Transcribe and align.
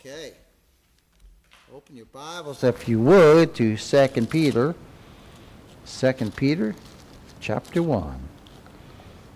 Okay. 0.00 0.32
Open 1.74 1.96
your 1.96 2.06
Bibles, 2.06 2.62
if 2.62 2.88
you 2.88 3.00
would, 3.00 3.52
to 3.56 3.76
2 3.76 4.26
Peter. 4.26 4.76
2 5.86 6.12
Peter, 6.36 6.76
chapter 7.40 7.82
1. 7.82 8.28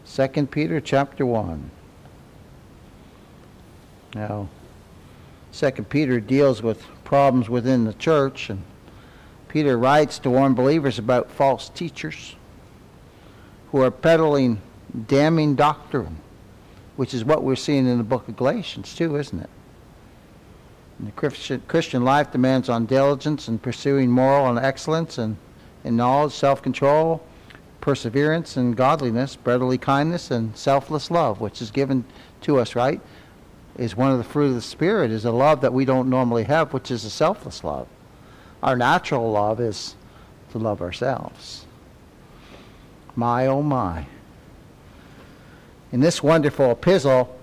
2 0.07 0.47
Peter, 0.47 0.81
chapter 0.81 1.27
1. 1.27 1.69
Now, 4.15 4.49
2 5.53 5.71
Peter 5.83 6.21
deals 6.21 6.63
with 6.63 6.85
problems 7.03 7.49
within 7.49 7.83
the 7.83 7.95
church, 7.95 8.49
and 8.49 8.63
Peter 9.49 9.77
writes 9.77 10.21
to 10.21 10.31
warn 10.31 10.55
believers 10.55 10.97
about 10.97 11.29
false 11.29 11.71
teachers 11.71 12.37
who 13.73 13.83
are 13.83 13.91
peddling 13.91 14.61
damning 15.09 15.57
doctrine, 15.57 16.19
which 16.95 17.13
is 17.13 17.25
what 17.25 17.43
we're 17.43 17.57
seeing 17.57 17.89
in 17.89 17.99
the 17.99 18.05
book 18.05 18.29
of 18.29 18.37
Galatians, 18.37 18.95
too, 18.95 19.17
isn't 19.17 19.41
it? 19.41 19.51
And 21.03 21.09
the 21.09 21.17
Christian, 21.17 21.61
Christian 21.67 22.05
life 22.05 22.31
demands 22.31 22.69
on 22.69 22.87
diligence 22.87 23.49
in 23.49 23.59
pursuing 23.59 24.09
moral 24.09 24.47
and 24.47 24.57
excellence 24.57 25.19
and 25.19 25.37
in 25.83 25.97
knowledge, 25.97 26.33
self-control, 26.33 27.21
perseverance, 27.81 28.57
and 28.57 28.77
godliness, 28.77 29.35
brotherly 29.35 29.79
kindness, 29.79 30.31
and 30.31 30.57
selfless 30.57 31.11
love, 31.11 31.41
which 31.41 31.61
is 31.61 31.73
given 31.73 32.05
to 32.43 32.57
us, 32.61 32.77
right? 32.77 33.01
Is 33.77 33.97
one 33.97 34.13
of 34.13 34.19
the 34.19 34.23
fruit 34.23 34.51
of 34.51 34.55
the 34.55 34.63
Spirit, 34.63 35.11
is 35.11 35.25
a 35.25 35.33
love 35.33 35.61
that 35.63 35.73
we 35.73 35.85
don't 35.85 36.09
normally 36.09 36.45
have, 36.45 36.73
which 36.73 36.89
is 36.93 37.05
a 37.05 37.11
selfless 37.11 37.65
love. 37.65 37.89
Our 38.63 38.77
natural 38.77 39.29
love 39.33 39.61
is 39.61 39.97
to 40.53 40.59
love 40.59 40.81
ourselves. 40.81 41.67
My, 43.17 43.49
oh 43.49 43.63
my. 43.63 44.07
In 45.91 45.99
this 45.99 46.23
wonderful 46.23 46.71
epistle, 46.71 47.37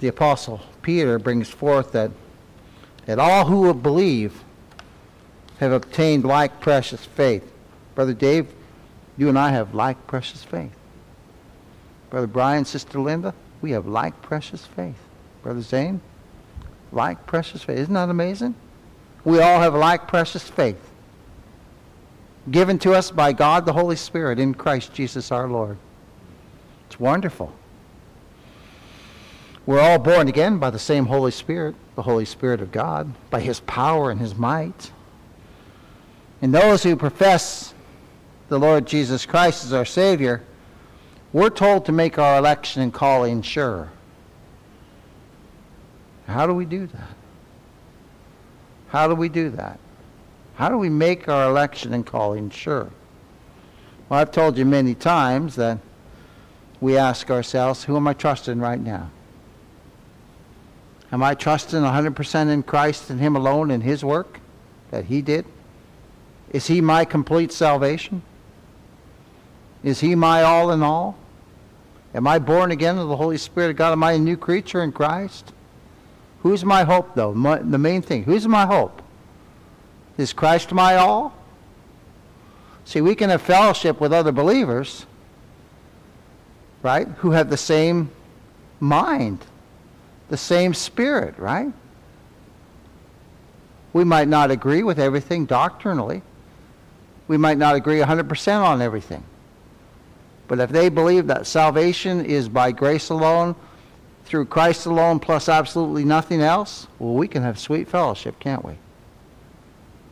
the 0.00 0.08
Apostle 0.08 0.62
Peter 0.80 1.18
brings 1.18 1.50
forth 1.50 1.92
that 1.92 2.10
that 3.06 3.18
all 3.18 3.46
who 3.46 3.60
will 3.60 3.74
believe 3.74 4.44
have 5.58 5.72
obtained 5.72 6.24
like 6.24 6.60
precious 6.60 7.04
faith. 7.04 7.50
Brother 7.94 8.12
Dave, 8.12 8.52
you 9.16 9.28
and 9.28 9.38
I 9.38 9.50
have 9.50 9.74
like 9.74 10.06
precious 10.06 10.44
faith. 10.44 10.76
Brother 12.10 12.26
Brian, 12.26 12.64
Sister 12.64 13.00
Linda, 13.00 13.34
we 13.62 13.70
have 13.70 13.86
like 13.86 14.20
precious 14.22 14.66
faith. 14.66 14.98
Brother 15.42 15.62
Zane, 15.62 16.00
like 16.92 17.26
precious 17.26 17.62
faith. 17.62 17.78
Isn't 17.78 17.94
that 17.94 18.10
amazing? 18.10 18.54
We 19.24 19.40
all 19.40 19.60
have 19.60 19.74
like 19.74 20.06
precious 20.06 20.48
faith 20.48 20.78
given 22.50 22.78
to 22.78 22.92
us 22.92 23.10
by 23.10 23.32
God 23.32 23.66
the 23.66 23.72
Holy 23.72 23.96
Spirit 23.96 24.38
in 24.38 24.54
Christ 24.54 24.92
Jesus 24.92 25.32
our 25.32 25.48
Lord. 25.48 25.78
It's 26.86 27.00
wonderful. 27.00 27.52
We're 29.66 29.80
all 29.80 29.98
born 29.98 30.28
again 30.28 30.58
by 30.58 30.70
the 30.70 30.78
same 30.78 31.06
Holy 31.06 31.32
Spirit, 31.32 31.74
the 31.96 32.02
Holy 32.02 32.24
Spirit 32.24 32.60
of 32.60 32.70
God, 32.70 33.12
by 33.30 33.40
his 33.40 33.58
power 33.60 34.12
and 34.12 34.20
his 34.20 34.36
might. 34.36 34.92
And 36.40 36.54
those 36.54 36.84
who 36.84 36.94
profess 36.94 37.74
the 38.48 38.60
Lord 38.60 38.86
Jesus 38.86 39.26
Christ 39.26 39.64
as 39.64 39.72
our 39.72 39.84
Savior, 39.84 40.44
we're 41.32 41.50
told 41.50 41.84
to 41.86 41.92
make 41.92 42.16
our 42.16 42.38
election 42.38 42.80
and 42.80 42.94
calling 42.94 43.42
sure. 43.42 43.90
How 46.28 46.46
do 46.46 46.54
we 46.54 46.64
do 46.64 46.86
that? 46.86 47.16
How 48.88 49.08
do 49.08 49.16
we 49.16 49.28
do 49.28 49.50
that? 49.50 49.80
How 50.54 50.68
do 50.68 50.78
we 50.78 50.88
make 50.88 51.28
our 51.28 51.50
election 51.50 51.92
and 51.92 52.06
calling 52.06 52.50
sure? 52.50 52.90
Well, 54.08 54.20
I've 54.20 54.30
told 54.30 54.56
you 54.56 54.64
many 54.64 54.94
times 54.94 55.56
that 55.56 55.78
we 56.80 56.96
ask 56.96 57.30
ourselves, 57.32 57.84
who 57.84 57.96
am 57.96 58.06
I 58.06 58.12
trusting 58.12 58.60
right 58.60 58.80
now? 58.80 59.10
Am 61.12 61.22
I 61.22 61.34
trusting 61.34 61.80
100% 61.80 62.48
in 62.50 62.62
Christ 62.62 63.10
and 63.10 63.20
Him 63.20 63.36
alone 63.36 63.70
and 63.70 63.82
His 63.82 64.04
work 64.04 64.40
that 64.90 65.04
He 65.04 65.22
did? 65.22 65.44
Is 66.50 66.66
He 66.66 66.80
my 66.80 67.04
complete 67.04 67.52
salvation? 67.52 68.22
Is 69.82 70.00
He 70.00 70.14
my 70.14 70.42
all 70.42 70.70
in 70.70 70.82
all? 70.82 71.16
Am 72.14 72.26
I 72.26 72.38
born 72.38 72.70
again 72.70 72.98
of 72.98 73.08
the 73.08 73.16
Holy 73.16 73.36
Spirit 73.36 73.70
of 73.70 73.76
God? 73.76 73.92
Am 73.92 74.02
I 74.02 74.12
a 74.12 74.18
new 74.18 74.36
creature 74.36 74.82
in 74.82 74.90
Christ? 74.90 75.52
Who's 76.40 76.64
my 76.64 76.84
hope, 76.84 77.14
though? 77.14 77.34
My, 77.34 77.58
the 77.58 77.78
main 77.78 78.02
thing. 78.02 78.24
Who's 78.24 78.48
my 78.48 78.66
hope? 78.66 79.02
Is 80.16 80.32
Christ 80.32 80.72
my 80.72 80.96
all? 80.96 81.34
See, 82.84 83.00
we 83.00 83.14
can 83.14 83.30
have 83.30 83.42
fellowship 83.42 84.00
with 84.00 84.12
other 84.12 84.32
believers, 84.32 85.06
right, 86.82 87.08
who 87.18 87.32
have 87.32 87.50
the 87.50 87.56
same 87.56 88.10
mind, 88.78 89.44
the 90.28 90.36
same 90.36 90.74
spirit, 90.74 91.38
right? 91.38 91.72
We 93.92 94.04
might 94.04 94.28
not 94.28 94.50
agree 94.50 94.82
with 94.82 94.98
everything 94.98 95.46
doctrinally. 95.46 96.22
We 97.28 97.36
might 97.36 97.58
not 97.58 97.74
agree 97.74 97.98
100% 97.98 98.60
on 98.60 98.82
everything. 98.82 99.24
But 100.48 100.60
if 100.60 100.70
they 100.70 100.88
believe 100.88 101.26
that 101.26 101.46
salvation 101.46 102.24
is 102.24 102.48
by 102.48 102.72
grace 102.72 103.08
alone, 103.08 103.56
through 104.24 104.46
Christ 104.46 104.86
alone, 104.86 105.20
plus 105.20 105.48
absolutely 105.48 106.04
nothing 106.04 106.42
else, 106.42 106.88
well, 106.98 107.14
we 107.14 107.28
can 107.28 107.42
have 107.42 107.58
sweet 107.58 107.88
fellowship, 107.88 108.38
can't 108.40 108.64
we? 108.64 108.74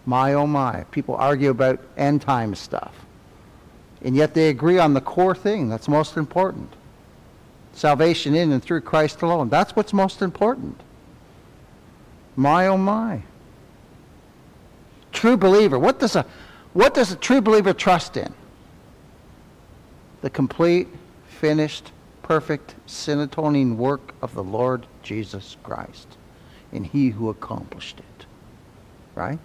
My 0.07 0.35
oh 0.35 0.47
my. 0.47 0.85
People 0.91 1.17
argue 1.17 1.51
about 1.51 1.81
end 1.97 2.23
time 2.23 2.55
stuff. 2.55 2.95
And 4.03 4.15
yet 4.15 4.35
they 4.35 4.51
agree 4.51 4.79
on 4.79 4.95
the 4.95 5.01
core 5.01 5.35
thing 5.35 5.69
that's 5.69 5.89
most 5.89 6.17
important 6.17 6.73
salvation 7.75 8.35
in 8.35 8.53
and 8.53 8.63
through 8.63 8.81
Christ 8.81 9.23
alone. 9.23 9.49
That's 9.49 9.77
what's 9.77 9.93
most 9.93 10.23
important. 10.23 10.81
My 12.37 12.67
oh 12.67 12.77
my. 12.77 13.23
True 15.13 15.37
believer. 15.37 15.79
What 15.79 15.99
does 16.01 16.17
a 16.17 16.27
what 16.73 16.95
does 16.95 17.13
a 17.13 17.17
true 17.17 17.41
believer 17.41 17.73
trust 17.73 18.17
in? 18.17 18.35
The 20.23 20.31
complete, 20.31 20.89
finished, 21.29 21.93
perfect, 22.23 22.75
sin 22.87 23.21
atoning 23.21 23.77
work 23.77 24.15
of 24.23 24.35
the 24.35 24.43
Lord 24.43 24.87
Jesus 25.03 25.57
Christ 25.63 26.17
and 26.73 26.85
he 26.85 27.11
who 27.11 27.29
accomplished 27.29 28.01
it. 28.01 28.27
Right? 29.15 29.39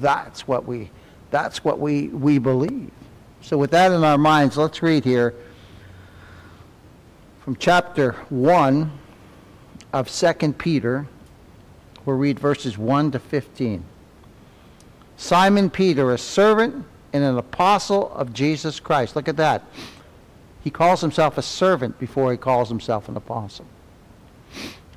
That's 0.00 0.48
what 0.48 0.66
we 0.66 0.90
that's 1.30 1.64
what 1.64 1.80
we, 1.80 2.08
we 2.08 2.38
believe. 2.38 2.92
So 3.40 3.58
with 3.58 3.72
that 3.72 3.90
in 3.90 4.04
our 4.04 4.18
minds, 4.18 4.56
let's 4.56 4.82
read 4.82 5.04
here 5.04 5.34
from 7.44 7.56
chapter 7.56 8.12
1 8.30 8.90
of 9.92 10.10
2 10.10 10.54
Peter. 10.54 11.06
We'll 12.06 12.16
read 12.16 12.38
verses 12.38 12.78
1 12.78 13.10
to 13.10 13.18
15. 13.18 13.84
Simon 15.18 15.68
Peter, 15.68 16.10
a 16.10 16.16
servant 16.16 16.86
and 17.12 17.22
an 17.22 17.36
apostle 17.36 18.10
of 18.14 18.32
Jesus 18.32 18.80
Christ. 18.80 19.14
Look 19.14 19.28
at 19.28 19.36
that. 19.36 19.62
He 20.62 20.70
calls 20.70 21.02
himself 21.02 21.36
a 21.36 21.42
servant 21.42 21.98
before 21.98 22.32
he 22.32 22.38
calls 22.38 22.70
himself 22.70 23.10
an 23.10 23.16
apostle. 23.18 23.66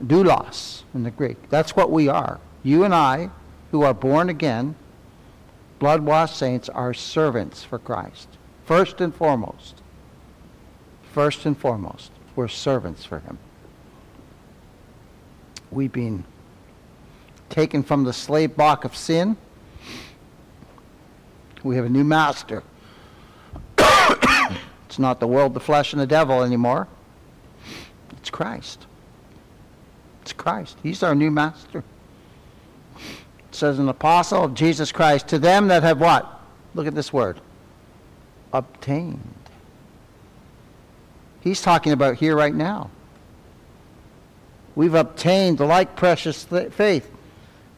Doulos 0.01 0.83
in 0.93 1.03
the 1.03 1.11
Greek. 1.11 1.49
That's 1.49 1.75
what 1.75 1.91
we 1.91 2.07
are. 2.07 2.39
You 2.63 2.85
and 2.85 2.95
I, 2.95 3.29
who 3.71 3.81
are 3.81 3.93
born 3.93 4.29
again, 4.29 4.75
blood-washed 5.79 6.37
saints, 6.37 6.69
are 6.69 6.93
servants 6.93 7.65
for 7.65 7.77
Christ. 7.77 8.29
First 8.63 9.01
and 9.01 9.13
foremost. 9.13 9.81
First 11.11 11.45
and 11.45 11.57
foremost. 11.57 12.11
We're 12.37 12.47
servants 12.47 13.03
for 13.03 13.17
him. 13.17 13.39
We've 15.71 15.91
been 15.91 16.23
taken 17.49 17.81
from 17.81 18.03
the 18.03 18.13
slave 18.13 18.55
block 18.55 18.85
of 18.85 18.95
sin. 18.95 19.37
We 21.63 21.77
have 21.77 21.85
a 21.85 21.89
new 21.89 22.03
master. 22.03 22.61
it's 23.79 24.99
not 24.99 25.19
the 25.19 25.25
world, 25.25 25.55
the 25.55 25.59
flesh, 25.59 25.93
and 25.93 25.99
the 25.99 26.05
devil 26.05 26.43
anymore. 26.43 26.87
It's 28.17 28.29
Christ. 28.29 28.85
It's 30.21 30.31
Christ. 30.31 30.77
He's 30.83 31.01
our 31.01 31.15
new 31.15 31.31
master. 31.31 31.83
It 32.99 33.55
says 33.55 33.79
an 33.79 33.89
apostle 33.89 34.43
of 34.43 34.53
Jesus 34.53 34.91
Christ 34.91 35.27
to 35.29 35.39
them 35.39 35.69
that 35.69 35.81
have 35.81 35.99
what? 35.99 36.39
Look 36.75 36.85
at 36.85 36.93
this 36.93 37.11
word. 37.11 37.41
Obtained. 38.53 39.36
He's 41.47 41.61
talking 41.61 41.93
about 41.93 42.17
here 42.17 42.35
right 42.35 42.53
now. 42.53 42.89
We've 44.75 44.93
obtained 44.93 45.57
the 45.57 45.65
like 45.65 45.95
precious 45.95 46.43
th- 46.43 46.73
faith. 46.73 47.09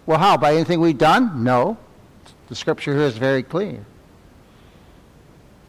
Well, 0.07 0.17
how? 0.17 0.37
By 0.37 0.55
anything 0.55 0.79
we've 0.79 0.97
done? 0.97 1.43
No. 1.43 1.77
The 2.47 2.55
scripture 2.55 2.93
here 2.93 3.03
is 3.03 3.17
very 3.17 3.43
clear. 3.43 3.85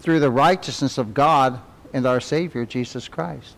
Through 0.01 0.21
the 0.21 0.31
righteousness 0.31 0.97
of 0.97 1.13
God 1.13 1.61
and 1.93 2.07
our 2.07 2.21
Savior, 2.21 2.65
Jesus 2.65 3.07
Christ. 3.07 3.55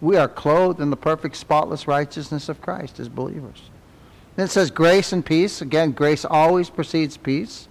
We 0.00 0.16
are 0.16 0.28
clothed 0.28 0.80
in 0.80 0.88
the 0.88 0.96
perfect, 0.96 1.36
spotless 1.36 1.86
righteousness 1.86 2.48
of 2.48 2.62
Christ 2.62 2.98
as 2.98 3.10
believers. 3.10 3.62
Then 4.34 4.46
it 4.46 4.50
says 4.50 4.70
grace 4.70 5.12
and 5.12 5.24
peace. 5.24 5.60
Again, 5.60 5.92
grace 5.92 6.24
always 6.24 6.70
precedes 6.70 7.18
peace. 7.18 7.68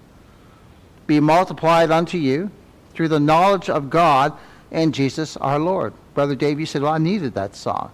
Be 1.08 1.20
multiplied 1.20 1.90
unto 1.90 2.20
you 2.20 2.52
through 2.94 3.08
the 3.08 3.20
knowledge 3.20 3.68
of 3.68 3.90
God 3.90 4.38
and 4.72 4.94
Jesus 4.94 5.38
our 5.38 5.60
Lord. 5.60 5.94
Brother 6.14 6.36
Dave, 6.36 6.60
you 6.60 6.66
said, 6.66 6.82
well, 6.82 6.94
I 6.94 6.98
needed 6.98 7.34
that 7.36 7.56
song. 7.56 7.92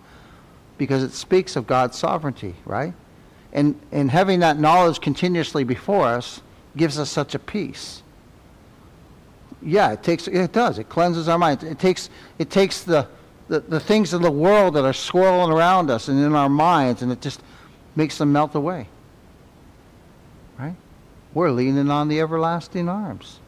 because 0.77 1.03
it 1.03 1.11
speaks 1.11 1.55
of 1.55 1.67
God's 1.67 1.97
sovereignty, 1.97 2.55
right? 2.65 2.93
And, 3.53 3.79
and 3.91 4.11
having 4.11 4.41
that 4.41 4.59
knowledge 4.59 5.01
continuously 5.01 5.63
before 5.63 6.05
us 6.05 6.41
gives 6.75 6.99
us 6.99 7.09
such 7.09 7.33
a 7.33 7.39
peace. 7.39 8.03
Yeah, 9.61 9.91
it 9.91 10.03
takes 10.03 10.27
it 10.27 10.51
does. 10.51 10.77
It 10.77 10.87
cleanses 10.87 11.27
our 11.27 11.39
minds. 11.39 11.63
It 11.63 11.79
takes 11.79 12.11
it 12.37 12.51
takes 12.51 12.83
the, 12.83 13.07
the, 13.47 13.61
the 13.61 13.79
things 13.79 14.13
of 14.13 14.21
the 14.21 14.29
world 14.29 14.75
that 14.75 14.85
are 14.85 14.93
swirling 14.93 15.51
around 15.51 15.89
us 15.89 16.07
and 16.09 16.19
in 16.19 16.35
our 16.35 16.49
minds 16.49 17.01
and 17.01 17.11
it 17.11 17.21
just 17.21 17.41
makes 17.95 18.19
them 18.19 18.31
melt 18.31 18.53
away. 18.53 18.87
Right? 20.59 20.75
We're 21.33 21.49
leaning 21.49 21.89
on 21.89 22.07
the 22.07 22.19
everlasting 22.19 22.87
arms. 22.87 23.39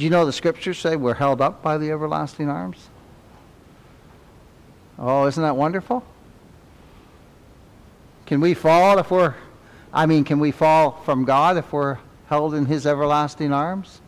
Do 0.00 0.04
you 0.04 0.10
know 0.10 0.24
the 0.24 0.32
scriptures 0.32 0.78
say 0.78 0.96
we're 0.96 1.12
held 1.12 1.42
up 1.42 1.60
by 1.60 1.76
the 1.76 1.90
everlasting 1.90 2.48
arms? 2.48 2.88
Oh, 4.98 5.26
isn't 5.26 5.42
that 5.42 5.56
wonderful? 5.56 6.02
Can 8.24 8.40
we 8.40 8.54
fall 8.54 8.98
if 8.98 9.10
we're, 9.10 9.34
I 9.92 10.06
mean, 10.06 10.24
can 10.24 10.40
we 10.40 10.52
fall 10.52 10.92
from 11.04 11.26
God 11.26 11.58
if 11.58 11.70
we're 11.70 11.98
held 12.28 12.54
in 12.54 12.64
his 12.64 12.86
everlasting 12.86 13.52
arms? 13.52 14.00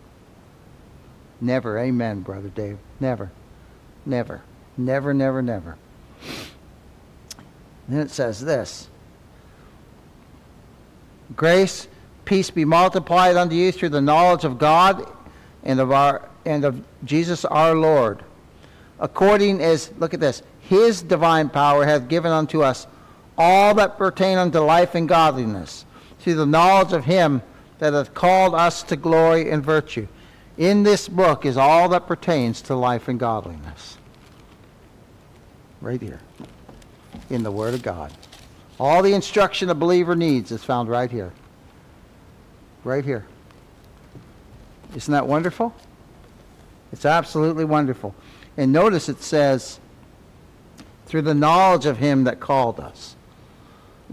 Never. 1.42 1.78
Amen, 1.78 2.20
Brother 2.20 2.48
Dave. 2.48 2.78
Never. 2.98 3.30
Never. 4.06 4.40
Never, 4.78 5.12
never, 5.12 5.42
never. 5.42 5.76
then 7.86 8.00
it 8.00 8.10
says 8.10 8.40
this 8.40 8.88
Grace, 11.36 11.86
peace 12.24 12.48
be 12.48 12.64
multiplied 12.64 13.36
unto 13.36 13.54
you 13.54 13.70
through 13.70 13.90
the 13.90 14.00
knowledge 14.00 14.44
of 14.44 14.56
God 14.56 15.06
and 15.64 15.80
of 15.80 15.92
our 15.92 16.28
and 16.44 16.64
of 16.64 16.82
Jesus 17.04 17.44
our 17.44 17.74
Lord. 17.74 18.22
According 18.98 19.60
as 19.60 19.92
look 19.98 20.14
at 20.14 20.20
this, 20.20 20.42
his 20.60 21.02
divine 21.02 21.48
power 21.48 21.84
hath 21.84 22.08
given 22.08 22.32
unto 22.32 22.62
us 22.62 22.86
all 23.36 23.74
that 23.74 23.98
pertain 23.98 24.38
unto 24.38 24.58
life 24.60 24.94
and 24.94 25.08
godliness, 25.08 25.84
through 26.18 26.34
the 26.34 26.46
knowledge 26.46 26.92
of 26.92 27.04
him 27.04 27.42
that 27.78 27.92
hath 27.92 28.14
called 28.14 28.54
us 28.54 28.82
to 28.84 28.96
glory 28.96 29.50
and 29.50 29.64
virtue. 29.64 30.06
In 30.56 30.82
this 30.82 31.08
book 31.08 31.44
is 31.44 31.56
all 31.56 31.88
that 31.88 32.06
pertains 32.06 32.62
to 32.62 32.74
life 32.74 33.08
and 33.08 33.18
godliness. 33.18 33.98
Right 35.80 36.00
here. 36.00 36.20
In 37.30 37.42
the 37.42 37.50
Word 37.50 37.74
of 37.74 37.82
God. 37.82 38.12
All 38.78 39.02
the 39.02 39.14
instruction 39.14 39.70
a 39.70 39.74
believer 39.74 40.14
needs 40.14 40.52
is 40.52 40.62
found 40.62 40.88
right 40.88 41.10
here. 41.10 41.32
Right 42.84 43.04
here. 43.04 43.26
Isn't 44.94 45.12
that 45.12 45.26
wonderful? 45.26 45.74
It's 46.92 47.06
absolutely 47.06 47.64
wonderful. 47.64 48.14
And 48.56 48.72
notice 48.72 49.08
it 49.08 49.22
says, 49.22 49.80
through 51.06 51.22
the 51.22 51.34
knowledge 51.34 51.86
of 51.86 51.98
him 51.98 52.24
that 52.24 52.40
called 52.40 52.80
us. 52.80 53.16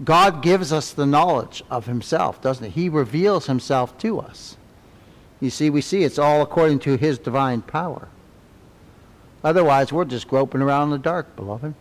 God 0.04 0.42
gives 0.42 0.72
us 0.72 0.92
the 0.92 1.06
knowledge 1.06 1.62
of 1.70 1.86
himself, 1.86 2.40
doesn't 2.40 2.72
he? 2.72 2.82
He 2.82 2.88
reveals 2.88 3.46
himself 3.46 3.96
to 3.98 4.18
us. 4.20 4.56
You 5.40 5.50
see, 5.50 5.70
we 5.70 5.80
see 5.80 6.04
it's 6.04 6.18
all 6.18 6.42
according 6.42 6.80
to 6.80 6.96
his 6.96 7.18
divine 7.18 7.62
power. 7.62 8.08
Otherwise, 9.42 9.92
we're 9.92 10.04
just 10.04 10.28
groping 10.28 10.60
around 10.60 10.84
in 10.84 10.90
the 10.90 10.98
dark, 10.98 11.34
beloved. 11.36 11.74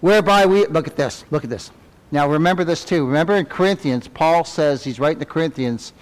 Whereby 0.00 0.46
we, 0.46 0.66
look 0.66 0.88
at 0.88 0.96
this, 0.96 1.24
look 1.30 1.44
at 1.44 1.50
this. 1.50 1.70
Now 2.10 2.28
remember 2.28 2.64
this 2.64 2.84
too. 2.84 3.06
Remember 3.06 3.34
in 3.34 3.46
Corinthians, 3.46 4.08
Paul 4.08 4.44
says, 4.44 4.84
he's 4.84 5.00
writing 5.00 5.20
to 5.20 5.24
Corinthians, 5.24 5.92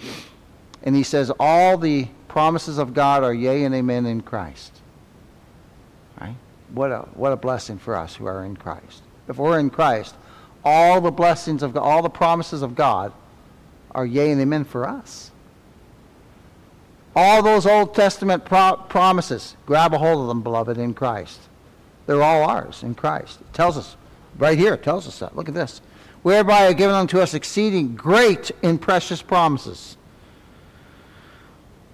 and 0.85 0.95
he 0.95 1.03
says, 1.03 1.31
all 1.39 1.77
the 1.77 2.07
promises 2.27 2.77
of 2.77 2.93
God 2.93 3.23
are 3.23 3.33
yea 3.33 3.63
and 3.63 3.73
amen 3.73 4.05
in 4.05 4.21
Christ. 4.21 4.71
Right? 6.21 6.35
What 6.69 6.91
a, 6.91 6.99
what 7.15 7.31
a 7.31 7.37
blessing 7.37 7.77
for 7.77 7.95
us 7.95 8.15
who 8.15 8.25
are 8.25 8.45
in 8.45 8.55
Christ. 8.55 9.01
If 9.27 9.37
we're 9.37 9.59
in 9.59 9.69
Christ, 9.69 10.15
all 10.63 11.01
the 11.01 11.11
blessings 11.11 11.63
of 11.63 11.73
God, 11.73 11.81
all 11.81 12.01
the 12.01 12.09
promises 12.09 12.61
of 12.61 12.75
God 12.75 13.11
are 13.91 14.05
yea 14.05 14.31
and 14.31 14.39
amen 14.41 14.65
for 14.65 14.87
us. 14.87 15.31
All 17.15 17.41
those 17.41 17.65
Old 17.65 17.95
Testament 17.95 18.43
pro- 18.43 18.75
promises, 18.89 19.55
grab 19.65 19.93
a 19.93 19.97
hold 19.97 20.21
of 20.21 20.27
them, 20.27 20.41
beloved, 20.41 20.77
in 20.77 20.93
Christ. 20.93 21.39
They're 22.05 22.21
all 22.21 22.43
ours 22.43 22.83
in 22.83 22.93
Christ. 22.93 23.39
It 23.41 23.53
tells 23.53 23.77
us, 23.77 23.95
right 24.37 24.57
here, 24.57 24.73
it 24.73 24.83
tells 24.83 25.07
us 25.07 25.19
that. 25.19 25.35
Look 25.35 25.47
at 25.47 25.55
this. 25.55 25.81
Whereby 26.23 26.67
are 26.67 26.73
given 26.73 26.95
unto 26.95 27.19
us 27.19 27.33
exceeding 27.33 27.95
great 27.95 28.51
and 28.61 28.81
precious 28.81 29.21
promises, 29.21 29.95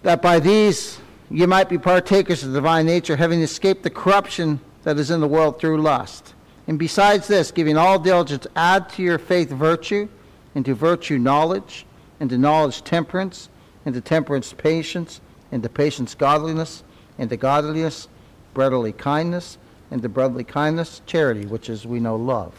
that 0.03 0.21
by 0.21 0.39
these 0.39 1.00
you 1.30 1.48
might 1.48 1.69
be 1.69 1.77
partakers 1.77 2.44
of 2.44 2.51
the 2.51 2.57
divine 2.57 2.86
nature, 2.86 3.15
having 3.15 3.42
escaped 3.42 3.83
the 3.83 3.89
corruption 3.89 4.59
that 4.83 4.98
is 4.98 5.12
in 5.12 5.21
the 5.21 5.27
world 5.27 5.59
through 5.59 5.81
lust. 5.81 6.33
And 6.68 6.77
besides 6.77 7.27
this, 7.27 7.51
giving 7.51 7.77
all 7.77 8.00
diligence, 8.00 8.48
add 8.56 8.89
to 8.92 9.03
your 9.03 9.18
faith 9.18 9.50
virtue, 9.50 10.09
and 10.56 10.65
to 10.65 10.74
virtue 10.74 11.18
knowledge, 11.18 11.86
and 12.19 12.30
to 12.30 12.38
knowledge 12.38 12.83
temperance, 12.83 13.50
and 13.86 13.95
to 13.95 14.01
temperance 14.01 14.53
patience, 14.53 15.21
and 15.51 15.63
to 15.63 15.69
patience 15.69 16.15
godliness, 16.15 16.83
and 17.18 17.30
to 17.30 17.38
godliness 17.38 18.07
brotherly 18.54 18.92
kindness, 18.92 19.57
and 19.89 20.01
to 20.01 20.09
brotherly 20.09 20.44
kindness 20.44 21.01
charity, 21.06 21.45
which 21.45 21.69
is, 21.69 21.86
we 21.86 22.00
know, 22.00 22.15
love. 22.15 22.54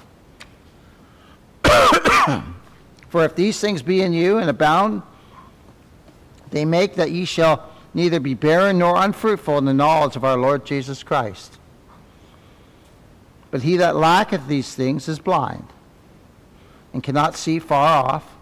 For 3.08 3.24
if 3.24 3.34
these 3.34 3.60
things 3.60 3.82
be 3.82 4.00
in 4.00 4.12
you 4.12 4.38
and 4.38 4.48
abound, 4.48 5.02
they 6.52 6.64
make 6.64 6.94
that 6.94 7.10
ye 7.10 7.25
shall 7.25 7.69
neither 7.94 8.20
be 8.20 8.34
barren 8.34 8.78
nor 8.78 8.96
unfruitful 8.96 9.58
in 9.58 9.64
the 9.64 9.75
knowledge 9.75 10.16
of 10.16 10.25
our 10.25 10.37
Lord 10.37 10.64
Jesus 10.64 11.02
Christ. 11.02 11.58
But 13.50 13.62
he 13.62 13.76
that 13.78 13.96
lacketh 13.96 14.46
these 14.46 14.75
things 14.75 15.08
is 15.08 15.19
blind, 15.19 15.66
and 16.93 17.02
cannot 17.02 17.37
see 17.37 17.58
far 17.58 18.04
off, 18.04 18.37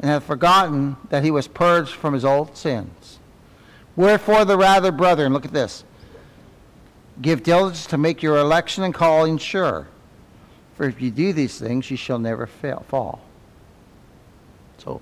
and 0.00 0.10
hath 0.10 0.24
forgotten 0.24 0.96
that 1.10 1.22
he 1.22 1.30
was 1.30 1.46
purged 1.46 1.92
from 1.92 2.14
his 2.14 2.24
old 2.24 2.56
sins. 2.56 3.18
Wherefore 3.94 4.44
the 4.44 4.56
rather, 4.56 4.90
brethren, 4.90 5.32
look 5.32 5.44
at 5.44 5.52
this, 5.52 5.84
give 7.20 7.42
diligence 7.42 7.86
to 7.86 7.98
make 7.98 8.22
your 8.22 8.38
election 8.38 8.82
and 8.82 8.94
calling 8.94 9.38
sure. 9.38 9.86
For 10.76 10.88
if 10.88 11.00
you 11.00 11.10
do 11.10 11.32
these 11.32 11.58
things, 11.58 11.90
you 11.90 11.96
shall 11.96 12.18
never 12.18 12.46
fail, 12.46 12.84
fall. 12.88 13.20
So, 14.78 15.00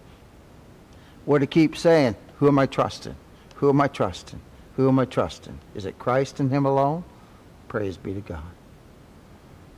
we're 1.24 1.38
to 1.38 1.46
keep 1.46 1.76
saying, 1.76 2.16
who 2.40 2.48
am 2.48 2.58
I 2.58 2.64
trusting? 2.64 3.14
Who 3.56 3.68
am 3.68 3.82
I 3.82 3.88
trusting? 3.88 4.40
Who 4.76 4.88
am 4.88 4.98
I 4.98 5.04
trusting? 5.04 5.58
Is 5.74 5.84
it 5.84 5.98
Christ 5.98 6.40
and 6.40 6.50
him 6.50 6.64
alone? 6.64 7.04
Praise 7.68 7.98
be 7.98 8.14
to 8.14 8.20
God. 8.22 8.42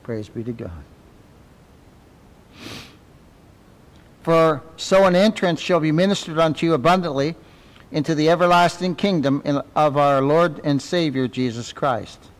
Praise 0.04 0.28
be 0.28 0.44
to 0.44 0.52
God. 0.52 0.70
For 4.22 4.62
so 4.76 5.06
an 5.06 5.16
entrance 5.16 5.60
shall 5.60 5.80
be 5.80 5.90
ministered 5.90 6.38
unto 6.38 6.64
you 6.64 6.74
abundantly 6.74 7.34
into 7.90 8.14
the 8.14 8.30
everlasting 8.30 8.94
kingdom 8.94 9.42
of 9.74 9.96
our 9.96 10.22
Lord 10.22 10.60
and 10.62 10.80
Savior 10.80 11.26
Jesus 11.26 11.72
Christ. 11.72 12.30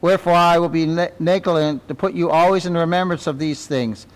Wherefore 0.00 0.34
I 0.34 0.60
will 0.60 0.68
be 0.68 0.86
negligent 1.18 1.88
to 1.88 1.96
put 1.96 2.14
you 2.14 2.30
always 2.30 2.64
in 2.64 2.74
remembrance 2.74 3.26
of 3.26 3.40
these 3.40 3.66
things, 3.66 4.06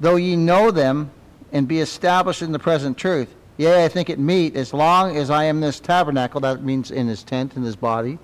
though 0.00 0.16
ye 0.16 0.34
know 0.34 0.70
them 0.70 1.10
and 1.52 1.68
be 1.68 1.80
established 1.80 2.40
in 2.40 2.52
the 2.52 2.58
present 2.58 2.96
truth. 2.96 3.34
Yea, 3.58 3.84
I 3.84 3.88
think 3.88 4.08
it 4.08 4.18
meet, 4.18 4.56
as 4.56 4.72
long 4.72 5.16
as 5.16 5.28
I 5.30 5.44
am 5.44 5.56
in 5.56 5.60
this 5.60 5.80
tabernacle, 5.80 6.40
that 6.40 6.62
means 6.62 6.90
in 6.90 7.06
his 7.06 7.22
tent, 7.22 7.56
in 7.56 7.62
his 7.62 7.76
body, 7.76 8.18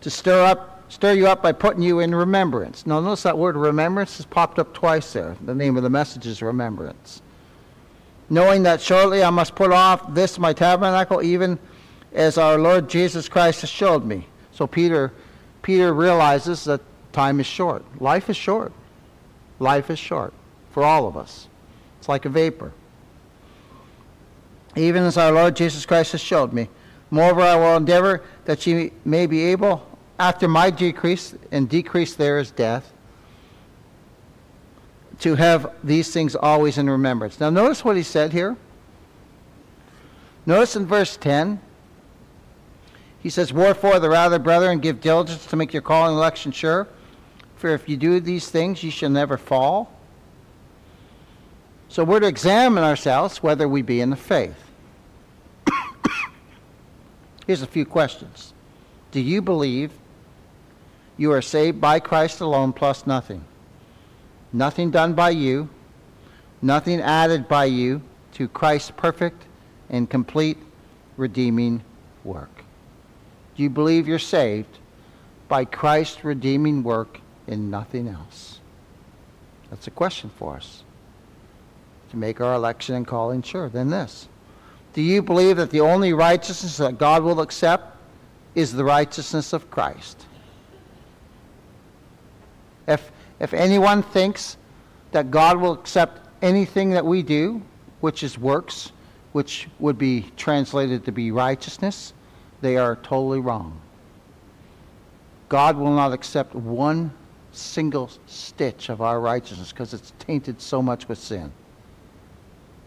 to 0.00 0.10
stir 0.10 0.44
up 0.44 0.72
stir 0.88 1.12
you 1.12 1.26
up 1.26 1.42
by 1.42 1.50
putting 1.50 1.82
you 1.82 2.00
in 2.00 2.14
remembrance. 2.14 2.86
Now 2.86 3.00
notice 3.00 3.24
that 3.24 3.36
word 3.36 3.56
remembrance 3.56 4.18
has 4.18 4.26
popped 4.26 4.58
up 4.58 4.72
twice 4.72 5.12
there. 5.12 5.36
The 5.44 5.54
name 5.54 5.76
of 5.76 5.82
the 5.82 5.90
message 5.90 6.26
is 6.26 6.42
remembrance 6.42 7.22
knowing 8.28 8.64
that 8.64 8.80
shortly 8.80 9.22
I 9.22 9.30
must 9.30 9.54
put 9.54 9.72
off 9.72 10.14
this 10.14 10.38
my 10.38 10.52
tabernacle, 10.52 11.22
even 11.22 11.58
as 12.12 12.38
our 12.38 12.58
Lord 12.58 12.88
Jesus 12.88 13.28
Christ 13.28 13.60
has 13.60 13.70
showed 13.70 14.04
me. 14.04 14.26
So 14.52 14.66
Peter, 14.66 15.12
Peter 15.62 15.92
realizes 15.92 16.64
that 16.64 16.80
time 17.12 17.40
is 17.40 17.46
short. 17.46 17.84
Life 18.00 18.30
is 18.30 18.36
short. 18.36 18.72
Life 19.58 19.90
is 19.90 19.98
short 19.98 20.32
for 20.70 20.82
all 20.82 21.06
of 21.06 21.16
us. 21.16 21.48
It's 21.98 22.08
like 22.08 22.24
a 22.24 22.28
vapor. 22.28 22.72
Even 24.76 25.04
as 25.04 25.16
our 25.16 25.32
Lord 25.32 25.56
Jesus 25.56 25.86
Christ 25.86 26.12
has 26.12 26.20
showed 26.20 26.52
me. 26.52 26.68
Moreover, 27.10 27.40
I 27.40 27.56
will 27.56 27.76
endeavor 27.76 28.22
that 28.44 28.66
ye 28.66 28.92
may 29.04 29.26
be 29.26 29.44
able, 29.44 29.86
after 30.18 30.46
my 30.46 30.70
decrease, 30.70 31.34
and 31.50 31.68
decrease 31.68 32.14
there 32.14 32.38
is 32.38 32.50
death, 32.50 32.92
to 35.20 35.34
have 35.34 35.72
these 35.82 36.12
things 36.12 36.36
always 36.36 36.76
in 36.76 36.90
remembrance. 36.90 37.40
Now, 37.40 37.48
notice 37.48 37.84
what 37.84 37.96
he 37.96 38.02
said 38.02 38.32
here. 38.32 38.56
Notice 40.44 40.76
in 40.76 40.86
verse 40.86 41.16
10, 41.16 41.60
he 43.22 43.30
says, 43.30 43.52
Wherefore, 43.52 43.98
the 43.98 44.10
rather, 44.10 44.38
brethren, 44.38 44.78
give 44.78 45.00
diligence 45.00 45.46
to 45.46 45.56
make 45.56 45.72
your 45.72 45.82
calling 45.82 46.10
and 46.10 46.18
election 46.18 46.52
sure. 46.52 46.86
For 47.56 47.70
if 47.70 47.88
you 47.88 47.96
do 47.96 48.20
these 48.20 48.50
things, 48.50 48.84
ye 48.84 48.90
shall 48.90 49.10
never 49.10 49.38
fall. 49.38 49.92
So 51.88 52.04
we're 52.04 52.20
to 52.20 52.26
examine 52.26 52.84
ourselves 52.84 53.42
whether 53.42 53.66
we 53.66 53.80
be 53.80 54.00
in 54.00 54.10
the 54.10 54.16
faith. 54.16 54.65
Here's 57.46 57.62
a 57.62 57.66
few 57.66 57.84
questions. 57.84 58.52
Do 59.12 59.20
you 59.20 59.40
believe 59.40 59.92
You 61.16 61.32
are 61.32 61.42
saved 61.42 61.80
by 61.80 62.00
Christ 62.00 62.40
alone, 62.40 62.72
plus 62.72 63.06
nothing. 63.06 63.44
Nothing 64.52 64.90
done 64.90 65.14
by 65.14 65.30
you, 65.30 65.68
nothing 66.60 67.00
added 67.00 67.48
by 67.48 67.64
you 67.66 68.02
to 68.34 68.48
Christ's 68.48 68.90
perfect 68.90 69.44
and 69.88 70.10
complete 70.10 70.58
redeeming 71.16 71.82
work. 72.22 72.50
Do 73.56 73.62
you 73.62 73.70
believe 73.70 74.06
you're 74.06 74.18
saved 74.18 74.78
by 75.48 75.64
Christ's 75.64 76.24
redeeming 76.24 76.82
work 76.82 77.20
and 77.46 77.70
nothing 77.70 78.08
else? 78.08 78.60
That's 79.70 79.86
a 79.86 79.90
question 79.90 80.30
for 80.36 80.56
us 80.56 80.84
to 82.10 82.16
make 82.16 82.40
our 82.40 82.54
election 82.54 82.94
and 82.94 83.06
calling 83.06 83.42
sure. 83.42 83.68
Then 83.68 83.88
this. 83.88 84.28
Do 84.96 85.02
you 85.02 85.20
believe 85.20 85.58
that 85.58 85.70
the 85.70 85.82
only 85.82 86.14
righteousness 86.14 86.78
that 86.78 86.96
God 86.96 87.22
will 87.22 87.42
accept 87.42 87.98
is 88.54 88.72
the 88.72 88.82
righteousness 88.82 89.52
of 89.52 89.70
Christ? 89.70 90.24
If, 92.88 93.12
if 93.38 93.52
anyone 93.52 94.02
thinks 94.02 94.56
that 95.12 95.30
God 95.30 95.58
will 95.58 95.72
accept 95.72 96.26
anything 96.40 96.88
that 96.92 97.04
we 97.04 97.22
do, 97.22 97.60
which 98.00 98.22
is 98.22 98.38
works, 98.38 98.92
which 99.32 99.68
would 99.80 99.98
be 99.98 100.32
translated 100.38 101.04
to 101.04 101.12
be 101.12 101.30
righteousness, 101.30 102.14
they 102.62 102.78
are 102.78 102.96
totally 102.96 103.40
wrong. 103.40 103.78
God 105.50 105.76
will 105.76 105.92
not 105.92 106.14
accept 106.14 106.54
one 106.54 107.12
single 107.52 108.10
stitch 108.24 108.88
of 108.88 109.02
our 109.02 109.20
righteousness 109.20 109.72
because 109.72 109.92
it's 109.92 110.14
tainted 110.18 110.58
so 110.58 110.80
much 110.80 111.06
with 111.06 111.18
sin. 111.18 111.52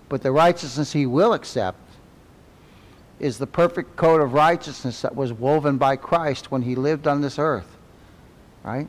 But 0.09 0.23
the 0.23 0.31
righteousness 0.31 0.91
he 0.91 1.05
will 1.05 1.33
accept 1.33 1.77
is 3.19 3.38
the 3.38 3.47
perfect 3.47 3.95
code 3.95 4.21
of 4.21 4.33
righteousness 4.33 5.01
that 5.01 5.15
was 5.15 5.33
woven 5.33 5.77
by 5.77 5.95
Christ 5.95 6.51
when 6.51 6.61
he 6.61 6.75
lived 6.75 7.07
on 7.07 7.21
this 7.21 7.38
earth, 7.38 7.77
right? 8.63 8.88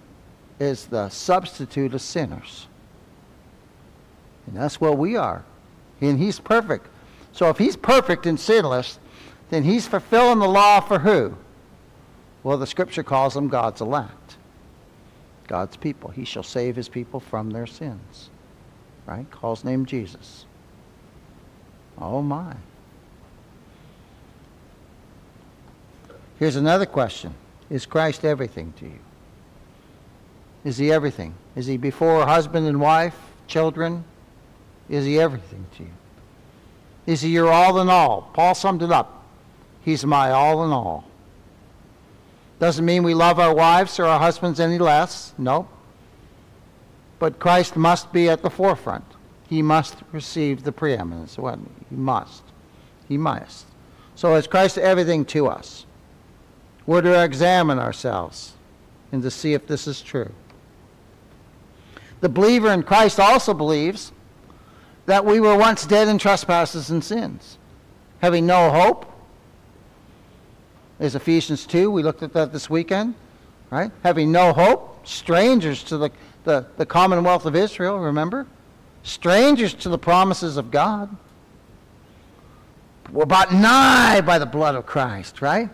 Is 0.58 0.86
the 0.86 1.08
substitute 1.08 1.94
of 1.94 2.00
sinners. 2.00 2.66
And 4.46 4.56
that's 4.56 4.80
what 4.80 4.98
we 4.98 5.16
are. 5.16 5.44
And 6.00 6.18
he's 6.18 6.40
perfect. 6.40 6.86
So 7.32 7.48
if 7.48 7.58
he's 7.58 7.76
perfect 7.76 8.26
and 8.26 8.38
sinless, 8.38 8.98
then 9.50 9.64
he's 9.64 9.86
fulfilling 9.86 10.38
the 10.38 10.48
law 10.48 10.80
for 10.80 10.98
who? 10.98 11.36
Well, 12.42 12.58
the 12.58 12.66
scripture 12.66 13.02
calls 13.02 13.34
them 13.34 13.48
God's 13.48 13.80
elect. 13.80 14.36
God's 15.46 15.76
people. 15.76 16.10
He 16.10 16.24
shall 16.24 16.42
save 16.42 16.76
his 16.76 16.88
people 16.88 17.20
from 17.20 17.50
their 17.50 17.66
sins. 17.66 18.30
Right? 19.06 19.28
Calls 19.30 19.64
name 19.64 19.84
Jesus. 19.84 20.46
Oh 21.98 22.22
my. 22.22 22.54
Here's 26.40 26.56
another 26.56 26.86
question. 26.86 27.34
Is 27.68 27.84
Christ 27.84 28.24
everything 28.24 28.72
to 28.78 28.86
you? 28.86 28.98
Is 30.64 30.78
he 30.78 30.90
everything? 30.90 31.34
Is 31.54 31.66
he 31.66 31.76
before 31.76 32.24
husband 32.26 32.66
and 32.66 32.80
wife, 32.80 33.14
children? 33.46 34.04
Is 34.88 35.04
he 35.04 35.20
everything 35.20 35.66
to 35.76 35.82
you? 35.82 35.90
Is 37.04 37.20
he 37.20 37.28
your 37.28 37.52
all 37.52 37.78
in 37.78 37.90
all? 37.90 38.30
Paul 38.32 38.54
summed 38.54 38.82
it 38.82 38.90
up. 38.90 39.22
He's 39.82 40.06
my 40.06 40.30
all 40.30 40.64
in 40.64 40.70
all. 40.70 41.04
Doesn't 42.58 42.86
mean 42.86 43.02
we 43.02 43.12
love 43.12 43.38
our 43.38 43.54
wives 43.54 44.00
or 44.00 44.06
our 44.06 44.18
husbands 44.18 44.60
any 44.60 44.78
less. 44.78 45.34
No. 45.36 45.68
But 47.18 47.38
Christ 47.38 47.76
must 47.76 48.14
be 48.14 48.30
at 48.30 48.40
the 48.40 48.48
forefront. 48.48 49.04
He 49.46 49.60
must 49.60 49.96
receive 50.10 50.64
the 50.64 50.72
preeminence. 50.72 51.36
What? 51.36 51.58
He 51.90 51.96
must. 51.96 52.44
He 53.08 53.18
must. 53.18 53.66
So 54.14 54.36
is 54.36 54.46
Christ 54.46 54.78
everything 54.78 55.26
to 55.26 55.46
us? 55.46 55.84
We're 56.90 57.02
to 57.02 57.22
examine 57.22 57.78
ourselves 57.78 58.54
and 59.12 59.22
to 59.22 59.30
see 59.30 59.54
if 59.54 59.64
this 59.68 59.86
is 59.86 60.02
true. 60.02 60.32
The 62.20 62.28
believer 62.28 62.72
in 62.72 62.82
Christ 62.82 63.20
also 63.20 63.54
believes 63.54 64.10
that 65.06 65.24
we 65.24 65.38
were 65.38 65.56
once 65.56 65.86
dead 65.86 66.08
in 66.08 66.18
trespasses 66.18 66.90
and 66.90 67.04
sins, 67.04 67.58
having 68.20 68.44
no 68.44 68.72
hope. 68.72 69.06
Is 70.98 71.14
Ephesians 71.14 71.64
2. 71.64 71.92
We 71.92 72.02
looked 72.02 72.24
at 72.24 72.32
that 72.32 72.52
this 72.52 72.68
weekend, 72.68 73.14
right? 73.70 73.92
Having 74.02 74.32
no 74.32 74.52
hope, 74.52 75.06
strangers 75.06 75.84
to 75.84 75.96
the, 75.96 76.10
the, 76.42 76.66
the 76.76 76.86
commonwealth 76.86 77.46
of 77.46 77.54
Israel, 77.54 78.00
remember? 78.00 78.48
Strangers 79.04 79.74
to 79.74 79.90
the 79.90 79.98
promises 79.98 80.56
of 80.56 80.72
God. 80.72 81.16
We're 83.12 83.26
bought 83.26 83.54
nigh 83.54 84.22
by 84.22 84.40
the 84.40 84.46
blood 84.46 84.74
of 84.74 84.86
Christ, 84.86 85.40
right? 85.40 85.70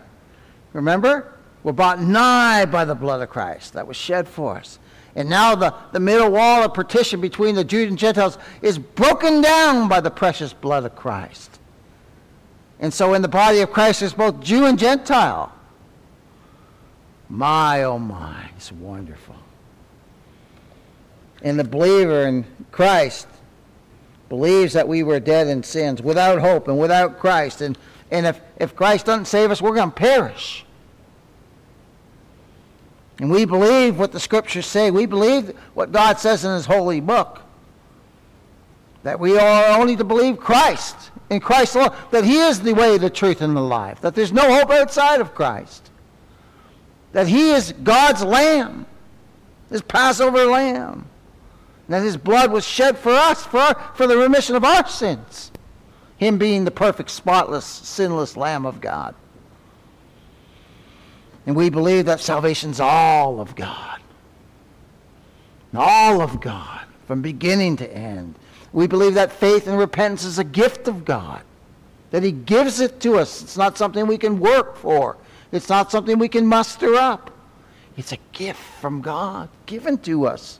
Remember? 0.77 1.33
We're 1.63 1.71
bought 1.71 1.99
nigh 1.99 2.65
by 2.65 2.85
the 2.85 2.93
blood 2.93 3.19
of 3.19 3.29
Christ 3.29 3.73
that 3.73 3.87
was 3.87 3.97
shed 3.97 4.27
for 4.27 4.57
us. 4.57 4.77
And 5.15 5.27
now 5.27 5.55
the, 5.55 5.73
the 5.91 5.99
middle 5.99 6.29
wall 6.29 6.63
of 6.63 6.75
partition 6.75 7.19
between 7.19 7.55
the 7.55 7.63
Jews 7.63 7.89
and 7.89 7.97
Gentiles 7.97 8.37
is 8.61 8.77
broken 8.77 9.41
down 9.41 9.89
by 9.89 9.99
the 9.99 10.11
precious 10.11 10.53
blood 10.53 10.85
of 10.85 10.95
Christ. 10.95 11.59
And 12.79 12.93
so 12.93 13.15
in 13.15 13.23
the 13.23 13.27
body 13.27 13.61
of 13.61 13.71
Christ, 13.71 14.01
there's 14.01 14.13
both 14.13 14.39
Jew 14.39 14.65
and 14.65 14.77
Gentile. 14.77 15.51
My, 17.27 17.83
oh 17.83 17.97
my, 17.97 18.51
it's 18.55 18.71
wonderful. 18.71 19.35
And 21.41 21.59
the 21.59 21.63
believer 21.63 22.27
in 22.27 22.45
Christ 22.71 23.27
believes 24.29 24.73
that 24.73 24.87
we 24.87 25.01
were 25.01 25.19
dead 25.19 25.47
in 25.47 25.63
sins, 25.63 26.03
without 26.03 26.39
hope 26.39 26.67
and 26.67 26.77
without 26.77 27.17
Christ. 27.17 27.61
And, 27.61 27.79
and 28.11 28.27
if, 28.27 28.39
if 28.57 28.75
Christ 28.75 29.07
doesn't 29.07 29.25
save 29.25 29.49
us, 29.49 29.59
we're 29.59 29.73
going 29.73 29.89
to 29.89 29.95
perish. 29.95 30.63
And 33.19 33.31
we 33.31 33.45
believe 33.45 33.97
what 33.97 34.11
the 34.11 34.19
scriptures 34.19 34.65
say. 34.65 34.91
We 34.91 35.05
believe 35.05 35.49
what 35.73 35.91
God 35.91 36.19
says 36.19 36.45
in 36.45 36.53
his 36.53 36.65
holy 36.65 36.99
book. 36.99 37.41
That 39.03 39.19
we 39.19 39.37
are 39.37 39.79
only 39.79 39.95
to 39.95 40.03
believe 40.03 40.37
Christ 40.37 41.11
in 41.29 41.39
Christ 41.39 41.75
alone. 41.75 41.95
That 42.11 42.23
he 42.23 42.37
is 42.37 42.61
the 42.61 42.73
way, 42.73 42.97
the 42.97 43.09
truth, 43.09 43.41
and 43.41 43.55
the 43.55 43.61
life. 43.61 44.01
That 44.01 44.15
there's 44.15 44.31
no 44.31 44.53
hope 44.53 44.69
outside 44.69 45.19
of 45.19 45.33
Christ. 45.33 45.89
That 47.13 47.27
he 47.27 47.51
is 47.51 47.73
God's 47.83 48.23
lamb. 48.23 48.85
His 49.69 49.81
Passover 49.81 50.45
lamb. 50.45 51.07
That 51.89 52.03
his 52.03 52.17
blood 52.17 52.51
was 52.51 52.67
shed 52.67 52.97
for 52.97 53.11
us, 53.11 53.45
for, 53.45 53.59
our, 53.59 53.91
for 53.95 54.07
the 54.07 54.17
remission 54.17 54.55
of 54.55 54.63
our 54.63 54.87
sins. 54.87 55.51
Him 56.17 56.37
being 56.37 56.65
the 56.65 56.71
perfect, 56.71 57.09
spotless, 57.09 57.65
sinless 57.65 58.35
Lamb 58.35 58.65
of 58.65 58.81
God. 58.81 59.15
And 61.47 61.55
we 61.55 61.69
believe 61.69 62.05
that 62.05 62.19
salvation's 62.19 62.81
all 62.81 63.39
of 63.39 63.55
God. 63.55 64.01
All 65.73 66.21
of 66.21 66.41
God, 66.41 66.85
from 67.07 67.21
beginning 67.21 67.77
to 67.77 67.91
end. 67.91 68.35
We 68.73 68.85
believe 68.85 69.13
that 69.13 69.31
faith 69.31 69.65
and 69.65 69.79
repentance 69.79 70.25
is 70.25 70.39
a 70.39 70.43
gift 70.43 70.89
of 70.89 71.05
God, 71.05 71.41
that 72.11 72.21
He 72.21 72.33
gives 72.33 72.81
it 72.81 72.99
to 73.01 73.17
us. 73.17 73.41
It's 73.41 73.57
not 73.57 73.77
something 73.77 74.05
we 74.07 74.17
can 74.17 74.39
work 74.39 74.75
for, 74.75 75.17
it's 75.51 75.69
not 75.69 75.89
something 75.89 76.19
we 76.19 76.27
can 76.27 76.45
muster 76.45 76.95
up. 76.95 77.31
It's 77.95 78.11
a 78.11 78.19
gift 78.33 78.61
from 78.79 79.01
God, 79.01 79.49
given 79.65 79.97
to 79.99 80.27
us. 80.27 80.59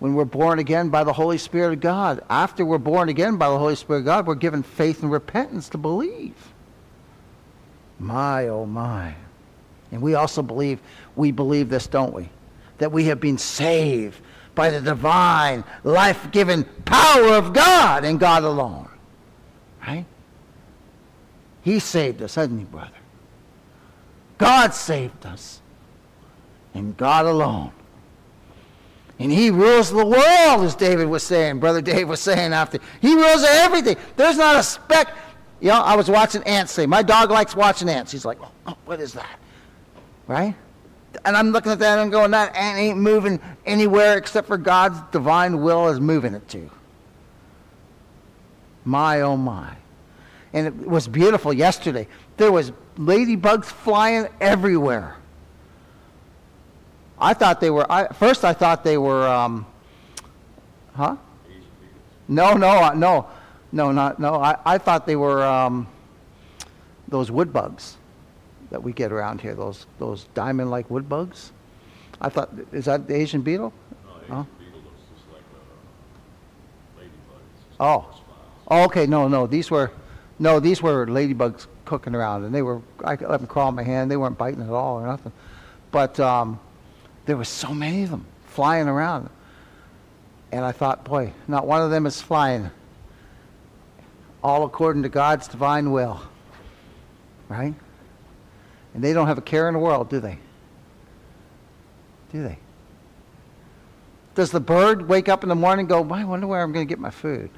When 0.00 0.14
we're 0.14 0.26
born 0.26 0.58
again 0.58 0.90
by 0.90 1.04
the 1.04 1.12
Holy 1.12 1.38
Spirit 1.38 1.72
of 1.72 1.80
God, 1.80 2.22
after 2.28 2.64
we're 2.64 2.78
born 2.78 3.08
again 3.08 3.36
by 3.36 3.48
the 3.48 3.58
Holy 3.58 3.76
Spirit 3.76 4.00
of 4.00 4.04
God, 4.04 4.26
we're 4.26 4.34
given 4.34 4.62
faith 4.62 5.02
and 5.02 5.10
repentance 5.10 5.70
to 5.70 5.78
believe. 5.78 6.53
My, 7.98 8.48
oh 8.48 8.66
my. 8.66 9.14
And 9.92 10.02
we 10.02 10.14
also 10.14 10.42
believe, 10.42 10.80
we 11.16 11.30
believe 11.30 11.68
this, 11.68 11.86
don't 11.86 12.12
we? 12.12 12.28
That 12.78 12.90
we 12.90 13.04
have 13.04 13.20
been 13.20 13.38
saved 13.38 14.20
by 14.54 14.70
the 14.70 14.80
divine, 14.80 15.64
life 15.82 16.30
giving 16.30 16.64
power 16.84 17.34
of 17.34 17.52
God 17.52 18.04
and 18.04 18.18
God 18.18 18.44
alone. 18.44 18.88
Right? 19.86 20.04
He 21.62 21.78
saved 21.78 22.22
us, 22.22 22.34
hasn't 22.34 22.58
he, 22.58 22.64
brother? 22.64 22.90
God 24.38 24.74
saved 24.74 25.24
us. 25.26 25.60
And 26.74 26.96
God 26.96 27.26
alone. 27.26 27.72
And 29.18 29.30
he 29.30 29.50
rules 29.50 29.90
the 29.90 30.04
world, 30.04 30.64
as 30.64 30.74
David 30.74 31.08
was 31.08 31.22
saying, 31.22 31.60
Brother 31.60 31.80
Dave 31.80 32.08
was 32.08 32.20
saying 32.20 32.52
after. 32.52 32.80
He 33.00 33.14
rules 33.14 33.44
everything. 33.44 33.96
There's 34.16 34.36
not 34.36 34.56
a 34.56 34.62
speck 34.62 35.14
you 35.60 35.68
know, 35.68 35.80
I 35.80 35.96
was 35.96 36.10
watching 36.10 36.42
ants 36.44 36.72
say, 36.72 36.86
my 36.86 37.02
dog 37.02 37.30
likes 37.30 37.56
watching 37.56 37.88
ants. 37.88 38.12
He's 38.12 38.24
like, 38.24 38.38
oh, 38.66 38.76
what 38.84 39.00
is 39.00 39.12
that? 39.14 39.38
Right? 40.26 40.54
And 41.24 41.36
I'm 41.36 41.50
looking 41.50 41.72
at 41.72 41.78
that 41.78 41.98
and 41.98 42.10
going, 42.10 42.32
that 42.32 42.54
ant 42.56 42.78
ain't 42.78 42.98
moving 42.98 43.40
anywhere 43.64 44.18
except 44.18 44.46
for 44.46 44.58
God's 44.58 44.98
divine 45.12 45.62
will 45.62 45.88
is 45.88 46.00
moving 46.00 46.34
it 46.34 46.46
to. 46.48 46.70
My, 48.84 49.22
oh 49.22 49.36
my. 49.36 49.74
And 50.52 50.66
it 50.66 50.74
was 50.74 51.08
beautiful 51.08 51.52
yesterday. 51.52 52.06
There 52.36 52.52
was 52.52 52.72
ladybugs 52.96 53.64
flying 53.64 54.28
everywhere. 54.40 55.16
I 57.18 57.34
thought 57.34 57.60
they 57.60 57.70
were, 57.70 57.90
I, 57.90 58.08
first 58.08 58.44
I 58.44 58.52
thought 58.52 58.84
they 58.84 58.98
were, 58.98 59.26
um, 59.26 59.66
huh? 60.94 61.16
No, 62.28 62.54
no, 62.54 62.92
no. 62.92 63.28
No, 63.74 63.90
not 63.90 64.20
no. 64.20 64.36
I, 64.36 64.56
I 64.64 64.78
thought 64.78 65.04
they 65.04 65.16
were 65.16 65.42
um, 65.42 65.88
those 67.08 67.30
wood 67.30 67.52
bugs, 67.52 67.96
that 68.70 68.82
we 68.82 68.92
get 68.92 69.12
around 69.12 69.40
here, 69.40 69.54
those, 69.54 69.86
those 69.98 70.24
diamond-like 70.34 70.90
wood 70.90 71.08
bugs. 71.08 71.52
I 72.20 72.28
thought, 72.28 72.50
is 72.72 72.86
that 72.86 73.06
the 73.06 73.14
Asian 73.14 73.42
beetle? 73.42 73.72
No, 74.04 74.10
Huh? 74.12 74.40
Asian 74.40 74.72
beetle 74.72 74.80
looks 74.84 75.00
just 75.14 75.32
like 75.32 75.42
a 75.52 76.98
ladybug. 76.98 77.40
It's 77.50 77.68
just 77.68 77.80
Oh. 77.80 78.20
Oh, 78.68 78.84
okay, 78.84 79.06
no, 79.06 79.28
no, 79.28 79.46
these 79.46 79.70
were, 79.70 79.90
no, 80.38 80.58
these 80.60 80.80
were 80.80 81.06
ladybugs 81.06 81.66
cooking 81.84 82.14
around, 82.14 82.44
and 82.44 82.54
they 82.54 82.62
were, 82.62 82.80
I 83.04 83.16
could 83.16 83.28
let 83.28 83.38
them 83.38 83.46
crawl 83.46 83.68
in 83.68 83.74
my 83.74 83.82
hand, 83.82 84.10
they 84.10 84.16
weren't 84.16 84.38
biting 84.38 84.62
at 84.62 84.70
all 84.70 85.00
or 85.00 85.06
nothing. 85.06 85.32
But 85.90 86.18
um, 86.20 86.58
there 87.26 87.36
were 87.36 87.44
so 87.44 87.74
many 87.74 88.04
of 88.04 88.10
them 88.10 88.24
flying 88.46 88.88
around. 88.88 89.30
And 90.50 90.64
I 90.64 90.70
thought, 90.70 91.04
boy, 91.04 91.32
not 91.48 91.66
one 91.66 91.82
of 91.82 91.90
them 91.90 92.06
is 92.06 92.20
flying 92.22 92.70
all 94.44 94.64
according 94.64 95.02
to 95.02 95.08
God's 95.08 95.48
divine 95.48 95.90
will. 95.90 96.20
Right? 97.48 97.74
And 98.92 99.02
they 99.02 99.14
don't 99.14 99.26
have 99.26 99.38
a 99.38 99.42
care 99.42 99.66
in 99.68 99.74
the 99.74 99.80
world, 99.80 100.10
do 100.10 100.20
they? 100.20 100.38
Do 102.30 102.42
they? 102.42 102.58
Does 104.34 104.50
the 104.50 104.60
bird 104.60 105.08
wake 105.08 105.28
up 105.28 105.42
in 105.42 105.48
the 105.48 105.54
morning 105.54 105.84
and 105.84 105.88
go, 105.88 106.14
I 106.14 106.24
wonder 106.24 106.46
where 106.46 106.62
I'm 106.62 106.72
going 106.72 106.86
to 106.86 106.88
get 106.88 106.98
my 106.98 107.10
food? 107.10 107.50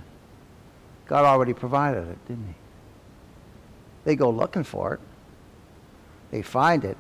God 1.07 1.25
already 1.25 1.55
provided 1.55 2.09
it, 2.09 2.29
didn't 2.29 2.47
he? 2.47 2.55
They 4.05 4.15
go 4.15 4.31
looking 4.31 4.63
for 4.65 4.95
it. 4.95 5.01
They 6.31 6.43
find 6.43 6.85
it, 6.85 6.97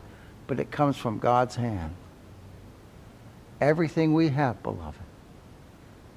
but 0.46 0.58
it 0.58 0.70
comes 0.70 0.96
from 0.96 1.18
God's 1.18 1.56
hand. 1.56 1.94
Everything 3.60 4.14
we 4.14 4.28
have, 4.30 4.62
beloved, 4.62 5.00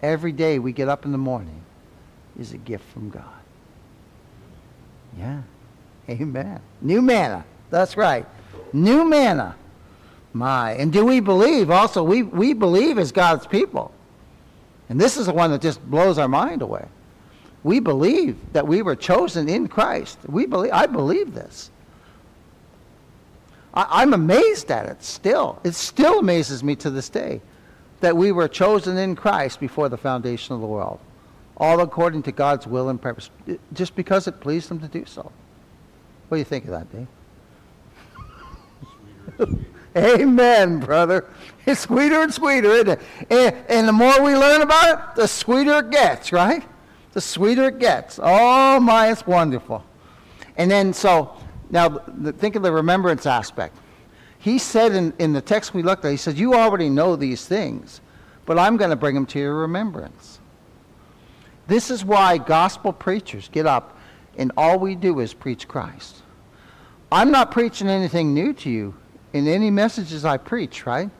every 0.01 0.31
day 0.31 0.57
we 0.57 0.71
get 0.71 0.89
up 0.89 1.05
in 1.05 1.11
the 1.11 1.17
morning 1.17 1.61
is 2.39 2.53
a 2.53 2.57
gift 2.57 2.85
from 2.91 3.09
God. 3.09 3.25
Yeah. 5.17 5.41
Amen. 6.09 6.59
New 6.81 7.01
manna. 7.01 7.45
That's 7.69 7.97
right. 7.97 8.25
New 8.73 9.07
manna. 9.07 9.55
My. 10.33 10.73
And 10.73 10.91
do 10.91 11.05
we 11.05 11.19
believe 11.19 11.69
also? 11.69 12.03
We, 12.03 12.23
we 12.23 12.53
believe 12.53 12.97
as 12.97 13.11
God's 13.11 13.47
people. 13.47 13.91
And 14.89 14.99
this 14.99 15.17
is 15.17 15.27
the 15.27 15.33
one 15.33 15.51
that 15.51 15.61
just 15.61 15.83
blows 15.89 16.17
our 16.17 16.27
mind 16.27 16.61
away. 16.61 16.85
We 17.63 17.79
believe 17.79 18.37
that 18.53 18.67
we 18.67 18.81
were 18.81 18.95
chosen 18.95 19.49
in 19.49 19.67
Christ. 19.67 20.17
We 20.25 20.45
believe, 20.45 20.71
I 20.71 20.85
believe 20.85 21.33
this. 21.33 21.69
I, 23.73 24.01
I'm 24.01 24.13
amazed 24.13 24.71
at 24.71 24.85
it 24.87 25.03
still. 25.03 25.59
It 25.63 25.75
still 25.75 26.19
amazes 26.19 26.63
me 26.63 26.75
to 26.77 26.89
this 26.89 27.09
day 27.09 27.41
that 27.99 28.15
we 28.15 28.31
were 28.31 28.47
chosen 28.47 28.97
in 28.97 29.15
Christ 29.15 29.59
before 29.59 29.89
the 29.89 29.97
foundation 29.97 30.55
of 30.55 30.61
the 30.61 30.67
world, 30.67 30.99
all 31.59 31.81
according 31.81 32.23
to 32.23 32.31
God's 32.31 32.65
will 32.65 32.89
and 32.89 33.01
purpose, 33.01 33.29
uh, 33.49 33.53
just 33.73 33.95
because 33.95 34.27
it 34.27 34.39
pleased 34.39 34.69
Him 34.71 34.79
to 34.79 34.87
do 34.87 35.05
so. 35.05 35.31
What 36.27 36.37
do 36.37 36.39
you 36.39 36.45
think 36.45 36.65
of 36.65 36.71
that, 36.71 36.91
Dave? 36.91 37.07
Sweeter 39.37 39.53
sweeter. 39.55 39.65
Amen, 39.97 40.79
brother. 40.79 41.25
It's 41.65 41.81
sweeter 41.81 42.21
and 42.21 42.33
sweeter, 42.33 42.69
isn't 42.69 42.89
it? 42.89 43.01
And, 43.29 43.55
and 43.67 43.87
the 43.87 43.91
more 43.91 44.21
we 44.21 44.35
learn 44.35 44.61
about 44.61 44.99
it, 44.99 45.15
the 45.15 45.27
sweeter 45.27 45.79
it 45.79 45.89
gets, 45.89 46.31
right? 46.31 46.63
The 47.13 47.21
sweeter 47.21 47.69
it 47.69 47.79
gets. 47.79 48.19
Oh, 48.21 48.79
my, 48.79 49.11
it's 49.11 49.25
wonderful. 49.25 49.83
And 50.57 50.69
then, 50.69 50.93
so, 50.93 51.35
now, 51.71 51.89
the, 51.89 52.31
think 52.31 52.55
of 52.55 52.63
the 52.63 52.71
remembrance 52.71 53.25
aspect. 53.25 53.75
He 54.37 54.57
said 54.57 54.93
in, 54.93 55.13
in 55.19 55.33
the 55.33 55.41
text 55.41 55.73
we 55.73 55.83
looked 55.83 56.05
at, 56.05 56.11
he 56.11 56.17
said, 56.17 56.37
You 56.37 56.53
already 56.53 56.89
know 56.89 57.15
these 57.15 57.45
things, 57.45 58.01
but 58.45 58.59
I'm 58.59 58.77
going 58.77 58.91
to 58.91 58.95
bring 58.95 59.15
them 59.15 59.25
to 59.27 59.39
your 59.39 59.55
remembrance. 59.55 60.38
This 61.69 61.91
is 61.91 62.03
why 62.03 62.39
gospel 62.39 62.91
preachers 62.91 63.47
get 63.47 63.67
up 63.67 63.95
and 64.39 64.51
all 64.57 64.79
we 64.79 64.95
do 64.95 65.19
is 65.19 65.35
preach 65.35 65.67
Christ. 65.67 66.23
I'm 67.11 67.29
not 67.29 67.51
preaching 67.51 67.87
anything 67.87 68.33
new 68.33 68.53
to 68.53 68.69
you 68.71 68.95
in 69.33 69.47
any 69.47 69.69
messages 69.69 70.25
I 70.25 70.37
preach, 70.37 70.87
right? 70.87 71.11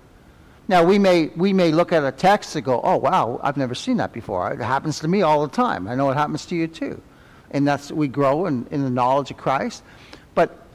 Now 0.68 0.84
we 0.84 0.98
may 0.98 1.28
we 1.36 1.54
may 1.54 1.72
look 1.72 1.92
at 1.92 2.04
a 2.04 2.12
text 2.12 2.56
and 2.56 2.66
go, 2.66 2.82
"Oh 2.84 2.98
wow, 2.98 3.40
I've 3.44 3.58
never 3.58 3.76
seen 3.76 3.98
that 3.98 4.12
before." 4.12 4.52
It 4.52 4.60
happens 4.60 5.00
to 5.02 5.08
me 5.08 5.22
all 5.22 5.46
the 5.46 5.54
time. 5.54 5.88
I 5.88 5.94
know 5.94 6.10
it 6.10 6.16
happens 6.16 6.48
to 6.48 6.56
you 6.56 6.68
too, 6.68 7.00
and 7.52 7.68
that's 7.68 7.92
we 7.92 8.08
grow 8.08 8.48
in, 8.48 8.66
in 8.72 8.84
the 8.84 8.90
knowledge 8.90 9.30
of 9.30 9.38
Christ. 9.38 9.84
But 10.34 10.66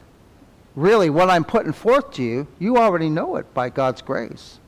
really, 0.75 1.09
what 1.09 1.29
I'm 1.29 1.43
putting 1.43 1.73
forth 1.73 2.11
to 2.11 2.23
you, 2.23 2.47
you 2.59 2.77
already 2.77 3.09
know 3.09 3.35
it 3.35 3.53
by 3.53 3.69
God's 3.69 4.01
grace. 4.01 4.59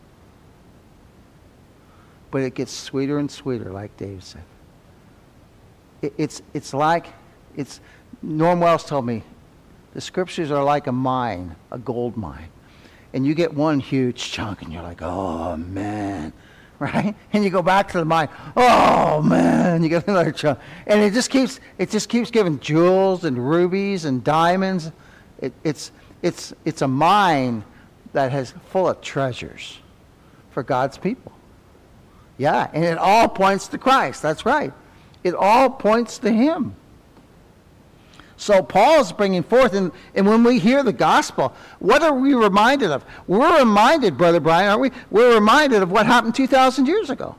But 2.30 2.41
it 2.41 2.56
gets 2.56 2.74
sweeter 2.74 3.20
and 3.20 3.32
sweeter, 3.32 3.72
like 3.72 3.96
Dave 3.96 4.22
said. 4.22 4.43
It, 6.01 6.13
it's 6.17 6.41
it's 6.53 6.73
like 6.73 7.07
it's. 7.55 7.79
Norm 8.23 8.60
Wells 8.60 8.83
told 8.83 9.05
me, 9.05 9.21
the 9.93 10.01
scriptures 10.01 10.49
are 10.49 10.63
like 10.63 10.88
a 10.88 10.91
mine, 10.91 11.55
a 11.71 11.77
gold 11.77 12.17
mine 12.17 12.49
and 13.13 13.25
you 13.25 13.33
get 13.33 13.53
one 13.53 13.79
huge 13.79 14.31
chunk 14.31 14.62
and 14.62 14.71
you're 14.71 14.83
like, 14.83 15.01
oh 15.01 15.57
man, 15.57 16.33
right? 16.79 17.15
And 17.33 17.43
you 17.43 17.49
go 17.49 17.62
back 17.62 17.88
to 17.89 17.97
the 17.97 18.05
mine, 18.05 18.29
oh 18.55 19.21
man, 19.21 19.81
you 19.83 19.89
get 19.89 20.07
another 20.07 20.31
chunk. 20.31 20.60
And 20.86 21.01
it 21.01 21.13
just 21.13 21.29
keeps 21.29 21.60
it 21.77 21.89
just 21.89 22.10
keeps 22.10 22.31
giving 22.31 22.60
jewels 22.60 23.23
and 23.25 23.49
rubies 23.49 24.05
and 24.05 24.23
diamonds. 24.23 24.91
It, 25.39 25.53
it's 25.63 25.91
it's 26.21 26.53
it's 26.65 26.81
a 26.81 26.88
mine 26.88 27.63
that 28.13 28.31
has 28.31 28.53
full 28.69 28.88
of 28.88 29.01
treasures 29.01 29.79
for 30.51 30.63
God's 30.63 30.97
people. 30.97 31.31
Yeah, 32.38 32.69
and 32.71 32.86
it 32.86 32.97
all 32.99 33.27
points 33.27 33.67
to 33.69 33.79
Christ. 33.79 34.21
That's 34.21 34.45
right. 34.45 34.71
It 35.28 35.36
all 35.36 35.70
points 35.70 36.18
to 36.20 36.32
him. 36.32 36.74
So 38.38 38.62
Paul's 38.63 39.12
bringing 39.12 39.44
forth, 39.44 39.74
and, 39.74 39.92
and 40.16 40.26
when 40.26 40.44
we 40.44 40.58
hear 40.58 40.84
the 40.84 40.94
gospel, 40.94 41.54
what 41.80 42.02
are 42.02 42.13
we 42.13 42.34
reminded 42.34 42.92
of? 42.92 43.04
We're 43.28 43.60
reminded, 43.60 44.18
Brother 44.18 44.40
Brian, 44.40 44.70
aren't 44.70 44.82
we? 44.82 44.92
We're 45.12 45.34
reminded 45.34 45.82
of 45.82 45.92
what 45.92 46.06
happened 46.06 46.36
2,000 46.36 46.86
years 46.86 47.10
ago. 47.10 47.36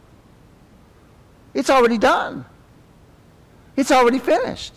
It's 1.54 1.70
already 1.70 1.98
done. 1.98 2.44
It's 3.76 3.90
already 3.90 4.18
finished. 4.18 4.74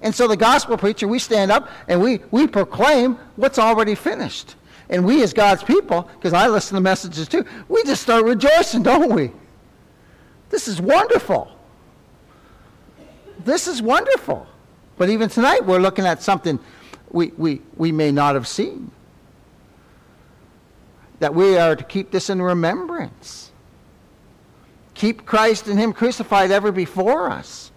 And 0.00 0.14
so 0.14 0.28
the 0.28 0.36
gospel 0.36 0.78
preacher, 0.78 1.08
we 1.08 1.18
stand 1.18 1.50
up 1.50 1.68
and 1.88 2.00
we, 2.00 2.20
we 2.30 2.46
proclaim 2.46 3.18
what's 3.34 3.58
already 3.58 3.94
finished. 3.94 4.54
And 4.88 5.04
we 5.04 5.22
as 5.22 5.32
God's 5.32 5.64
people, 5.64 6.08
because 6.14 6.32
I 6.32 6.46
listen 6.48 6.76
to 6.76 6.80
messages 6.80 7.28
too, 7.28 7.44
we 7.68 7.82
just 7.82 8.02
start 8.02 8.24
rejoicing, 8.24 8.82
don't 8.82 9.12
we? 9.12 9.32
This 10.48 10.68
is 10.68 10.80
wonderful. 10.80 11.55
This 13.44 13.66
is 13.66 13.82
wonderful. 13.82 14.46
But 14.96 15.10
even 15.10 15.28
tonight, 15.28 15.64
we're 15.64 15.78
looking 15.78 16.06
at 16.06 16.22
something 16.22 16.58
we, 17.10 17.28
we, 17.36 17.60
we 17.76 17.92
may 17.92 18.10
not 18.10 18.34
have 18.34 18.48
seen. 18.48 18.90
That 21.20 21.34
we 21.34 21.56
are 21.56 21.76
to 21.76 21.84
keep 21.84 22.10
this 22.10 22.30
in 22.30 22.40
remembrance. 22.42 23.50
Keep 24.94 25.26
Christ 25.26 25.66
and 25.68 25.78
Him 25.78 25.92
crucified 25.92 26.50
ever 26.50 26.72
before 26.72 27.30
us. 27.30 27.70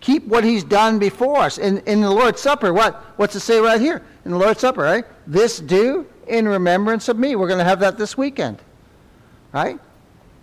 Keep 0.00 0.26
what 0.26 0.44
He's 0.44 0.64
done 0.64 0.98
before 0.98 1.38
us. 1.38 1.58
In, 1.58 1.78
in 1.80 2.00
the 2.00 2.10
Lord's 2.10 2.40
Supper, 2.40 2.72
what, 2.72 2.94
what's 3.16 3.34
it 3.36 3.40
say 3.40 3.58
right 3.58 3.80
here? 3.80 4.02
In 4.24 4.30
the 4.30 4.38
Lord's 4.38 4.60
Supper, 4.60 4.82
right? 4.82 5.04
This 5.26 5.60
do 5.60 6.06
in 6.26 6.48
remembrance 6.48 7.08
of 7.08 7.18
me. 7.18 7.36
We're 7.36 7.48
going 7.48 7.58
to 7.58 7.64
have 7.64 7.80
that 7.80 7.98
this 7.98 8.16
weekend. 8.16 8.58
Right? 9.52 9.78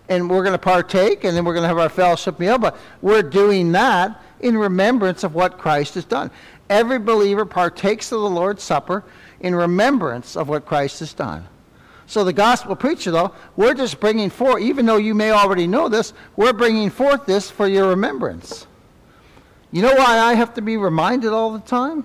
And 0.08 0.28
we're 0.28 0.42
going 0.42 0.52
to 0.52 0.58
partake, 0.58 1.24
and 1.24 1.36
then 1.36 1.44
we're 1.44 1.54
going 1.54 1.62
to 1.62 1.68
have 1.68 1.78
our 1.78 1.88
fellowship 1.88 2.38
meal, 2.38 2.58
but 2.58 2.76
we're 3.00 3.22
doing 3.22 3.72
that 3.72 4.20
in 4.40 4.58
remembrance 4.58 5.24
of 5.24 5.34
what 5.34 5.58
Christ 5.58 5.94
has 5.94 6.04
done. 6.04 6.30
Every 6.68 6.98
believer 6.98 7.44
partakes 7.44 8.12
of 8.12 8.20
the 8.20 8.30
Lord's 8.30 8.62
Supper 8.62 9.04
in 9.40 9.54
remembrance 9.54 10.36
of 10.36 10.48
what 10.48 10.66
Christ 10.66 11.00
has 11.00 11.14
done. 11.14 11.46
So 12.06 12.24
the 12.24 12.32
gospel 12.32 12.76
preacher, 12.76 13.10
though, 13.10 13.32
we're 13.56 13.74
just 13.74 14.00
bringing 14.00 14.28
forth, 14.28 14.62
even 14.62 14.84
though 14.86 14.96
you 14.96 15.14
may 15.14 15.30
already 15.30 15.66
know 15.66 15.88
this, 15.88 16.12
we're 16.36 16.52
bringing 16.52 16.90
forth 16.90 17.24
this 17.24 17.50
for 17.50 17.66
your 17.66 17.88
remembrance. 17.88 18.66
You 19.70 19.82
know 19.82 19.94
why 19.94 20.18
I 20.18 20.34
have 20.34 20.52
to 20.54 20.62
be 20.62 20.76
reminded 20.76 21.32
all 21.32 21.52
the 21.52 21.60
time? 21.60 22.04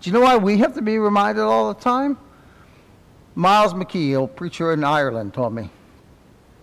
Do 0.00 0.10
you 0.10 0.12
know 0.12 0.20
why 0.20 0.36
we 0.36 0.58
have 0.58 0.74
to 0.74 0.82
be 0.82 0.98
reminded 0.98 1.42
all 1.42 1.72
the 1.72 1.80
time? 1.80 2.16
Miles 3.34 3.74
McKee, 3.74 4.22
a 4.22 4.26
preacher 4.26 4.72
in 4.72 4.84
Ireland, 4.84 5.34
told 5.34 5.52
me. 5.54 5.70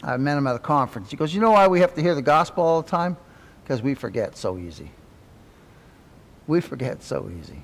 I 0.03 0.17
met 0.17 0.37
him 0.37 0.47
at 0.47 0.55
a 0.55 0.59
conference. 0.59 1.11
He 1.11 1.17
goes, 1.17 1.33
You 1.33 1.41
know 1.41 1.51
why 1.51 1.67
we 1.67 1.79
have 1.81 1.93
to 1.95 2.01
hear 2.01 2.15
the 2.15 2.21
gospel 2.21 2.63
all 2.63 2.81
the 2.81 2.89
time? 2.89 3.17
Because 3.63 3.81
we 3.81 3.93
forget 3.93 4.35
so 4.35 4.57
easy. 4.57 4.91
We 6.47 6.61
forget 6.61 7.03
so 7.03 7.31
easy. 7.39 7.63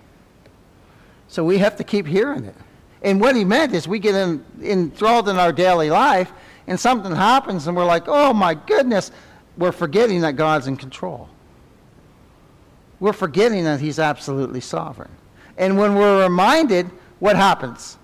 So 1.27 1.43
we 1.43 1.57
have 1.57 1.75
to 1.77 1.83
keep 1.83 2.07
hearing 2.07 2.45
it. 2.45 2.55
And 3.01 3.19
what 3.19 3.35
he 3.35 3.43
meant 3.43 3.73
is 3.73 3.87
we 3.87 3.99
get 3.99 4.15
in, 4.15 4.43
enthralled 4.61 5.29
in 5.29 5.37
our 5.37 5.51
daily 5.51 5.89
life, 5.89 6.31
and 6.67 6.79
something 6.79 7.13
happens, 7.13 7.67
and 7.67 7.75
we're 7.75 7.85
like, 7.85 8.03
oh 8.07 8.33
my 8.33 8.53
goodness, 8.53 9.11
we're 9.57 9.71
forgetting 9.71 10.21
that 10.21 10.35
God's 10.35 10.67
in 10.67 10.77
control. 10.77 11.29
We're 12.99 13.13
forgetting 13.13 13.63
that 13.65 13.79
he's 13.79 13.99
absolutely 13.99 14.61
sovereign. 14.61 15.11
And 15.57 15.77
when 15.77 15.95
we're 15.95 16.23
reminded, 16.23 16.89
what 17.19 17.35
happens? 17.35 17.97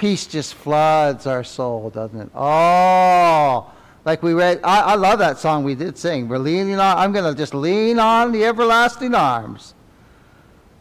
Peace 0.00 0.26
just 0.26 0.54
floods 0.54 1.26
our 1.26 1.44
soul, 1.44 1.90
doesn't 1.90 2.18
it? 2.18 2.30
Oh, 2.34 3.70
like 4.06 4.22
we 4.22 4.32
read, 4.32 4.58
I, 4.64 4.80
I 4.80 4.94
love 4.94 5.18
that 5.18 5.36
song 5.36 5.62
we 5.62 5.74
did 5.74 5.98
sing. 5.98 6.26
We're 6.26 6.38
leaning 6.38 6.80
on, 6.80 6.96
I'm 6.96 7.12
going 7.12 7.30
to 7.30 7.36
just 7.36 7.52
lean 7.52 7.98
on 7.98 8.32
the 8.32 8.46
everlasting 8.46 9.14
arms. 9.14 9.74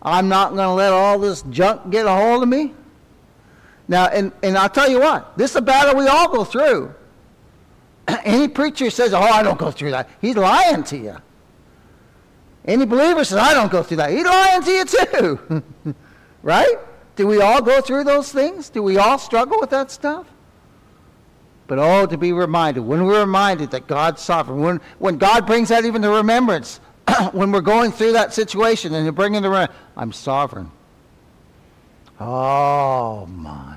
I'm 0.01 0.29
not 0.29 0.55
going 0.55 0.69
to 0.69 0.73
let 0.73 0.93
all 0.93 1.19
this 1.19 1.41
junk 1.49 1.91
get 1.91 2.05
a 2.05 2.11
hold 2.11 2.43
of 2.43 2.47
me. 2.47 2.73
Now, 3.89 4.05
and, 4.05 4.31
and 4.41 4.57
I'll 4.57 4.69
tell 4.69 4.89
you 4.89 5.01
what, 5.01 5.37
this 5.37 5.51
is 5.51 5.57
a 5.57 5.61
battle 5.61 5.97
we 5.97 6.07
all 6.07 6.29
go 6.29 6.45
through. 6.45 6.95
Any 8.23 8.47
preacher 8.47 8.89
says, 8.89 9.13
oh, 9.13 9.19
I 9.19 9.43
don't 9.43 9.59
go 9.59 9.69
through 9.69 9.91
that, 9.91 10.07
he's 10.21 10.37
lying 10.37 10.83
to 10.83 10.97
you. 10.97 11.17
Any 12.63 12.85
believer 12.85 13.25
says, 13.25 13.39
I 13.39 13.53
don't 13.53 13.69
go 13.69 13.83
through 13.83 13.97
that, 13.97 14.11
he's 14.11 14.23
lying 14.23 14.63
to 14.63 14.71
you 14.71 14.85
too. 14.85 15.95
right? 16.41 16.77
Do 17.19 17.27
we 17.27 17.41
all 17.41 17.61
go 17.61 17.81
through 17.81 18.05
those 18.05 18.31
things? 18.31 18.69
Do 18.69 18.81
we 18.81 18.97
all 18.97 19.19
struggle 19.19 19.59
with 19.59 19.71
that 19.71 19.91
stuff? 19.91 20.25
But 21.67 21.77
oh, 21.77 22.05
to 22.05 22.17
be 22.17 22.31
reminded, 22.31 22.79
when 22.79 23.03
we're 23.03 23.19
reminded 23.19 23.71
that 23.71 23.87
God's 23.87 24.21
sovereign, 24.21 24.61
when, 24.61 24.81
when 24.99 25.17
God 25.17 25.45
brings 25.45 25.67
that 25.67 25.83
even 25.83 26.01
to 26.03 26.09
remembrance, 26.11 26.79
when 27.33 27.51
we're 27.51 27.59
going 27.59 27.91
through 27.91 28.13
that 28.13 28.33
situation 28.33 28.93
and 28.93 29.05
you 29.05 29.11
bring 29.11 29.35
in 29.35 29.43
the 29.43 29.69
I'm 29.97 30.13
sovereign. 30.13 30.71
Oh 32.21 33.25
my. 33.25 33.75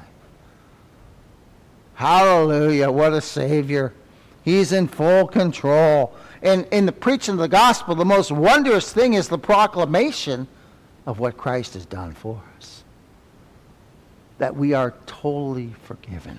Hallelujah. 1.95 2.93
What 2.93 3.13
a 3.13 3.21
Savior. 3.21 3.93
He's 4.45 4.73
in 4.73 4.87
full 4.87 5.27
control. 5.27 6.15
And 6.43 6.65
in 6.71 6.87
the 6.87 6.93
preaching 6.93 7.33
of 7.33 7.41
the 7.41 7.49
gospel, 7.49 7.97
the 7.97 8.05
most 8.05 8.31
wondrous 8.31 8.93
thing 8.93 9.15
is 9.15 9.27
the 9.27 9.37
proclamation 9.37 10.47
of 11.07 11.19
what 11.19 11.37
Christ 11.37 11.75
has 11.75 11.85
done 11.85 12.13
for 12.13 12.37
us. 12.37 12.52
That 14.43 14.57
we 14.57 14.75
are 14.75 14.93
totally 15.07 15.73
forgiven. 15.85 16.37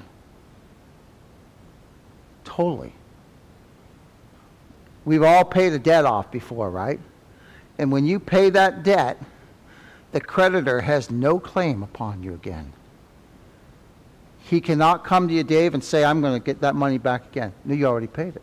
Totally. 2.43 2.91
We've 5.05 5.23
all 5.23 5.45
paid 5.45 5.71
a 5.71 5.79
debt 5.79 6.03
off 6.03 6.29
before, 6.29 6.69
right? 6.69 6.99
And 7.77 7.93
when 7.93 8.03
you 8.03 8.19
pay 8.19 8.49
that 8.49 8.83
debt, 8.83 9.21
the 10.11 10.19
creditor 10.19 10.81
has 10.81 11.09
no 11.09 11.39
claim 11.39 11.81
upon 11.81 12.21
you 12.21 12.33
again. 12.33 12.73
He 14.39 14.59
cannot 14.59 15.05
come 15.05 15.29
to 15.29 15.33
you, 15.33 15.45
Dave, 15.45 15.73
and 15.73 15.81
say, 15.81 16.03
I'm 16.03 16.19
going 16.19 16.37
to 16.37 16.45
get 16.45 16.59
that 16.59 16.75
money 16.75 16.97
back 16.97 17.27
again. 17.27 17.53
No, 17.63 17.73
you 17.73 17.85
already 17.85 18.07
paid 18.07 18.35
it. 18.35 18.41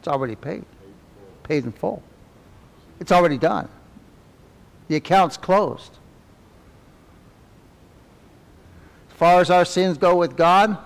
It's 0.00 0.08
already 0.08 0.36
paid. 0.36 0.66
Paid 1.44 1.64
in 1.64 1.72
full. 1.72 2.02
It's 3.00 3.10
already 3.10 3.38
done. 3.38 3.70
The 4.88 4.96
account's 4.96 5.38
closed. 5.38 5.92
As 9.07 9.07
far 9.18 9.40
as 9.40 9.50
our 9.50 9.64
sins 9.64 9.98
go 9.98 10.14
with 10.14 10.36
God, 10.36 10.78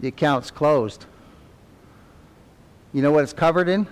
the 0.00 0.08
account's 0.08 0.50
closed. 0.50 1.06
You 2.92 3.00
know 3.00 3.10
what 3.10 3.22
it's 3.22 3.32
covered 3.32 3.70
in? 3.70 3.86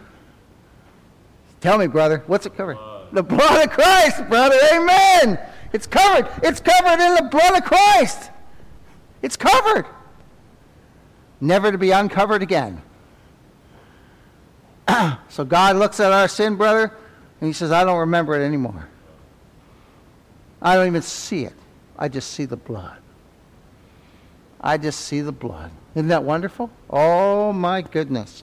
Tell 1.62 1.78
me, 1.78 1.86
brother. 1.86 2.22
What's 2.26 2.44
it 2.44 2.54
covered? 2.54 2.76
Blood. 2.76 3.08
The 3.12 3.22
blood 3.22 3.66
of 3.66 3.72
Christ, 3.72 4.28
brother. 4.28 4.56
Amen. 4.74 5.38
It's 5.72 5.86
covered. 5.86 6.28
It's 6.42 6.60
covered 6.60 7.02
in 7.02 7.14
the 7.14 7.30
blood 7.30 7.56
of 7.56 7.64
Christ. 7.64 8.30
It's 9.22 9.36
covered. 9.36 9.86
Never 11.40 11.72
to 11.72 11.78
be 11.78 11.92
uncovered 11.92 12.42
again. 12.42 12.82
so 15.30 15.46
God 15.46 15.76
looks 15.76 15.98
at 15.98 16.12
our 16.12 16.28
sin, 16.28 16.56
brother, 16.56 16.92
and 17.40 17.46
he 17.46 17.54
says, 17.54 17.72
I 17.72 17.84
don't 17.84 18.00
remember 18.00 18.38
it 18.38 18.44
anymore. 18.44 18.88
I 20.60 20.74
don't 20.74 20.88
even 20.88 21.02
see 21.02 21.44
it. 21.44 21.54
I 21.98 22.08
just 22.08 22.30
see 22.32 22.44
the 22.44 22.56
blood. 22.56 22.98
I 24.60 24.76
just 24.78 25.00
see 25.00 25.20
the 25.20 25.32
blood. 25.32 25.70
Isn't 25.94 26.08
that 26.08 26.24
wonderful? 26.24 26.70
Oh, 26.88 27.52
my 27.52 27.82
goodness. 27.82 28.42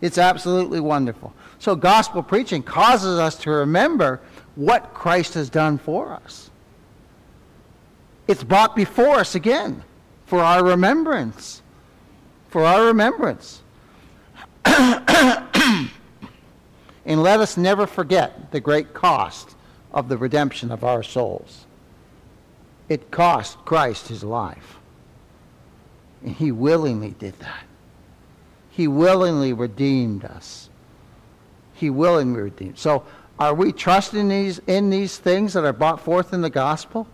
It's 0.00 0.18
absolutely 0.18 0.80
wonderful. 0.80 1.32
So, 1.58 1.74
gospel 1.74 2.22
preaching 2.22 2.62
causes 2.62 3.18
us 3.18 3.36
to 3.38 3.50
remember 3.50 4.20
what 4.54 4.94
Christ 4.94 5.34
has 5.34 5.50
done 5.50 5.78
for 5.78 6.12
us. 6.12 6.50
It's 8.26 8.44
brought 8.44 8.76
before 8.76 9.16
us 9.16 9.34
again 9.34 9.82
for 10.26 10.40
our 10.40 10.64
remembrance. 10.64 11.62
For 12.50 12.64
our 12.64 12.86
remembrance. 12.86 13.62
and 14.64 15.90
let 17.06 17.40
us 17.40 17.56
never 17.56 17.86
forget 17.86 18.52
the 18.52 18.60
great 18.60 18.92
cost 18.94 19.56
of 19.92 20.08
the 20.08 20.16
redemption 20.16 20.70
of 20.70 20.84
our 20.84 21.02
souls. 21.02 21.66
It 22.88 23.10
cost 23.10 23.58
Christ 23.64 24.08
his 24.08 24.24
life. 24.24 24.78
And 26.22 26.34
he 26.34 26.52
willingly 26.52 27.10
did 27.10 27.38
that. 27.40 27.64
He 28.70 28.88
willingly 28.88 29.52
redeemed 29.52 30.24
us. 30.24 30.70
He 31.74 31.90
willingly 31.90 32.40
redeemed. 32.40 32.78
So 32.78 33.04
are 33.38 33.54
we 33.54 33.72
trusting 33.72 34.28
these, 34.28 34.60
in 34.66 34.90
these 34.90 35.18
things 35.18 35.52
that 35.52 35.64
are 35.64 35.72
brought 35.72 36.00
forth 36.00 36.32
in 36.32 36.40
the 36.40 36.50
gospel? 36.50 37.06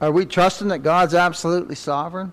Are 0.00 0.12
we 0.12 0.26
trusting 0.26 0.68
that 0.68 0.80
God's 0.80 1.14
absolutely 1.14 1.74
sovereign? 1.74 2.32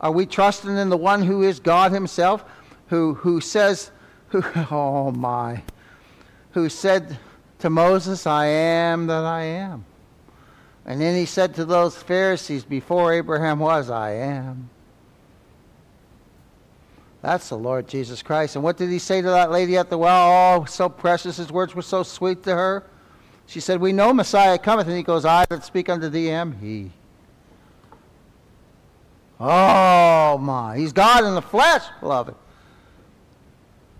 Are 0.00 0.12
we 0.12 0.26
trusting 0.26 0.76
in 0.76 0.88
the 0.88 0.96
one 0.96 1.22
who 1.22 1.42
is 1.42 1.60
God 1.60 1.92
himself, 1.92 2.44
who, 2.88 3.14
who 3.14 3.40
says, 3.40 3.90
who, 4.28 4.42
oh 4.70 5.10
my, 5.12 5.62
who 6.52 6.68
said 6.68 7.18
to 7.58 7.70
Moses, 7.70 8.26
I 8.26 8.46
am 8.46 9.06
that 9.06 9.24
I 9.24 9.42
am. 9.42 9.84
And 10.86 11.00
then 11.00 11.16
he 11.16 11.26
said 11.26 11.56
to 11.56 11.64
those 11.64 12.00
Pharisees, 12.00 12.64
before 12.64 13.12
Abraham 13.12 13.58
was, 13.58 13.90
I 13.90 14.12
am. 14.12 14.70
That's 17.22 17.48
the 17.48 17.58
Lord 17.58 17.88
Jesus 17.88 18.22
Christ. 18.22 18.54
And 18.54 18.62
what 18.62 18.76
did 18.76 18.88
he 18.88 19.00
say 19.00 19.20
to 19.20 19.28
that 19.30 19.50
lady 19.50 19.76
at 19.76 19.90
the 19.90 19.98
well? 19.98 20.60
Oh, 20.60 20.64
so 20.64 20.88
precious. 20.88 21.38
His 21.38 21.50
words 21.50 21.74
were 21.74 21.82
so 21.82 22.04
sweet 22.04 22.44
to 22.44 22.54
her. 22.54 22.86
She 23.46 23.58
said, 23.58 23.80
We 23.80 23.90
know 23.90 24.12
Messiah 24.12 24.58
cometh. 24.58 24.86
And 24.86 24.96
he 24.96 25.02
goes, 25.02 25.24
I 25.24 25.44
that 25.50 25.64
speak 25.64 25.88
unto 25.88 26.08
thee 26.08 26.30
am 26.30 26.52
he. 26.52 26.92
Oh, 29.40 30.38
my. 30.38 30.78
He's 30.78 30.92
God 30.92 31.24
in 31.24 31.34
the 31.34 31.42
flesh, 31.42 31.82
beloved. 31.98 32.36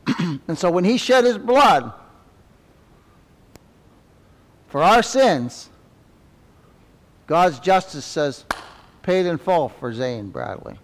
and 0.46 0.56
so 0.56 0.70
when 0.70 0.84
he 0.84 0.96
shed 0.96 1.24
his 1.24 1.36
blood 1.36 1.92
for 4.68 4.84
our 4.84 5.02
sins, 5.02 5.68
God's 7.26 7.58
justice 7.58 8.04
says, 8.04 8.44
paid 9.02 9.26
in 9.26 9.38
full 9.38 9.68
for 9.68 9.92
Zane 9.92 10.30
Bradley 10.30 10.78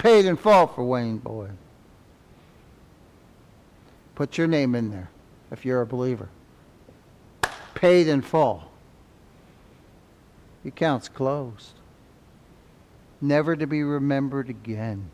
paid 0.00 0.24
in 0.24 0.34
full 0.34 0.66
for 0.66 0.82
Wayne 0.82 1.18
Boyd. 1.18 1.56
Put 4.14 4.38
your 4.38 4.46
name 4.46 4.74
in 4.74 4.90
there 4.90 5.10
if 5.50 5.66
you're 5.66 5.82
a 5.82 5.86
believer. 5.86 6.30
Paid 7.74 8.08
in 8.08 8.22
full. 8.22 8.64
The 10.62 10.70
account's 10.70 11.08
closed. 11.08 11.72
Never 13.20 13.54
to 13.56 13.66
be 13.66 13.82
remembered 13.82 14.48
again. 14.48 15.10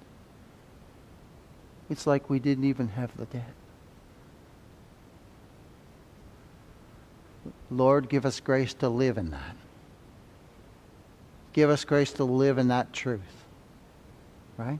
It's 1.91 2.07
like 2.07 2.31
we 2.31 2.39
didn't 2.39 2.65
even 2.65 2.89
have 2.91 3.17
the 3.17 3.27
debt. 3.27 3.55
Lord, 7.71 8.09
give 8.09 8.25
us 8.25 8.41
grace 8.41 8.75
to 8.75 8.89
live 8.89 9.19
in 9.19 9.31
that. 9.31 9.57
Give 11.53 11.71
us 11.71 11.85
grace 11.85 12.13
to 12.15 12.25
live 12.25 12.59
in 12.59 12.69
that 12.69 12.93
truth 12.93 13.37
right? 14.57 14.79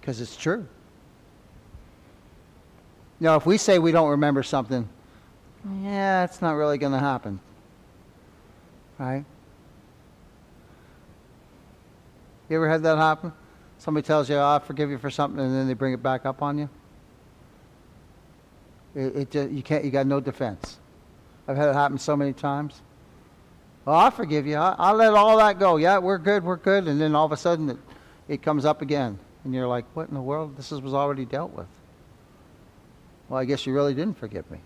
Because 0.00 0.20
it's 0.20 0.36
true. 0.36 0.66
Now, 3.20 3.36
if 3.36 3.46
we 3.46 3.56
say 3.56 3.78
we 3.78 3.92
don't 3.92 4.10
remember 4.10 4.42
something, 4.42 4.88
yeah, 5.82 6.24
it's 6.24 6.42
not 6.42 6.52
really 6.54 6.78
going 6.78 6.92
to 6.92 6.98
happen. 6.98 7.38
Right? 8.98 9.24
You 12.48 12.56
ever 12.56 12.68
had 12.68 12.82
that 12.82 12.98
happen? 12.98 13.32
Somebody 13.78 14.04
tells 14.06 14.28
you, 14.28 14.36
oh, 14.36 14.56
I 14.56 14.58
forgive 14.58 14.90
you 14.90 14.98
for 14.98 15.10
something, 15.10 15.40
and 15.40 15.54
then 15.54 15.68
they 15.68 15.74
bring 15.74 15.92
it 15.92 16.02
back 16.02 16.26
up 16.26 16.42
on 16.42 16.58
you? 16.58 16.68
It, 18.94 19.34
it 19.34 19.50
you 19.50 19.62
can't, 19.62 19.84
you 19.84 19.90
got 19.90 20.06
no 20.06 20.20
defense. 20.20 20.78
I've 21.48 21.56
had 21.56 21.68
it 21.68 21.74
happen 21.74 21.98
so 21.98 22.16
many 22.16 22.32
times. 22.32 22.80
Well, 23.84 23.96
I 23.96 24.10
forgive 24.10 24.46
you. 24.46 24.56
I, 24.56 24.76
I'll 24.78 24.94
let 24.94 25.12
all 25.14 25.36
that 25.38 25.58
go. 25.58 25.76
Yeah, 25.76 25.98
we're 25.98 26.18
good, 26.18 26.44
we're 26.44 26.56
good. 26.56 26.86
And 26.86 27.00
then 27.00 27.14
all 27.14 27.26
of 27.26 27.32
a 27.32 27.36
sudden, 27.36 27.70
it, 27.70 27.78
it 28.28 28.42
comes 28.42 28.64
up 28.64 28.80
again. 28.80 29.18
And 29.44 29.52
you're 29.52 29.66
like, 29.66 29.84
what 29.94 30.08
in 30.08 30.14
the 30.14 30.20
world? 30.20 30.56
This 30.56 30.70
was 30.70 30.94
already 30.94 31.24
dealt 31.24 31.52
with. 31.52 31.66
Well, 33.28 33.40
I 33.40 33.44
guess 33.44 33.66
you 33.66 33.74
really 33.74 33.94
didn't 33.94 34.18
forgive 34.18 34.48
me. 34.50 34.58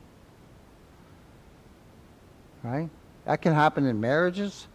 Right? 2.62 2.90
That 3.24 3.40
can 3.40 3.54
happen 3.54 3.86
in 3.86 4.00
marriages. 4.00 4.66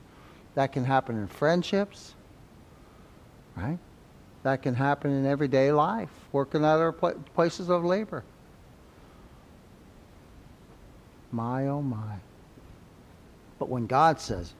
That 0.55 0.73
can 0.73 0.85
happen 0.85 1.17
in 1.17 1.27
friendships. 1.27 2.15
Right? 3.55 3.77
That 4.43 4.63
can 4.63 4.73
happen 4.73 5.11
in 5.11 5.25
everyday 5.27 5.71
life, 5.71 6.09
working 6.31 6.63
at 6.65 6.79
our 6.79 6.91
places 6.91 7.69
of 7.69 7.83
labor. 7.83 8.23
My, 11.31 11.67
oh 11.67 11.81
my. 11.81 12.17
But 13.59 13.69
when 13.69 13.87
God 13.87 14.19
says, 14.19 14.53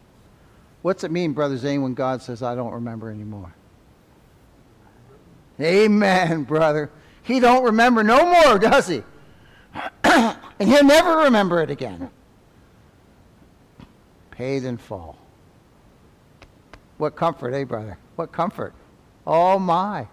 what's 0.82 1.04
it 1.04 1.12
mean, 1.12 1.34
Brother 1.34 1.58
Zane, 1.58 1.82
when 1.82 1.94
God 1.94 2.22
says, 2.22 2.44
I 2.44 2.56
don't 2.56 2.74
remember 2.74 3.10
anymore? 3.10 3.54
Amen, 5.60 6.44
brother. 6.44 6.90
He 7.24 7.40
don't 7.40 7.64
remember 7.64 8.04
no 8.04 8.26
more, 8.26 8.58
does 8.58 8.88
he? 8.88 9.04
and 10.04 10.38
he'll 10.60 10.84
never 10.84 11.18
remember 11.18 11.62
it 11.62 11.70
again. 11.70 12.10
Paid 14.32 14.64
in 14.64 14.78
full. 14.78 15.18
What 16.98 17.16
comfort, 17.16 17.54
eh, 17.54 17.64
brother? 17.64 17.98
What 18.16 18.32
comfort. 18.32 18.74
Oh 19.26 19.60
my. 19.60 20.08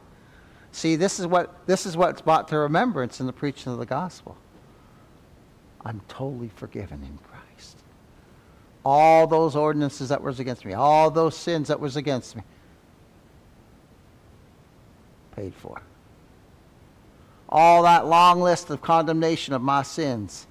See, 0.72 0.96
this 0.96 1.18
is 1.18 1.26
what 1.26 1.66
this 1.66 1.86
is 1.86 1.96
what's 1.96 2.20
brought 2.20 2.48
to 2.48 2.58
remembrance 2.58 3.20
in 3.20 3.26
the 3.26 3.32
preaching 3.32 3.72
of 3.72 3.78
the 3.78 3.86
gospel. 3.86 4.36
I'm 5.84 6.00
totally 6.08 6.50
forgiven 6.56 7.02
in 7.02 7.18
Christ. 7.18 7.78
All 8.84 9.26
those 9.26 9.54
ordinances 9.54 10.08
that 10.08 10.22
was 10.22 10.40
against 10.40 10.64
me, 10.64 10.74
all 10.74 11.10
those 11.10 11.36
sins 11.36 11.68
that 11.68 11.80
was 11.80 11.96
against 11.96 12.36
me, 12.36 12.42
paid 15.34 15.54
for. 15.54 15.80
All 17.48 17.82
that 17.84 18.06
long 18.06 18.40
list 18.40 18.70
of 18.70 18.82
condemnation 18.82 19.54
of 19.54 19.62
my 19.62 19.82
sins, 19.82 20.46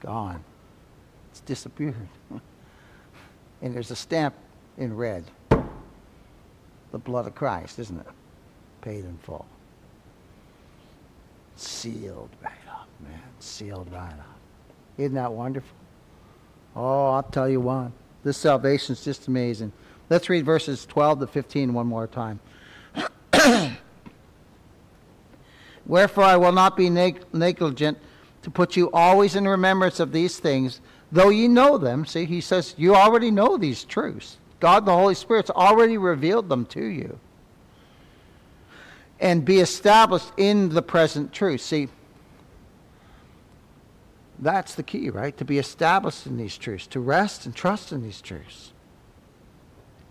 gone. 0.00 0.42
It's 1.30 1.40
disappeared. 1.40 2.08
and 3.62 3.74
there's 3.74 3.90
a 3.90 3.96
stamp 3.96 4.34
in 4.78 4.96
red. 4.96 5.24
The 5.50 6.98
blood 6.98 7.26
of 7.26 7.34
Christ, 7.34 7.78
isn't 7.78 7.98
it? 7.98 8.06
Paid 8.82 9.04
in 9.04 9.18
full. 9.18 9.46
Sealed 11.56 12.30
right 12.42 12.52
up, 12.70 12.88
man. 13.00 13.22
Sealed 13.38 13.90
right 13.92 14.12
up. 14.12 14.38
Isn't 14.98 15.14
that 15.14 15.32
wonderful? 15.32 15.76
Oh, 16.76 17.10
I'll 17.10 17.22
tell 17.22 17.48
you 17.48 17.60
what. 17.60 17.92
This 18.22 18.36
salvation 18.36 18.94
is 18.94 19.04
just 19.04 19.28
amazing. 19.28 19.72
Let's 20.10 20.28
read 20.28 20.44
verses 20.44 20.86
12 20.86 21.20
to 21.20 21.26
15 21.26 21.72
one 21.72 21.86
more 21.86 22.06
time. 22.06 22.40
Wherefore 25.86 26.24
I 26.24 26.36
will 26.36 26.52
not 26.52 26.76
be 26.76 26.90
negligent 26.90 27.98
to 28.42 28.50
put 28.50 28.76
you 28.76 28.90
always 28.92 29.36
in 29.36 29.46
remembrance 29.46 30.00
of 30.00 30.12
these 30.12 30.38
things, 30.38 30.80
though 31.12 31.30
ye 31.30 31.48
know 31.48 31.78
them. 31.78 32.04
See, 32.04 32.24
he 32.24 32.40
says, 32.40 32.74
you 32.76 32.94
already 32.94 33.30
know 33.30 33.56
these 33.56 33.84
truths. 33.84 34.38
God 34.60 34.86
the 34.86 34.94
Holy 34.94 35.14
Spirit's 35.14 35.50
already 35.50 35.98
revealed 35.98 36.48
them 36.48 36.64
to 36.66 36.84
you. 36.84 37.18
And 39.20 39.44
be 39.44 39.60
established 39.60 40.32
in 40.36 40.70
the 40.70 40.82
present 40.82 41.32
truth. 41.32 41.60
See, 41.60 41.88
that's 44.38 44.74
the 44.74 44.82
key, 44.82 45.10
right? 45.10 45.36
To 45.36 45.44
be 45.44 45.58
established 45.58 46.26
in 46.26 46.36
these 46.36 46.58
truths, 46.58 46.86
to 46.88 47.00
rest 47.00 47.46
and 47.46 47.54
trust 47.54 47.92
in 47.92 48.02
these 48.02 48.20
truths. 48.20 48.72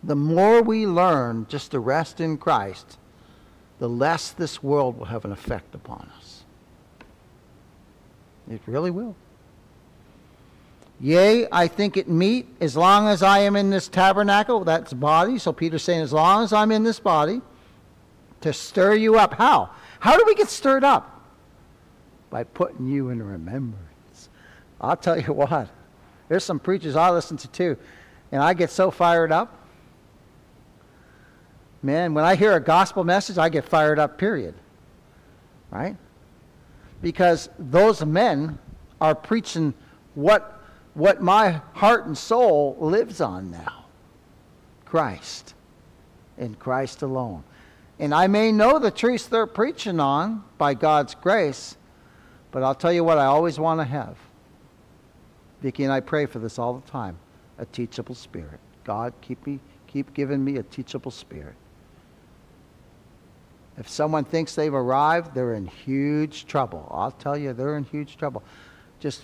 The 0.03 0.15
more 0.15 0.61
we 0.61 0.87
learn 0.87 1.45
just 1.49 1.71
to 1.71 1.79
rest 1.79 2.19
in 2.19 2.37
Christ, 2.37 2.97
the 3.79 3.89
less 3.89 4.31
this 4.31 4.63
world 4.63 4.97
will 4.97 5.05
have 5.05 5.25
an 5.25 5.31
effect 5.31 5.75
upon 5.75 6.09
us. 6.17 6.43
It 8.49 8.61
really 8.65 8.91
will. 8.91 9.15
Yea, 10.99 11.47
I 11.51 11.67
think 11.67 11.97
it 11.97 12.07
meet 12.07 12.47
as 12.61 12.77
long 12.77 13.07
as 13.07 13.23
I 13.23 13.39
am 13.39 13.55
in 13.55 13.69
this 13.69 13.87
tabernacle, 13.87 14.63
that's 14.63 14.93
body. 14.93 15.37
So 15.37 15.51
Peter's 15.51 15.83
saying, 15.83 16.01
as 16.01 16.13
long 16.13 16.43
as 16.43 16.53
I'm 16.53 16.71
in 16.71 16.83
this 16.83 16.99
body, 16.99 17.41
to 18.43 18.53
stir 18.53 18.93
you 18.93 19.17
up. 19.17 19.33
How? 19.33 19.71
How 19.99 20.17
do 20.17 20.23
we 20.25 20.35
get 20.35 20.49
stirred 20.49 20.83
up? 20.83 21.21
By 22.29 22.43
putting 22.43 22.87
you 22.87 23.09
in 23.09 23.21
remembrance. 23.21 24.29
I'll 24.79 24.97
tell 24.97 25.19
you 25.19 25.33
what, 25.33 25.69
there's 26.27 26.43
some 26.43 26.59
preachers 26.59 26.95
I 26.95 27.09
listen 27.09 27.37
to 27.37 27.47
too, 27.47 27.77
and 28.31 28.41
I 28.41 28.53
get 28.53 28.69
so 28.69 28.91
fired 28.91 29.31
up. 29.31 29.59
Man, 31.81 32.13
when 32.13 32.23
I 32.23 32.35
hear 32.35 32.53
a 32.53 32.61
gospel 32.61 33.03
message, 33.03 33.37
I 33.37 33.49
get 33.49 33.65
fired 33.65 33.99
up, 33.99 34.17
period. 34.17 34.55
Right? 35.69 35.97
Because 37.01 37.49
those 37.59 38.05
men 38.05 38.57
are 39.01 39.15
preaching 39.15 39.73
what, 40.15 40.61
what 40.93 41.21
my 41.21 41.61
heart 41.73 42.05
and 42.05 42.17
soul 42.17 42.77
lives 42.79 43.19
on 43.19 43.51
now 43.51 43.85
Christ, 44.85 45.55
and 46.37 46.57
Christ 46.59 47.01
alone. 47.01 47.43
And 47.99 48.13
I 48.13 48.27
may 48.27 48.51
know 48.51 48.79
the 48.79 48.91
truths 48.91 49.27
they're 49.27 49.47
preaching 49.47 49.99
on 49.99 50.43
by 50.57 50.73
God's 50.73 51.15
grace, 51.15 51.77
but 52.51 52.63
I'll 52.63 52.75
tell 52.75 52.91
you 52.91 53.03
what 53.03 53.17
I 53.17 53.25
always 53.25 53.59
want 53.59 53.79
to 53.79 53.85
have. 53.85 54.17
Vicki 55.61 55.83
and 55.83 55.93
I 55.93 56.01
pray 56.01 56.25
for 56.25 56.39
this 56.39 56.59
all 56.59 56.73
the 56.73 56.89
time 56.89 57.17
a 57.59 57.65
teachable 57.65 58.15
spirit. 58.15 58.59
God, 58.83 59.13
keep, 59.21 59.45
me, 59.45 59.59
keep 59.87 60.13
giving 60.13 60.43
me 60.43 60.57
a 60.57 60.63
teachable 60.63 61.11
spirit. 61.11 61.55
If 63.77 63.89
someone 63.89 64.23
thinks 64.23 64.55
they've 64.55 64.73
arrived, 64.73 65.33
they're 65.33 65.53
in 65.53 65.67
huge 65.67 66.45
trouble. 66.45 66.87
I'll 66.91 67.11
tell 67.11 67.37
you, 67.37 67.53
they're 67.53 67.77
in 67.77 67.85
huge 67.85 68.17
trouble. 68.17 68.43
Just 68.99 69.23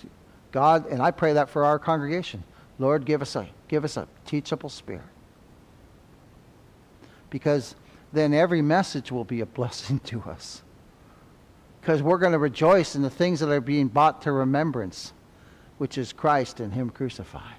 God, 0.52 0.86
and 0.86 1.00
I 1.00 1.10
pray 1.10 1.34
that 1.34 1.48
for 1.48 1.64
our 1.64 1.78
congregation. 1.78 2.42
Lord, 2.78 3.04
give 3.04 3.22
us 3.22 3.36
a 3.36 3.46
give 3.68 3.84
us 3.84 3.96
a 3.96 4.08
teachable 4.26 4.68
spirit. 4.68 5.02
Because 7.28 7.76
then 8.12 8.34
every 8.34 8.62
message 8.62 9.12
will 9.12 9.24
be 9.24 9.40
a 9.40 9.46
blessing 9.46 10.00
to 10.00 10.22
us. 10.22 10.62
Because 11.80 12.02
we're 12.02 12.18
going 12.18 12.32
to 12.32 12.38
rejoice 12.38 12.94
in 12.94 13.02
the 13.02 13.10
things 13.10 13.40
that 13.40 13.48
are 13.48 13.60
being 13.60 13.88
brought 13.88 14.22
to 14.22 14.32
remembrance, 14.32 15.12
which 15.78 15.96
is 15.96 16.12
Christ 16.12 16.60
and 16.60 16.72
Him 16.72 16.90
crucified. 16.90 17.54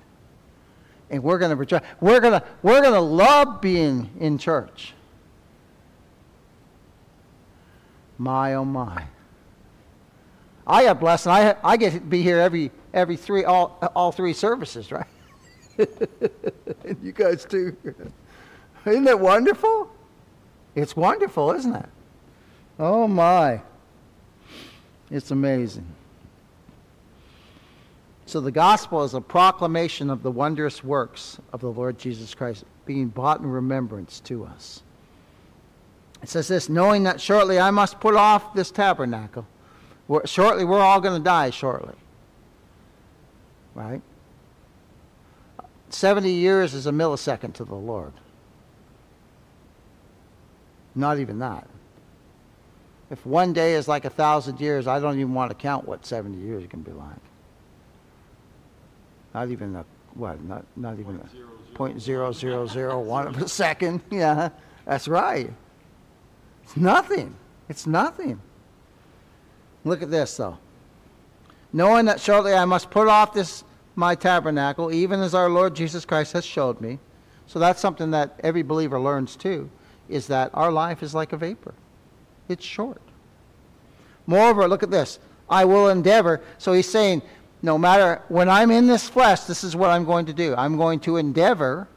And 1.10 1.24
we're 1.24 1.40
going 1.40 1.50
to 1.50 1.56
rejoice. 1.56 1.82
We're 2.00 2.20
going 2.20 2.40
to, 2.40 2.46
we're 2.62 2.82
going 2.82 2.94
to 2.94 3.02
love 3.02 3.62
being 3.62 4.10
in 4.20 4.38
church. 4.38 4.94
My, 8.18 8.54
oh 8.54 8.66
my. 8.66 9.06
I 10.68 10.84
got 10.84 11.00
blessed, 11.00 11.26
and 11.26 11.34
I, 11.34 11.56
I 11.64 11.76
get 11.78 11.94
to 11.94 12.00
be 12.00 12.22
here 12.22 12.40
every, 12.40 12.72
every 12.94 13.18
three, 13.18 13.44
all, 13.44 13.80
all 13.96 14.12
three 14.12 14.34
services, 14.34 14.92
right? 14.92 15.08
and 15.78 16.98
you 17.02 17.12
guys 17.12 17.46
too. 17.46 17.76
Isn't 18.86 19.06
that 19.06 19.20
wonderful? 19.20 19.92
It's 20.76 20.96
wonderful, 20.96 21.52
isn't 21.52 21.76
it? 21.76 21.90
Oh 22.80 23.08
my. 23.08 23.62
It's 25.10 25.32
amazing. 25.32 25.88
So 28.26 28.40
the 28.40 28.52
gospel 28.52 29.04
is 29.04 29.14
a 29.14 29.20
proclamation 29.20 30.10
of 30.10 30.24
the 30.24 30.32
wondrous 30.32 30.84
works 30.84 31.38
of 31.52 31.60
the 31.60 31.72
Lord 31.72 32.00
Jesus 32.00 32.34
Christ 32.34 32.64
being 32.86 33.08
brought 33.08 33.42
in 33.42 33.48
remembrance 33.48 34.22
to 34.22 34.46
us. 34.46 34.84
It 36.24 36.30
says 36.30 36.48
this 36.48 36.70
knowing 36.70 37.04
that 37.04 37.20
shortly 37.20 37.60
I 37.60 37.72
must 37.72 38.00
put 38.00 38.16
off 38.16 38.54
this 38.54 38.72
tabernacle. 38.72 39.46
We're, 40.08 40.26
shortly, 40.26 40.64
we're 40.64 40.80
all 40.80 41.02
going 41.02 41.20
to 41.20 41.24
die 41.24 41.50
shortly. 41.50 41.96
Right? 43.76 44.02
70 45.90 46.32
years 46.32 46.74
is 46.74 46.88
a 46.88 46.92
millisecond 46.92 47.54
to 47.56 47.66
the 47.66 47.76
Lord. 47.76 48.14
Not 50.96 51.20
even 51.20 51.40
that. 51.40 51.68
If 53.10 53.26
one 53.26 53.54
day 53.54 53.74
is 53.74 53.88
like 53.88 54.06
a 54.06 54.10
thousand 54.10 54.60
years, 54.60 54.88
I 54.88 55.00
don't 55.00 55.20
even 55.20 55.34
want 55.34 55.52
to 55.52 55.56
count 55.56 55.88
what 55.88 56.06
70 56.06 56.38
years 56.38 56.64
can 56.70 56.82
be 56.82 56.92
like. 56.92 57.16
Not 59.34 59.50
even 59.50 59.76
a, 59.76 59.86
what, 60.14 60.42
not, 60.44 60.66
not 60.76 61.00
even 61.00 61.18
a 61.20 61.76
point 61.76 62.02
zero 62.02 62.32
zero 62.32 62.68
zero 62.68 63.00
one 63.00 63.28
of 63.28 63.42
a 63.42 63.48
second. 63.48 64.02
Yeah, 64.12 64.50
that's 64.86 65.08
right. 65.08 65.52
It's 66.64 66.78
nothing. 66.78 67.36
It's 67.70 67.88
nothing. 67.88 68.42
Look 69.84 70.02
at 70.02 70.12
this, 70.12 70.36
though. 70.38 70.58
Knowing 71.74 72.06
that 72.06 72.20
shortly 72.20 72.54
I 72.54 72.66
must 72.66 72.90
put 72.90 73.08
off 73.08 73.34
this 73.34 73.64
my 73.96 74.16
tabernacle, 74.16 74.92
even 74.92 75.22
as 75.22 75.34
our 75.34 75.50
Lord 75.50 75.76
Jesus 75.76 76.06
Christ 76.06 76.34
has 76.34 76.46
showed 76.46 76.80
me. 76.82 77.00
So 77.48 77.60
that's 77.60 77.82
something 77.82 78.12
that 78.12 78.40
every 78.44 78.64
believer 78.64 79.00
learns 79.00 79.36
too, 79.36 79.70
is 80.12 80.28
that 80.28 80.52
our 80.54 80.72
life 80.72 81.02
is 81.04 81.16
like 81.16 81.34
a 81.34 81.38
vapor. 81.38 81.74
It's 82.48 82.66
short. 82.66 83.02
Moreover, 84.28 84.68
look 84.68 84.84
at 84.84 84.92
this. 84.92 85.20
I 85.50 85.66
will 85.66 85.90
endeavor. 85.90 86.42
So 86.58 86.74
he's 86.74 86.90
saying, 86.90 87.22
no 87.62 87.78
matter 87.78 88.22
when 88.28 88.50
I'm 88.50 88.72
in 88.72 88.88
this 88.88 89.10
flesh, 89.10 89.42
this 89.42 89.64
is 89.64 89.76
what 89.76 89.90
I'm 89.90 90.06
going 90.06 90.26
to 90.28 90.34
do. 90.34 90.56
I'm 90.56 90.78
going 90.78 91.00
to 91.02 91.18
endeavor 91.18 91.88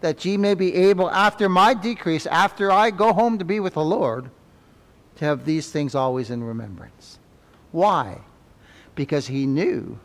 that 0.00 0.24
ye 0.24 0.36
may 0.36 0.54
be 0.54 0.74
able, 0.74 1.10
after 1.10 1.48
my 1.48 1.72
decrease, 1.72 2.26
after 2.26 2.70
I 2.70 2.90
go 2.90 3.12
home 3.12 3.38
to 3.38 3.44
be 3.44 3.58
with 3.58 3.74
the 3.74 3.84
Lord, 3.84 4.30
to 5.16 5.24
have 5.24 5.44
these 5.44 5.70
things 5.70 5.94
always 5.94 6.30
in 6.30 6.44
remembrance. 6.44 7.18
Why? 7.72 8.20
Because 8.94 9.28
he 9.28 9.46
knew, 9.46 9.98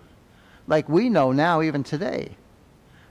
like 0.67 0.87
we 0.87 1.09
know 1.09 1.31
now, 1.31 1.61
even 1.61 1.83
today, 1.83 2.37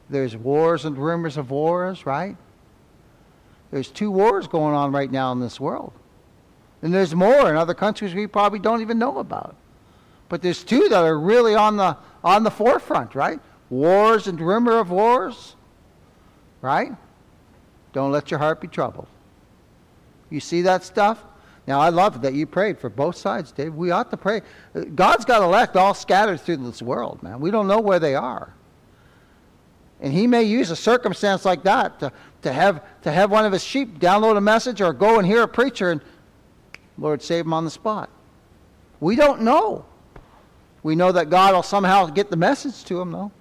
there's 0.08 0.36
wars 0.36 0.84
and 0.84 0.96
rumors 0.96 1.36
of 1.36 1.50
wars, 1.50 2.06
right? 2.06 2.36
There's 3.70 3.88
two 3.88 4.10
wars 4.10 4.46
going 4.46 4.74
on 4.74 4.92
right 4.92 5.10
now 5.10 5.32
in 5.32 5.40
this 5.40 5.60
world. 5.60 5.92
And 6.82 6.94
there's 6.94 7.14
more 7.14 7.50
in 7.50 7.56
other 7.56 7.74
countries 7.74 8.14
we 8.14 8.26
probably 8.26 8.58
don't 8.58 8.80
even 8.80 8.98
know 8.98 9.18
about. 9.18 9.56
But 10.28 10.42
there's 10.42 10.62
two 10.62 10.88
that 10.88 11.04
are 11.04 11.18
really 11.18 11.54
on 11.54 11.76
the, 11.76 11.96
on 12.22 12.44
the 12.44 12.50
forefront, 12.50 13.14
right? 13.14 13.40
Wars 13.70 14.26
and 14.26 14.40
rumor 14.40 14.78
of 14.78 14.90
wars 14.90 15.56
Right? 16.60 16.92
Don't 17.92 18.12
let 18.12 18.30
your 18.30 18.38
heart 18.38 18.60
be 18.60 18.68
troubled. 18.68 19.06
You 20.30 20.40
see 20.40 20.62
that 20.62 20.84
stuff? 20.84 21.22
Now, 21.66 21.80
I 21.80 21.90
love 21.90 22.22
that 22.22 22.34
you 22.34 22.46
prayed 22.46 22.78
for 22.78 22.88
both 22.88 23.16
sides, 23.16 23.52
Dave. 23.52 23.74
We 23.74 23.90
ought 23.90 24.10
to 24.10 24.16
pray. 24.16 24.40
God's 24.94 25.24
got 25.24 25.42
elect 25.42 25.76
all 25.76 25.94
scattered 25.94 26.40
through 26.40 26.58
this 26.58 26.82
world, 26.82 27.22
man. 27.22 27.40
We 27.40 27.50
don't 27.50 27.68
know 27.68 27.80
where 27.80 27.98
they 27.98 28.14
are. 28.14 28.54
And 30.00 30.12
he 30.12 30.26
may 30.26 30.44
use 30.44 30.70
a 30.70 30.76
circumstance 30.76 31.44
like 31.44 31.64
that 31.64 31.98
to, 32.00 32.12
to, 32.42 32.52
have, 32.52 32.84
to 33.02 33.10
have 33.10 33.30
one 33.30 33.44
of 33.44 33.52
his 33.52 33.64
sheep 33.64 33.98
download 33.98 34.36
a 34.36 34.40
message 34.40 34.80
or 34.80 34.92
go 34.92 35.18
and 35.18 35.26
hear 35.26 35.42
a 35.42 35.48
preacher 35.48 35.90
and, 35.90 36.00
Lord, 36.96 37.22
save 37.22 37.44
him 37.44 37.52
on 37.52 37.64
the 37.64 37.70
spot. 37.70 38.08
We 39.00 39.16
don't 39.16 39.42
know. 39.42 39.84
We 40.82 40.94
know 40.94 41.10
that 41.12 41.30
God 41.30 41.54
will 41.54 41.62
somehow 41.62 42.06
get 42.06 42.30
the 42.30 42.36
message 42.36 42.84
to 42.84 43.00
him, 43.00 43.10
though. 43.10 43.32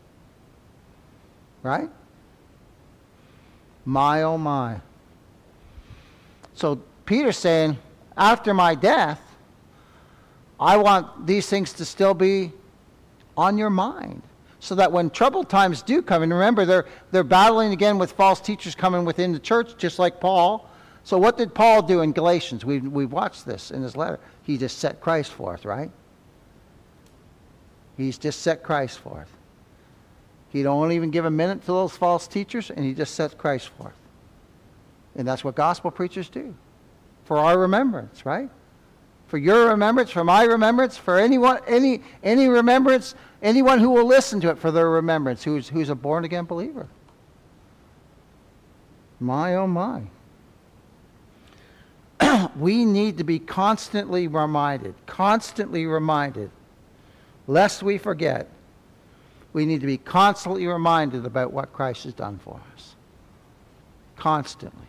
Right? 1.61 1.89
My, 3.85 4.23
oh, 4.23 4.37
my. 4.37 4.81
So 6.55 6.81
Peter's 7.05 7.37
saying, 7.37 7.77
after 8.17 8.53
my 8.53 8.73
death, 8.73 9.21
I 10.59 10.77
want 10.77 11.27
these 11.27 11.47
things 11.47 11.73
to 11.73 11.85
still 11.85 12.15
be 12.15 12.51
on 13.37 13.59
your 13.59 13.69
mind 13.69 14.23
so 14.67 14.75
that 14.75 14.91
when 14.91 15.09
troubled 15.09 15.49
times 15.49 15.81
do 15.81 16.01
come, 16.01 16.23
and 16.23 16.33
remember, 16.33 16.65
they're, 16.65 16.85
they're 17.11 17.23
battling 17.23 17.71
again 17.71 17.97
with 17.97 18.11
false 18.11 18.41
teachers 18.41 18.75
coming 18.75 19.05
within 19.05 19.31
the 19.31 19.39
church, 19.39 19.77
just 19.77 19.97
like 19.97 20.19
Paul. 20.19 20.69
So, 21.05 21.17
what 21.17 21.37
did 21.37 21.55
Paul 21.55 21.81
do 21.83 22.01
in 22.01 22.11
Galatians? 22.11 22.65
We've, 22.65 22.85
we've 22.85 23.11
watched 23.11 23.45
this 23.45 23.71
in 23.71 23.81
his 23.81 23.95
letter. 23.95 24.19
He 24.43 24.57
just 24.57 24.79
set 24.79 24.99
Christ 24.99 25.31
forth, 25.31 25.63
right? 25.63 25.89
He's 27.95 28.17
just 28.17 28.41
set 28.41 28.61
Christ 28.61 28.99
forth. 28.99 29.31
He 30.49 30.63
don't 30.63 30.91
even 30.91 31.11
give 31.11 31.23
a 31.23 31.31
minute 31.31 31.61
to 31.61 31.67
those 31.67 31.95
false 31.95 32.27
teachers, 32.27 32.69
and 32.69 32.83
he 32.83 32.93
just 32.93 33.15
sets 33.15 33.33
Christ 33.33 33.69
forth. 33.69 33.95
And 35.15 35.25
that's 35.25 35.45
what 35.45 35.55
gospel 35.55 35.91
preachers 35.91 36.27
do 36.27 36.53
for 37.23 37.37
our 37.37 37.57
remembrance, 37.57 38.25
right? 38.25 38.49
For 39.27 39.37
your 39.37 39.69
remembrance, 39.69 40.09
for 40.09 40.23
my 40.23 40.43
remembrance, 40.43 40.97
for 40.97 41.19
anyone, 41.19 41.59
any, 41.67 42.01
any 42.23 42.47
remembrance, 42.47 43.13
anyone 43.41 43.79
who 43.79 43.89
will 43.89 44.05
listen 44.05 44.39
to 44.41 44.49
it 44.49 44.57
for 44.57 44.71
their 44.71 44.89
remembrance, 44.89 45.43
who's, 45.43 45.67
who's 45.67 45.89
a 45.89 45.95
born 45.95 46.23
again 46.23 46.45
believer. 46.45 46.87
My, 49.19 49.55
oh 49.55 49.67
my. 49.67 50.03
we 52.57 52.85
need 52.85 53.17
to 53.17 53.25
be 53.25 53.39
constantly 53.39 54.27
reminded, 54.27 54.95
constantly 55.05 55.85
reminded, 55.85 56.49
lest 57.47 57.83
we 57.83 57.97
forget. 57.97 58.49
We 59.51 59.65
need 59.65 59.81
to 59.81 59.87
be 59.87 59.97
constantly 59.97 60.67
reminded 60.67 61.25
about 61.25 61.51
what 61.51 61.73
Christ 61.73 62.03
has 62.03 62.13
done 62.13 62.39
for 62.43 62.61
us. 62.75 62.95
Constantly. 64.15 64.87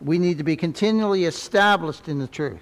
We 0.00 0.18
need 0.18 0.38
to 0.38 0.44
be 0.44 0.56
continually 0.56 1.24
established 1.24 2.08
in 2.08 2.18
the 2.18 2.26
truth. 2.26 2.60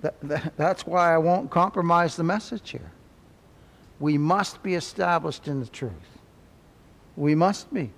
That, 0.00 0.14
that, 0.22 0.56
that's 0.56 0.86
why 0.86 1.14
I 1.14 1.18
won't 1.18 1.50
compromise 1.50 2.16
the 2.16 2.24
message 2.24 2.70
here. 2.70 2.92
We 3.98 4.18
must 4.18 4.62
be 4.62 4.74
established 4.74 5.48
in 5.48 5.60
the 5.60 5.66
truth. 5.66 5.92
We 7.16 7.34
must 7.34 7.72
be. 7.72 7.90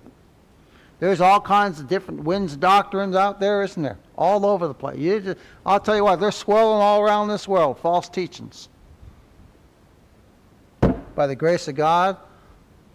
There's 0.99 1.21
all 1.21 1.39
kinds 1.39 1.79
of 1.79 1.87
different 1.87 2.23
winds 2.23 2.57
doctrines 2.57 3.15
out 3.15 3.39
there, 3.39 3.63
isn't 3.63 3.81
there? 3.81 3.97
All 4.17 4.45
over 4.45 4.67
the 4.67 4.73
place. 4.73 4.97
Just, 5.23 5.37
I'll 5.65 5.79
tell 5.79 5.95
you 5.95 6.03
what, 6.03 6.19
they're 6.19 6.31
swirling 6.31 6.81
all 6.81 7.01
around 7.01 7.29
this 7.29 7.47
world, 7.47 7.79
false 7.79 8.09
teachings. 8.09 8.67
By 11.15 11.27
the 11.27 11.35
grace 11.35 11.67
of 11.67 11.75
God, 11.75 12.17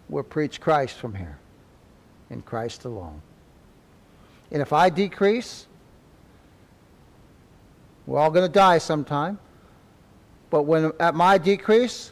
we'll 0.09 0.23
preach 0.23 0.59
Christ 0.59 0.97
from 0.97 1.15
here 1.15 1.39
in 2.35 2.43
Christ 2.43 2.85
alone. 2.85 3.21
And 4.51 4.61
if 4.61 4.71
I 4.71 4.91
decrease, 4.91 5.65
we're 8.05 8.19
all 8.19 8.29
going 8.29 8.45
to 8.45 8.53
die 8.53 8.77
sometime. 8.77 9.39
But 10.51 10.63
when 10.63 10.91
at 10.99 11.15
my 11.15 11.39
decrease, 11.39 12.11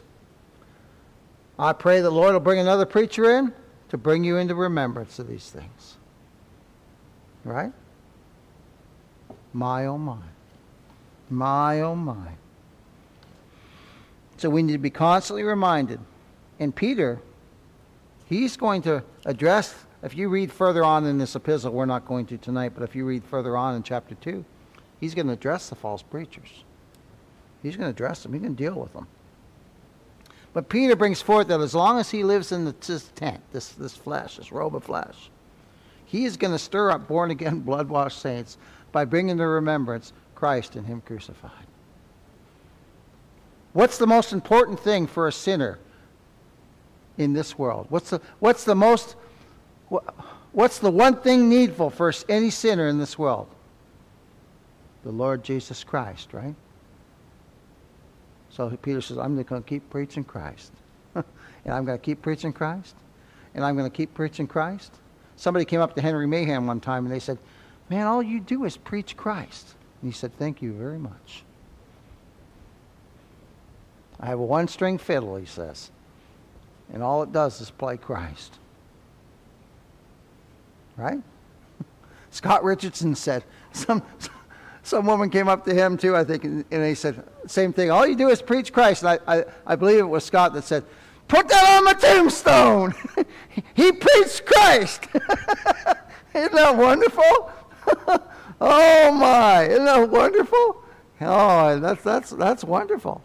I 1.56 1.72
pray 1.72 2.00
the 2.00 2.10
Lord 2.10 2.32
will 2.32 2.40
bring 2.40 2.58
another 2.58 2.86
preacher 2.86 3.38
in 3.38 3.52
to 3.90 3.98
bring 3.98 4.24
you 4.24 4.38
into 4.38 4.56
remembrance 4.56 5.20
of 5.20 5.28
these 5.28 5.48
things. 5.48 5.96
Right? 7.44 7.72
My 9.52 9.86
oh 9.86 9.98
my. 9.98 10.18
My 11.30 11.80
oh 11.82 11.94
my. 11.94 12.32
So 14.38 14.50
we 14.50 14.62
need 14.62 14.72
to 14.72 14.78
be 14.78 14.90
constantly 14.90 15.44
reminded. 15.44 16.00
And 16.58 16.74
Peter, 16.74 17.20
he's 18.26 18.56
going 18.56 18.82
to 18.82 19.04
address 19.24 19.74
if 20.04 20.16
you 20.16 20.28
read 20.28 20.52
further 20.52 20.84
on 20.84 21.06
in 21.06 21.16
this 21.16 21.34
epistle, 21.34 21.72
we're 21.72 21.86
not 21.86 22.04
going 22.04 22.26
to 22.26 22.36
tonight, 22.36 22.72
but 22.74 22.82
if 22.82 22.94
you 22.94 23.06
read 23.06 23.24
further 23.24 23.56
on 23.56 23.74
in 23.74 23.82
chapter 23.82 24.14
2, 24.14 24.44
he's 25.00 25.14
going 25.14 25.26
to 25.28 25.32
address 25.32 25.70
the 25.70 25.74
false 25.74 26.02
preachers. 26.02 26.64
He's 27.62 27.76
going 27.76 27.86
to 27.86 27.90
address 27.90 28.22
them, 28.22 28.34
he's 28.34 28.42
going 28.42 28.54
to 28.54 28.62
deal 28.62 28.78
with 28.78 28.92
them. 28.92 29.06
But 30.52 30.68
Peter 30.68 30.94
brings 30.94 31.20
forth 31.20 31.48
that 31.48 31.60
as 31.60 31.74
long 31.74 31.98
as 31.98 32.10
he 32.10 32.22
lives 32.22 32.52
in 32.52 32.64
this 32.66 33.10
tent, 33.16 33.40
this, 33.52 33.70
this 33.70 33.96
flesh, 33.96 34.36
this 34.36 34.52
robe 34.52 34.76
of 34.76 34.84
flesh, 34.84 35.30
he 36.04 36.26
is 36.26 36.36
going 36.36 36.52
to 36.52 36.58
stir 36.58 36.90
up 36.90 37.08
born 37.08 37.30
again, 37.30 37.60
blood 37.60 37.88
washed 37.88 38.20
saints 38.20 38.58
by 38.92 39.04
bringing 39.04 39.38
to 39.38 39.46
remembrance 39.46 40.12
Christ 40.34 40.76
and 40.76 40.86
Him 40.86 41.00
crucified. 41.00 41.50
What's 43.72 43.98
the 43.98 44.06
most 44.06 44.32
important 44.32 44.78
thing 44.78 45.06
for 45.06 45.26
a 45.26 45.32
sinner 45.32 45.80
in 47.18 47.32
this 47.32 47.58
world? 47.58 47.86
What's 47.88 48.10
the, 48.10 48.20
what's 48.38 48.64
the 48.64 48.76
most 48.76 49.16
What's 50.52 50.78
the 50.78 50.90
one 50.90 51.16
thing 51.16 51.48
needful 51.48 51.90
for 51.90 52.12
any 52.28 52.50
sinner 52.50 52.86
in 52.86 52.98
this 52.98 53.18
world? 53.18 53.48
The 55.02 55.10
Lord 55.10 55.42
Jesus 55.42 55.84
Christ, 55.84 56.32
right? 56.32 56.54
So 58.50 58.70
Peter 58.70 59.00
says, 59.00 59.18
I'm 59.18 59.34
going 59.42 59.62
to 59.62 59.68
keep 59.68 59.90
preaching 59.90 60.24
Christ. 60.24 60.72
and 61.14 61.24
I'm 61.66 61.84
going 61.84 61.98
to 61.98 62.02
keep 62.02 62.22
preaching 62.22 62.52
Christ. 62.52 62.94
And 63.54 63.64
I'm 63.64 63.76
going 63.76 63.90
to 63.90 63.94
keep 63.94 64.14
preaching 64.14 64.46
Christ. 64.46 64.92
Somebody 65.36 65.64
came 65.64 65.80
up 65.80 65.94
to 65.96 66.02
Henry 66.02 66.26
Mahan 66.26 66.66
one 66.66 66.80
time 66.80 67.04
and 67.04 67.12
they 67.12 67.20
said, 67.20 67.38
Man, 67.90 68.06
all 68.06 68.22
you 68.22 68.40
do 68.40 68.64
is 68.64 68.76
preach 68.76 69.16
Christ. 69.16 69.74
And 70.00 70.12
he 70.12 70.16
said, 70.16 70.36
Thank 70.38 70.62
you 70.62 70.72
very 70.72 70.98
much. 70.98 71.42
I 74.20 74.26
have 74.26 74.38
a 74.38 74.44
one 74.44 74.68
string 74.68 74.98
fiddle, 74.98 75.36
he 75.36 75.46
says. 75.46 75.90
And 76.92 77.02
all 77.02 77.22
it 77.22 77.32
does 77.32 77.60
is 77.60 77.70
play 77.70 77.96
Christ 77.96 78.58
right? 80.96 81.20
Scott 82.30 82.64
Richardson 82.64 83.14
said, 83.14 83.44
some, 83.72 84.02
some 84.82 85.06
woman 85.06 85.30
came 85.30 85.48
up 85.48 85.64
to 85.64 85.74
him 85.74 85.96
too, 85.96 86.16
I 86.16 86.24
think, 86.24 86.44
and, 86.44 86.64
and 86.70 86.84
he 86.84 86.94
said, 86.94 87.24
same 87.46 87.72
thing. 87.72 87.90
All 87.90 88.06
you 88.06 88.16
do 88.16 88.28
is 88.28 88.42
preach 88.42 88.72
Christ. 88.72 89.02
And 89.02 89.20
I, 89.26 89.38
I, 89.38 89.44
I 89.66 89.76
believe 89.76 89.98
it 89.98 90.08
was 90.08 90.24
Scott 90.24 90.52
that 90.54 90.64
said, 90.64 90.84
put 91.28 91.48
that 91.48 91.76
on 91.76 91.84
my 91.84 91.94
tombstone. 91.94 92.94
he 93.74 93.92
preached 93.92 94.46
Christ. 94.46 95.06
Isn't 96.34 96.52
that 96.52 96.76
wonderful? 96.76 97.52
oh 98.60 99.12
my, 99.12 99.64
isn't 99.68 99.84
that 99.84 100.08
wonderful? 100.08 100.82
Oh, 101.20 101.78
that's, 101.78 102.02
that's, 102.02 102.30
that's 102.30 102.64
wonderful. 102.64 103.22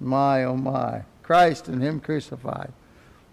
My, 0.00 0.44
oh 0.44 0.56
my. 0.56 1.04
Christ 1.22 1.68
and 1.68 1.82
Him 1.82 2.00
crucified. 2.00 2.72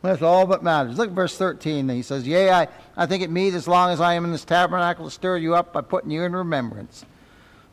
That's 0.01 0.21
all 0.21 0.47
that 0.47 0.63
matters. 0.63 0.97
Look 0.97 1.09
at 1.09 1.15
verse 1.15 1.37
13. 1.37 1.87
He 1.89 2.01
says, 2.01 2.27
Yea, 2.27 2.49
I, 2.49 2.67
I 2.97 3.05
think 3.05 3.21
it 3.21 3.29
meet 3.29 3.53
as 3.53 3.67
long 3.67 3.91
as 3.91 4.01
I 4.01 4.15
am 4.15 4.25
in 4.25 4.31
this 4.31 4.45
tabernacle 4.45 5.05
to 5.05 5.11
stir 5.11 5.37
you 5.37 5.53
up 5.53 5.73
by 5.73 5.81
putting 5.81 6.09
you 6.09 6.23
in 6.23 6.35
remembrance. 6.35 7.05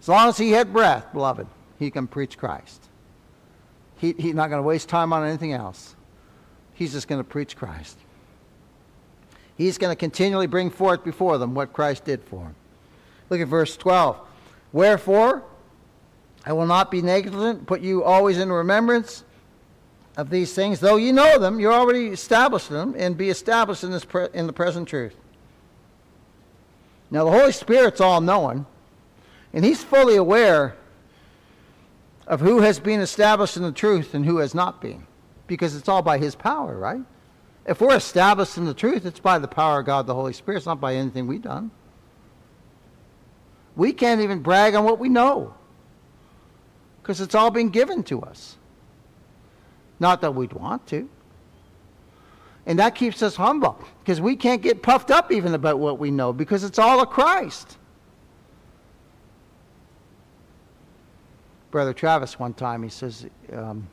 As 0.01 0.09
long 0.09 0.29
as 0.29 0.37
he 0.37 0.51
had 0.53 0.73
breath, 0.73 1.13
beloved, 1.13 1.47
he 1.79 1.91
can 1.91 2.07
preach 2.07 2.37
Christ. 2.37 2.85
He, 3.97 4.15
he's 4.19 4.35
not 4.35 4.49
going 4.49 4.59
to 4.59 4.67
waste 4.67 4.89
time 4.89 5.13
on 5.13 5.27
anything 5.27 5.53
else. 5.53 5.97
He's 6.75 6.93
just 6.93 7.09
going 7.09 7.21
to 7.21 7.29
preach 7.29 7.57
Christ. 7.57 7.97
He's 9.57 9.79
going 9.79 9.91
to 9.91 9.99
continually 9.99 10.47
bring 10.47 10.71
forth 10.71 11.03
before 11.03 11.39
them 11.39 11.55
what 11.55 11.73
Christ 11.73 12.05
did 12.05 12.23
for 12.23 12.43
him. 12.43 12.55
Look 13.31 13.41
at 13.41 13.49
verse 13.49 13.77
12. 13.77 14.21
Wherefore, 14.73 15.43
I 16.45 16.53
will 16.53 16.67
not 16.67 16.91
be 16.91 17.03
negligent, 17.03 17.67
put 17.67 17.81
you 17.81 18.05
always 18.05 18.39
in 18.39 18.53
remembrance 18.53 19.25
of 20.19 20.31
these 20.31 20.53
things, 20.53 20.81
though 20.81 20.97
you 20.97 21.13
know 21.13 21.39
them, 21.39 21.61
you're 21.61 21.73
already 21.73 22.09
established 22.09 22.71
in 22.71 22.77
them, 22.77 22.95
and 22.99 23.17
be 23.17 23.31
established 23.31 23.85
in, 23.85 23.93
this 23.93 24.05
pre- 24.05 24.27
in 24.35 24.49
the 24.49 24.53
present 24.53 24.89
truth. 24.89 25.15
Now, 27.09 27.25
the 27.25 27.31
Holy 27.31 27.53
Spirit's 27.53 28.01
all 28.01 28.21
knowing, 28.21 28.67
and 29.53 29.65
He's 29.65 29.83
fully 29.83 30.17
aware 30.17 30.77
of 32.27 32.41
who 32.41 32.61
has 32.61 32.81
been 32.81 33.01
established 33.01 33.57
in 33.57 33.63
the 33.63 33.73
truth 33.73 34.13
and 34.13 34.27
who 34.27 34.39
has 34.39 34.57
not 34.57 34.83
been, 34.83 35.07
because 35.47 35.77
it's 35.77 35.89
all 35.89 36.03
by 36.03 36.19
His 36.19 36.35
power, 36.35 36.77
right? 36.77 37.01
If 37.65 37.81
we're 37.81 37.97
established 37.97 38.59
in 38.59 38.65
the 38.65 38.75
truth, 38.75 39.07
it's 39.07 39.21
by 39.21 39.39
the 39.39 39.47
power 39.47 39.81
of 39.81 39.87
God, 39.87 40.09
the 40.09 40.15
Holy 40.15 40.33
Spirit. 40.33 40.57
It's 40.57 40.67
not 40.67 40.81
by 40.81 40.97
anything 40.97 41.29
we've 41.29 41.41
done. 41.41 41.71
We 43.77 43.93
can't 43.93 44.21
even 44.21 44.41
brag 44.41 44.75
on 44.75 44.85
what 44.85 44.99
we 44.99 45.09
know, 45.09 45.55
because 47.01 47.21
it's 47.21 47.37
all 47.37 47.53
been 47.53 47.69
given 47.69 48.03
to 48.05 48.21
us. 48.23 48.57
Not 50.01 50.21
that 50.21 50.35
we'd 50.35 50.53
want 50.53 50.87
to. 50.89 51.09
And 52.67 52.79
that 52.79 52.95
keeps 52.95 53.23
us 53.23 53.37
humble 53.37 53.83
because 54.01 54.21
we 54.21 54.37
can't 54.37 54.61
get 54.61 54.83
puffed 54.83 55.11
up 55.11 55.33
even 55.33 55.55
about 55.55 55.79
what 55.79 55.99
we 55.99 56.11
know 56.11 56.33
because 56.33 56.65
it's 56.65 56.79
all 56.79 57.01
of 57.01 57.09
Christ. 57.09 57.79
Brother 61.71 61.93
Travis, 61.93 62.39
one 62.39 62.55
time, 62.55 62.83
he 62.83 62.89
says, 62.89 63.27
um, 63.53 63.89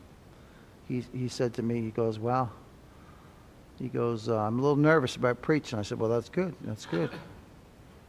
he, 0.87 1.03
he 1.13 1.27
said 1.27 1.53
to 1.55 1.63
me, 1.63 1.81
he 1.81 1.89
goes, 1.89 2.19
Well, 2.19 2.51
he 3.79 3.87
goes, 3.87 4.29
uh, 4.29 4.37
I'm 4.37 4.59
a 4.59 4.61
little 4.61 4.77
nervous 4.77 5.15
about 5.15 5.41
preaching. 5.41 5.79
I 5.79 5.81
said, 5.81 5.99
Well, 5.99 6.09
that's 6.09 6.29
good. 6.29 6.53
That's 6.61 6.85
good. 6.85 7.11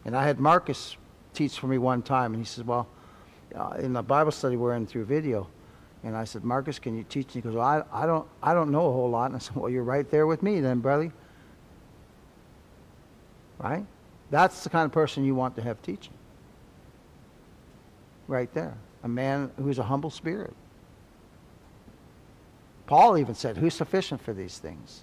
And 0.05 0.17
I 0.17 0.25
had 0.25 0.39
Marcus 0.39 0.97
teach 1.33 1.59
for 1.59 1.67
me 1.67 1.79
one 1.79 2.03
time, 2.03 2.33
and 2.33 2.43
he 2.43 2.47
says, 2.47 2.65
Well, 2.65 2.87
uh, 3.55 3.77
in 3.79 3.93
the 3.93 4.03
Bible 4.03 4.33
study 4.33 4.57
we're 4.57 4.75
in 4.75 4.87
through 4.87 5.05
video. 5.05 5.49
And 6.07 6.17
I 6.17 6.23
said, 6.23 6.45
Marcus, 6.45 6.79
can 6.79 6.97
you 6.97 7.05
teach? 7.09 7.35
And 7.35 7.35
he 7.35 7.41
goes, 7.41 7.55
well, 7.55 7.67
I, 7.67 8.05
I, 8.05 8.07
don't, 8.07 8.29
I 8.41 8.55
don't 8.55 8.71
know 8.71 8.87
a 8.87 8.93
whole 8.93 9.11
lot. 9.11 9.27
And 9.27 9.35
I 9.35 9.39
said, 9.41 9.57
Well, 9.57 9.69
you're 9.69 9.83
right 9.83 10.09
there 10.09 10.25
with 10.25 10.41
me 10.41 10.61
then, 10.61 10.79
brother. 10.79 11.13
Right? 13.59 13.85
That's 14.31 14.63
the 14.63 14.71
kind 14.71 14.85
of 14.85 14.93
person 14.93 15.25
you 15.25 15.35
want 15.35 15.57
to 15.57 15.63
have 15.63 15.83
teaching. 15.83 16.13
Right 18.29 18.53
there. 18.55 18.75
A 19.03 19.09
man 19.09 19.51
who's 19.57 19.81
a 19.81 19.83
humble 19.83 20.11
spirit. 20.11 20.55
Paul 22.87 23.19
even 23.19 23.35
said, 23.35 23.57
Who's 23.57 23.75
sufficient 23.75 24.21
for 24.23 24.33
these 24.33 24.59
things? 24.59 25.03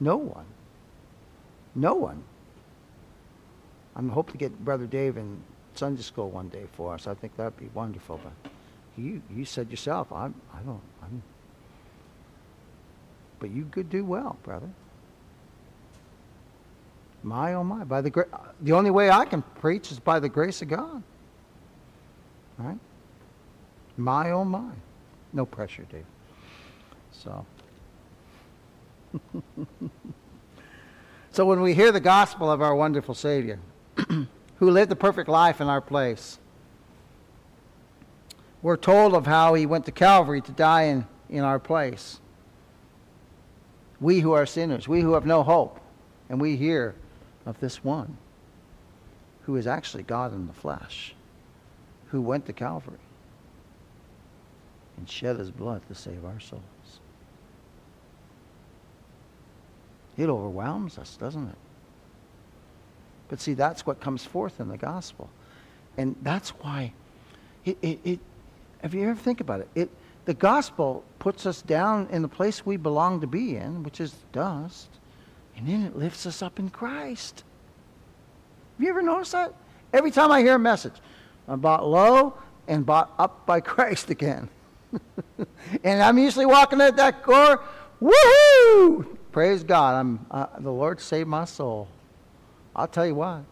No 0.00 0.16
one. 0.16 0.46
No 1.76 1.94
one. 1.94 2.24
I'm 3.94 4.08
hoping 4.08 4.32
to 4.32 4.38
get 4.38 4.64
Brother 4.64 4.86
Dave 4.86 5.16
in 5.16 5.40
Sunday 5.76 6.02
school 6.02 6.28
one 6.28 6.48
day 6.48 6.64
for 6.72 6.92
us. 6.92 7.06
I 7.06 7.14
think 7.14 7.36
that'd 7.36 7.56
be 7.56 7.70
wonderful. 7.72 8.18
But 8.20 8.50
you, 8.96 9.22
you 9.34 9.44
said 9.44 9.70
yourself, 9.70 10.12
I'm, 10.12 10.34
I 10.52 10.60
don't, 10.60 10.80
I'm. 11.02 11.22
But 13.40 13.50
you 13.50 13.66
could 13.70 13.90
do 13.90 14.04
well, 14.04 14.38
brother. 14.42 14.68
My 17.22 17.54
oh 17.54 17.64
my! 17.64 17.84
By 17.84 18.02
the 18.02 18.10
gra- 18.10 18.28
the 18.60 18.72
only 18.72 18.90
way 18.90 19.10
I 19.10 19.24
can 19.24 19.42
preach 19.60 19.90
is 19.90 19.98
by 19.98 20.20
the 20.20 20.28
grace 20.28 20.60
of 20.60 20.68
God. 20.68 21.02
Right? 22.58 22.78
My 23.96 24.30
oh 24.30 24.44
my! 24.44 24.70
No 25.32 25.46
pressure, 25.46 25.86
Dave. 25.90 26.04
So. 27.12 27.46
so 31.30 31.46
when 31.46 31.62
we 31.62 31.72
hear 31.74 31.92
the 31.92 32.00
gospel 32.00 32.50
of 32.50 32.60
our 32.60 32.74
wonderful 32.74 33.14
Savior, 33.14 33.58
who 34.08 34.70
lived 34.70 34.90
the 34.90 34.96
perfect 34.96 35.28
life 35.28 35.60
in 35.60 35.68
our 35.68 35.80
place. 35.80 36.38
We're 38.64 38.78
told 38.78 39.12
of 39.12 39.26
how 39.26 39.52
he 39.52 39.66
went 39.66 39.84
to 39.84 39.92
Calvary 39.92 40.40
to 40.40 40.52
die 40.52 40.84
in, 40.84 41.06
in 41.28 41.44
our 41.44 41.58
place. 41.58 42.18
We 44.00 44.20
who 44.20 44.32
are 44.32 44.46
sinners, 44.46 44.88
we 44.88 45.02
who 45.02 45.12
have 45.12 45.26
no 45.26 45.42
hope, 45.42 45.78
and 46.30 46.40
we 46.40 46.56
hear 46.56 46.94
of 47.44 47.60
this 47.60 47.84
one 47.84 48.16
who 49.42 49.56
is 49.56 49.66
actually 49.66 50.04
God 50.04 50.32
in 50.32 50.46
the 50.46 50.54
flesh, 50.54 51.14
who 52.06 52.22
went 52.22 52.46
to 52.46 52.54
Calvary 52.54 52.96
and 54.96 55.10
shed 55.10 55.36
his 55.36 55.50
blood 55.50 55.82
to 55.88 55.94
save 55.94 56.24
our 56.24 56.40
souls. 56.40 56.62
It 60.16 60.30
overwhelms 60.30 60.96
us, 60.96 61.18
doesn't 61.18 61.48
it? 61.48 61.58
But 63.28 63.42
see, 63.42 63.52
that's 63.52 63.84
what 63.84 64.00
comes 64.00 64.24
forth 64.24 64.58
in 64.58 64.68
the 64.68 64.78
gospel. 64.78 65.28
And 65.98 66.16
that's 66.22 66.48
why 66.48 66.94
it, 67.66 67.76
it, 67.82 68.00
it 68.04 68.20
if 68.84 68.92
you 68.92 69.02
ever 69.08 69.18
think 69.18 69.40
about 69.40 69.60
it, 69.60 69.68
it, 69.74 69.90
the 70.26 70.34
gospel 70.34 71.02
puts 71.18 71.46
us 71.46 71.62
down 71.62 72.06
in 72.10 72.22
the 72.22 72.28
place 72.28 72.64
we 72.64 72.76
belong 72.76 73.20
to 73.22 73.26
be 73.26 73.56
in, 73.56 73.82
which 73.82 74.00
is 74.00 74.14
dust, 74.32 74.88
and 75.56 75.66
then 75.66 75.82
it 75.82 75.96
lifts 75.96 76.26
us 76.26 76.42
up 76.42 76.58
in 76.58 76.68
Christ. 76.68 77.44
Have 78.76 78.84
you 78.84 78.90
ever 78.90 79.02
noticed 79.02 79.32
that? 79.32 79.54
Every 79.92 80.10
time 80.10 80.30
I 80.30 80.40
hear 80.40 80.56
a 80.56 80.58
message, 80.58 80.94
I'm 81.48 81.60
brought 81.60 81.86
low 81.86 82.34
and 82.68 82.84
brought 82.84 83.12
up 83.18 83.46
by 83.46 83.60
Christ 83.62 84.10
again. 84.10 84.48
and 85.84 86.02
I'm 86.02 86.18
usually 86.18 86.46
walking 86.46 86.80
at 86.80 86.96
that 86.96 87.24
door, 87.24 87.62
woohoo! 88.02 89.16
Praise 89.32 89.64
God, 89.64 89.94
I'm, 89.94 90.26
uh, 90.30 90.46
the 90.58 90.70
Lord 90.70 91.00
saved 91.00 91.28
my 91.28 91.46
soul. 91.46 91.88
I'll 92.76 92.86
tell 92.86 93.06
you 93.06 93.14
why. 93.14 93.42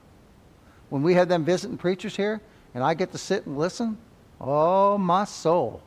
When 0.91 1.03
we 1.03 1.15
have 1.15 1.29
them 1.29 1.45
visiting 1.45 1.79
preachers 1.79 2.17
here, 2.17 2.41
and 2.75 2.85
I 2.85 2.95
get 2.95 3.13
to 3.13 3.19
sit 3.19 3.47
and 3.47 3.59
listen, 3.59 3.99
oh, 4.43 4.99
my 4.99 5.25
soul. 5.25 5.81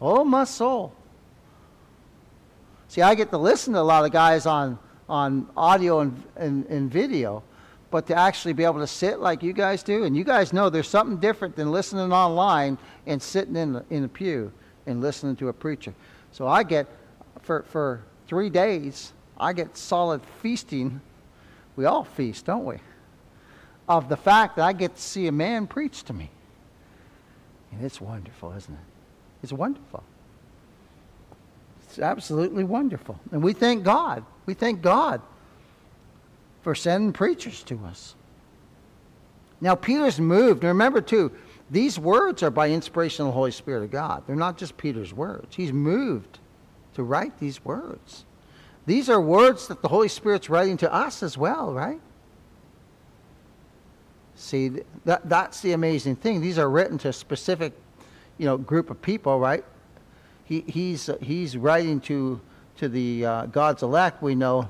Oh, 0.00 0.24
my 0.24 0.44
soul. 0.44 0.92
See, 2.88 3.02
I 3.02 3.14
get 3.14 3.30
to 3.30 3.38
listen 3.38 3.72
to 3.74 3.80
a 3.80 3.82
lot 3.82 4.04
of 4.04 4.12
guys 4.12 4.46
on, 4.46 4.78
on 5.08 5.48
audio 5.56 6.00
and, 6.00 6.22
and, 6.36 6.66
and 6.66 6.90
video, 6.90 7.42
but 7.90 8.06
to 8.08 8.14
actually 8.14 8.52
be 8.52 8.64
able 8.64 8.80
to 8.80 8.86
sit 8.86 9.20
like 9.20 9.42
you 9.42 9.52
guys 9.52 9.82
do, 9.82 10.04
and 10.04 10.16
you 10.16 10.24
guys 10.24 10.52
know 10.52 10.70
there's 10.70 10.88
something 10.88 11.16
different 11.16 11.56
than 11.56 11.72
listening 11.72 12.12
online 12.12 12.78
and 13.06 13.22
sitting 13.22 13.56
in 13.56 13.72
the, 13.72 13.84
in 13.90 14.02
the 14.02 14.08
pew 14.08 14.52
and 14.86 15.00
listening 15.00 15.36
to 15.36 15.48
a 15.48 15.52
preacher. 15.52 15.94
So 16.32 16.46
I 16.46 16.62
get, 16.62 16.86
for, 17.42 17.62
for 17.64 18.02
three 18.26 18.50
days, 18.50 19.12
I 19.38 19.52
get 19.52 19.76
solid 19.76 20.20
feasting 20.42 21.00
we 21.80 21.86
all 21.86 22.04
feast, 22.04 22.44
don't 22.44 22.66
we? 22.66 22.76
Of 23.88 24.10
the 24.10 24.16
fact 24.16 24.56
that 24.56 24.66
I 24.66 24.74
get 24.74 24.96
to 24.96 25.00
see 25.00 25.26
a 25.28 25.32
man 25.32 25.66
preach 25.66 26.02
to 26.04 26.12
me. 26.12 26.30
And 27.72 27.84
it's 27.84 28.00
wonderful, 28.00 28.52
isn't 28.52 28.74
it? 28.74 28.80
It's 29.42 29.52
wonderful. 29.52 30.02
It's 31.84 31.98
absolutely 31.98 32.64
wonderful. 32.64 33.18
And 33.32 33.42
we 33.42 33.52
thank 33.52 33.84
God. 33.84 34.24
We 34.46 34.54
thank 34.54 34.82
God 34.82 35.20
for 36.62 36.74
sending 36.74 37.12
preachers 37.12 37.62
to 37.64 37.78
us. 37.86 38.14
Now, 39.60 39.74
Peter's 39.74 40.20
moved. 40.20 40.62
And 40.62 40.68
remember, 40.68 41.00
too, 41.00 41.32
these 41.70 41.98
words 41.98 42.42
are 42.42 42.50
by 42.50 42.70
inspiration 42.70 43.26
of 43.26 43.28
the 43.28 43.36
Holy 43.36 43.50
Spirit 43.50 43.84
of 43.84 43.90
God. 43.90 44.24
They're 44.26 44.36
not 44.36 44.56
just 44.56 44.76
Peter's 44.76 45.12
words. 45.12 45.54
He's 45.54 45.72
moved 45.72 46.38
to 46.94 47.02
write 47.02 47.38
these 47.38 47.64
words. 47.64 48.24
These 48.86 49.08
are 49.08 49.20
words 49.20 49.68
that 49.68 49.82
the 49.82 49.88
Holy 49.88 50.08
Spirit's 50.08 50.50
writing 50.50 50.76
to 50.78 50.92
us 50.92 51.22
as 51.22 51.38
well, 51.38 51.72
right? 51.72 52.00
See, 54.40 54.70
that, 55.04 55.28
that's 55.28 55.60
the 55.60 55.72
amazing 55.72 56.16
thing. 56.16 56.40
These 56.40 56.58
are 56.58 56.68
written 56.70 56.96
to 56.98 57.08
a 57.08 57.12
specific, 57.12 57.74
you 58.38 58.46
know, 58.46 58.56
group 58.56 58.88
of 58.88 59.00
people, 59.02 59.38
right? 59.38 59.62
He, 60.46 60.62
he's, 60.62 61.10
he's 61.20 61.58
writing 61.58 62.00
to, 62.02 62.40
to 62.78 62.88
the 62.88 63.26
uh, 63.26 63.46
God's 63.46 63.82
elect, 63.82 64.22
we 64.22 64.34
know. 64.34 64.68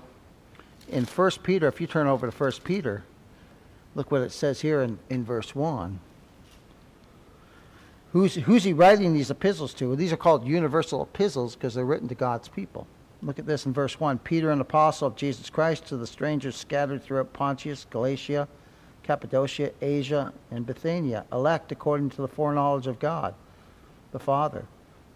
In 0.89 1.05
1 1.05 1.31
Peter, 1.45 1.69
if 1.69 1.81
you 1.81 1.87
turn 1.87 2.09
over 2.09 2.29
to 2.29 2.37
1 2.37 2.53
Peter, 2.65 3.05
look 3.95 4.11
what 4.11 4.23
it 4.23 4.33
says 4.33 4.61
here 4.61 4.83
in, 4.83 4.99
in 5.09 5.25
verse 5.25 5.55
1. 5.55 6.01
Who's, 8.13 8.35
who's 8.35 8.65
he 8.65 8.73
writing 8.73 9.15
these 9.15 9.31
epistles 9.31 9.73
to? 9.75 9.95
These 9.95 10.13
are 10.13 10.17
called 10.17 10.45
universal 10.45 11.05
epistles 11.05 11.55
because 11.55 11.75
they're 11.75 11.85
written 11.85 12.09
to 12.09 12.17
God's 12.17 12.49
people. 12.49 12.89
Look 13.23 13.39
at 13.39 13.47
this 13.47 13.67
in 13.67 13.73
verse 13.73 14.01
1. 14.01 14.19
Peter, 14.19 14.51
an 14.51 14.61
apostle 14.61 15.07
of 15.07 15.15
Jesus 15.15 15.49
Christ, 15.49 15.87
to 15.87 15.97
the 15.97 16.09
strangers 16.09 16.57
scattered 16.57 17.05
throughout 17.05 17.33
Pontus, 17.33 17.87
Galatia, 17.89 18.49
Cappadocia, 19.11 19.73
Asia, 19.83 20.33
and 20.53 20.65
Bithynia, 20.65 21.25
elect 21.33 21.73
according 21.73 22.11
to 22.11 22.23
the 22.23 22.29
foreknowledge 22.29 22.87
of 22.87 23.01
God, 23.01 23.35
the 24.13 24.21
Father, 24.21 24.65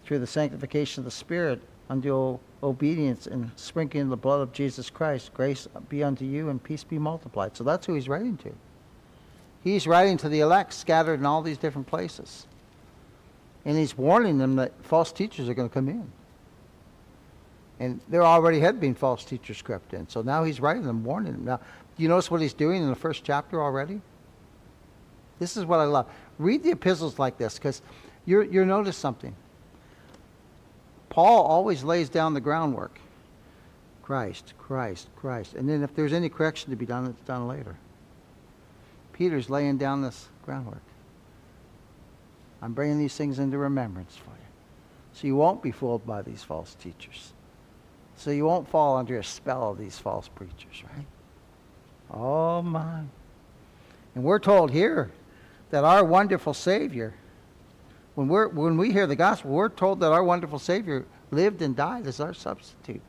through 0.03 0.19
the 0.19 0.27
sanctification 0.27 0.99
of 0.99 1.05
the 1.05 1.11
Spirit, 1.11 1.61
unto 1.89 2.37
obedience 2.61 3.25
and 3.25 3.49
sprinkling 3.55 4.09
the 4.09 4.17
blood 4.17 4.41
of 4.41 4.51
Jesus 4.51 4.89
Christ. 4.89 5.33
Grace 5.33 5.65
be 5.87 6.03
unto 6.03 6.25
you 6.25 6.49
and 6.49 6.61
peace 6.61 6.83
be 6.83 6.99
multiplied. 6.99 7.55
So 7.55 7.63
that's 7.63 7.85
who 7.85 7.93
he's 7.93 8.09
writing 8.09 8.35
to. 8.39 8.53
He's 9.63 9.87
writing 9.87 10.17
to 10.17 10.27
the 10.27 10.41
elect 10.41 10.73
scattered 10.73 11.21
in 11.21 11.25
all 11.25 11.41
these 11.41 11.57
different 11.57 11.87
places. 11.87 12.47
And 13.63 13.77
he's 13.77 13.97
warning 13.97 14.39
them 14.39 14.57
that 14.57 14.73
false 14.83 15.13
teachers 15.13 15.47
are 15.47 15.53
going 15.53 15.69
to 15.69 15.73
come 15.73 15.87
in. 15.87 16.11
And 17.79 17.99
there 18.07 18.23
already 18.23 18.59
had 18.59 18.79
been 18.79 18.95
false 18.95 19.25
teachers 19.25 19.61
crept 19.61 19.93
in. 19.93 20.07
So 20.07 20.21
now 20.21 20.43
he's 20.43 20.59
writing 20.59 20.83
them, 20.83 21.03
warning 21.03 21.33
them. 21.33 21.45
Now, 21.45 21.57
do 21.57 22.03
you 22.03 22.09
notice 22.09 22.31
what 22.31 22.41
he's 22.41 22.53
doing 22.53 22.81
in 22.81 22.89
the 22.89 22.95
first 22.95 23.23
chapter 23.23 23.61
already? 23.61 24.01
This 25.39 25.57
is 25.57 25.65
what 25.65 25.79
I 25.79 25.83
love. 25.83 26.07
Read 26.39 26.63
the 26.63 26.71
epistles 26.71 27.19
like 27.19 27.37
this 27.37 27.55
because 27.55 27.81
you'll 28.25 28.65
notice 28.65 28.95
something. 28.95 29.35
Paul 31.09 31.45
always 31.45 31.83
lays 31.83 32.09
down 32.09 32.33
the 32.33 32.41
groundwork. 32.41 32.99
Christ, 34.03 34.53
Christ, 34.57 35.09
Christ. 35.15 35.55
And 35.55 35.67
then 35.67 35.83
if 35.83 35.95
there's 35.95 36.13
any 36.13 36.29
correction 36.29 36.69
to 36.69 36.75
be 36.75 36.85
done, 36.85 37.07
it's 37.07 37.27
done 37.27 37.47
later. 37.47 37.75
Peter's 39.13 39.49
laying 39.49 39.77
down 39.77 40.01
this 40.01 40.27
groundwork. 40.45 40.81
I'm 42.61 42.73
bringing 42.73 42.99
these 42.99 43.15
things 43.15 43.39
into 43.39 43.57
remembrance 43.57 44.15
for 44.15 44.31
you. 44.31 44.47
So 45.13 45.27
you 45.27 45.35
won't 45.35 45.63
be 45.63 45.71
fooled 45.71 46.05
by 46.05 46.21
these 46.21 46.43
false 46.43 46.75
teachers. 46.75 47.33
So 48.17 48.31
you 48.31 48.45
won't 48.45 48.67
fall 48.69 48.97
under 48.97 49.17
a 49.19 49.23
spell 49.23 49.71
of 49.71 49.77
these 49.77 49.97
false 49.97 50.27
preachers, 50.27 50.83
right? 50.95 51.05
Oh, 52.11 52.61
my. 52.61 53.01
And 54.13 54.23
we're 54.23 54.39
told 54.39 54.71
here 54.71 55.11
that 55.71 55.83
our 55.83 56.03
wonderful 56.03 56.53
Savior, 56.53 57.13
when, 58.15 58.27
we're, 58.27 58.47
when 58.47 58.77
we 58.77 58.91
hear 58.91 59.07
the 59.07 59.15
gospel, 59.15 59.51
we're 59.51 59.69
told 59.69 59.99
that 59.99 60.11
our 60.11 60.23
wonderful 60.23 60.59
Savior 60.59 61.05
lived 61.31 61.61
and 61.61 61.75
died 61.75 62.07
as 62.07 62.19
our 62.19 62.33
substitute. 62.33 63.01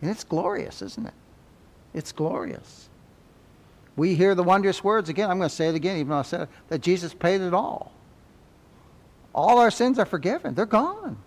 And 0.00 0.10
it's 0.10 0.24
glorious, 0.24 0.80
isn't 0.80 1.06
it? 1.06 1.14
It's 1.92 2.12
glorious. 2.12 2.88
We 3.96 4.14
hear 4.14 4.34
the 4.34 4.42
wondrous 4.42 4.82
words 4.82 5.10
again. 5.10 5.30
I'm 5.30 5.36
going 5.38 5.50
to 5.50 5.54
say 5.54 5.68
it 5.68 5.74
again, 5.74 5.96
even 5.98 6.10
though 6.10 6.18
I 6.18 6.22
said 6.22 6.42
it, 6.42 6.48
that 6.68 6.80
Jesus 6.80 7.12
paid 7.12 7.42
it 7.42 7.52
all. 7.52 7.92
All 9.34 9.58
our 9.58 9.70
sins 9.70 9.98
are 9.98 10.06
forgiven. 10.06 10.54
They're 10.54 10.64
gone. 10.64 11.18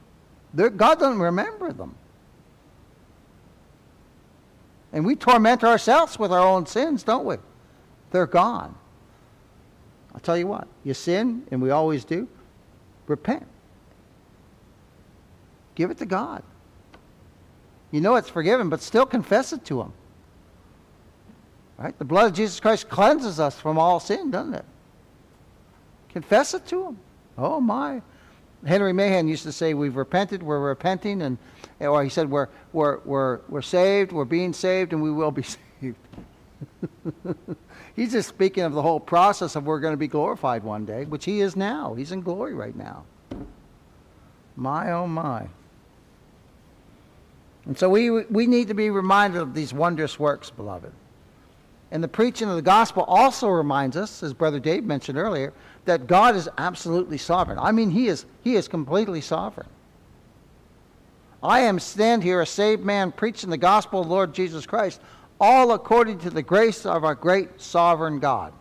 They're, 0.54 0.72
God 0.72 1.00
doesn't 1.00 1.20
remember 1.20 1.72
them. 1.72 1.96
And 4.94 5.06
we 5.06 5.16
torment 5.16 5.64
ourselves 5.64 6.20
with 6.20 6.32
our 6.32 6.48
own 6.48 6.68
sins, 6.68 7.04
don't 7.04 7.26
we? 7.26 7.38
They're 8.12 8.28
gone. 8.28 8.76
I'll 10.14 10.20
tell 10.20 10.38
you 10.38 10.46
what, 10.46 10.68
you 10.84 10.94
sin, 10.94 11.48
and 11.50 11.60
we 11.62 11.72
always 11.72 12.06
do, 12.06 12.28
repent. 13.08 13.48
Give 15.74 15.90
it 15.90 15.98
to 15.98 16.06
God. 16.06 16.44
You 17.90 18.02
know 18.02 18.16
it's 18.16 18.30
forgiven, 18.30 18.70
but 18.70 18.82
still 18.82 19.08
confess 19.08 19.52
it 19.54 19.66
to 19.66 19.82
Him. 19.82 19.94
Right? 21.80 21.98
The 21.98 22.06
blood 22.06 22.28
of 22.28 22.34
Jesus 22.34 22.60
Christ 22.60 22.88
cleanses 22.88 23.40
us 23.40 23.60
from 23.60 23.80
all 23.80 24.00
sin, 24.00 24.30
doesn't 24.30 24.54
it? 24.54 24.66
Confess 26.10 26.54
it 26.54 26.68
to 26.68 26.86
Him. 26.86 27.00
Oh, 27.36 27.60
my. 27.60 28.04
Henry 28.66 28.94
Mahan 28.94 29.28
used 29.28 29.44
to 29.44 29.52
say, 29.52 29.74
We've 29.74 29.96
repented, 29.96 30.44
we're 30.44 30.60
repenting, 30.60 31.24
and, 31.24 31.40
Eh, 31.84 31.88
or 31.88 32.04
he 32.04 32.10
said, 32.10 32.30
We're, 32.30 32.48
we're, 32.72 33.00
we're, 33.00 33.40
we're 33.50 33.62
saved, 33.62 34.12
we're 34.12 34.26
being 34.26 34.54
saved, 34.54 34.94
and 34.94 35.04
we 35.04 35.12
will 35.12 35.32
be 35.32 35.44
saved. 35.82 35.98
He's 37.96 38.14
just 38.14 38.30
speaking 38.30 38.64
of 38.64 38.74
the 38.74 38.82
whole 38.82 39.00
process 39.00 39.56
of 39.56 39.66
we're 39.66 39.80
going 39.80 39.94
to 39.94 39.98
be 39.98 40.08
glorified 40.08 40.64
one 40.64 40.86
day, 40.86 41.06
which 41.06 41.26
he 41.26 41.42
is 41.42 41.56
now. 41.56 41.94
He's 41.94 42.12
in 42.12 42.22
glory 42.22 42.54
right 42.54 42.76
now. 42.76 43.04
My, 44.56 44.92
oh, 44.92 45.08
my. 45.08 45.48
And 47.66 47.78
so 47.78 47.90
we, 47.90 48.10
we 48.10 48.48
need 48.48 48.70
to 48.70 48.74
be 48.74 48.90
reminded 48.90 49.42
of 49.42 49.54
these 49.54 49.74
wondrous 49.74 50.18
works, 50.18 50.50
beloved. 50.50 50.92
And 51.92 52.04
the 52.04 52.08
preaching 52.08 52.50
of 52.50 52.56
the 52.56 52.62
gospel 52.62 53.04
also 53.04 53.48
reminds 53.50 53.96
us, 53.96 54.24
as 54.24 54.34
Brother 54.34 54.60
Dave 54.60 54.84
mentioned 54.84 55.18
earlier, 55.18 55.54
that 55.86 56.08
God 56.08 56.36
is 56.36 56.50
absolutely 56.58 57.18
sovereign. 57.18 57.60
I 57.60 57.72
mean, 57.72 57.92
he 57.92 58.08
is, 58.08 58.26
he 58.44 58.56
is 58.56 58.68
completely 58.68 59.22
sovereign. 59.22 59.68
I 61.44 61.62
am 61.62 61.78
stand 61.78 62.24
here, 62.24 62.40
a 62.42 62.46
saved 62.46 62.86
man, 62.86 63.12
preaching 63.12 63.50
the 63.50 63.58
gospel 63.58 64.00
of 64.00 64.08
the 64.08 64.14
Lord 64.14 64.34
Jesus 64.34 64.66
Christ, 64.66 65.02
all 65.42 65.74
according 65.74 66.20
to 66.20 66.30
the 66.30 66.42
grace 66.42 66.86
of 66.86 67.04
our 67.04 67.16
great 67.16 67.60
sovereign 67.60 68.20
God. 68.20 68.54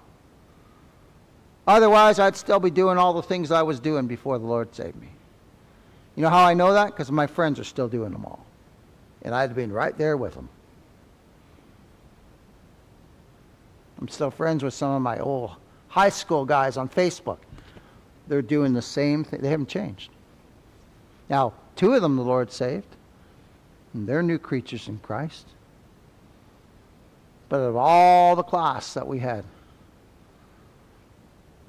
Otherwise, 1.64 2.18
I'd 2.18 2.34
still 2.34 2.58
be 2.58 2.70
doing 2.70 2.98
all 2.98 3.12
the 3.12 3.22
things 3.22 3.52
I 3.52 3.62
was 3.62 3.78
doing 3.78 4.08
before 4.08 4.36
the 4.38 4.46
Lord 4.46 4.74
saved 4.74 5.00
me. 5.00 5.08
You 6.16 6.22
know 6.22 6.28
how 6.28 6.44
I 6.44 6.54
know 6.54 6.72
that? 6.72 6.88
Because 6.88 7.10
my 7.12 7.28
friends 7.28 7.60
are 7.60 7.64
still 7.64 7.88
doing 7.88 8.12
them 8.12 8.24
all. 8.24 8.44
And 9.22 9.32
I'd 9.32 9.50
have 9.50 9.56
been 9.56 9.72
right 9.72 9.96
there 9.96 10.16
with 10.16 10.34
them. 10.34 10.48
I'm 14.00 14.08
still 14.08 14.32
friends 14.32 14.64
with 14.64 14.74
some 14.74 14.90
of 14.90 15.00
my 15.00 15.20
old 15.20 15.52
high 15.86 16.08
school 16.08 16.44
guys 16.44 16.76
on 16.76 16.88
Facebook. 16.88 17.38
They're 18.26 18.42
doing 18.42 18.72
the 18.72 18.82
same 18.82 19.22
thing. 19.22 19.40
They 19.40 19.48
haven't 19.48 19.68
changed. 19.68 20.10
Now, 21.28 21.52
two 21.82 21.94
of 21.94 22.00
them 22.00 22.14
the 22.14 22.22
Lord 22.22 22.52
saved. 22.52 22.86
And 23.92 24.08
they're 24.08 24.22
new 24.22 24.38
creatures 24.38 24.86
in 24.86 24.98
Christ. 24.98 25.48
But 27.48 27.56
of 27.56 27.74
all 27.74 28.36
the 28.36 28.44
class 28.44 28.94
that 28.94 29.04
we 29.04 29.18
had, 29.18 29.44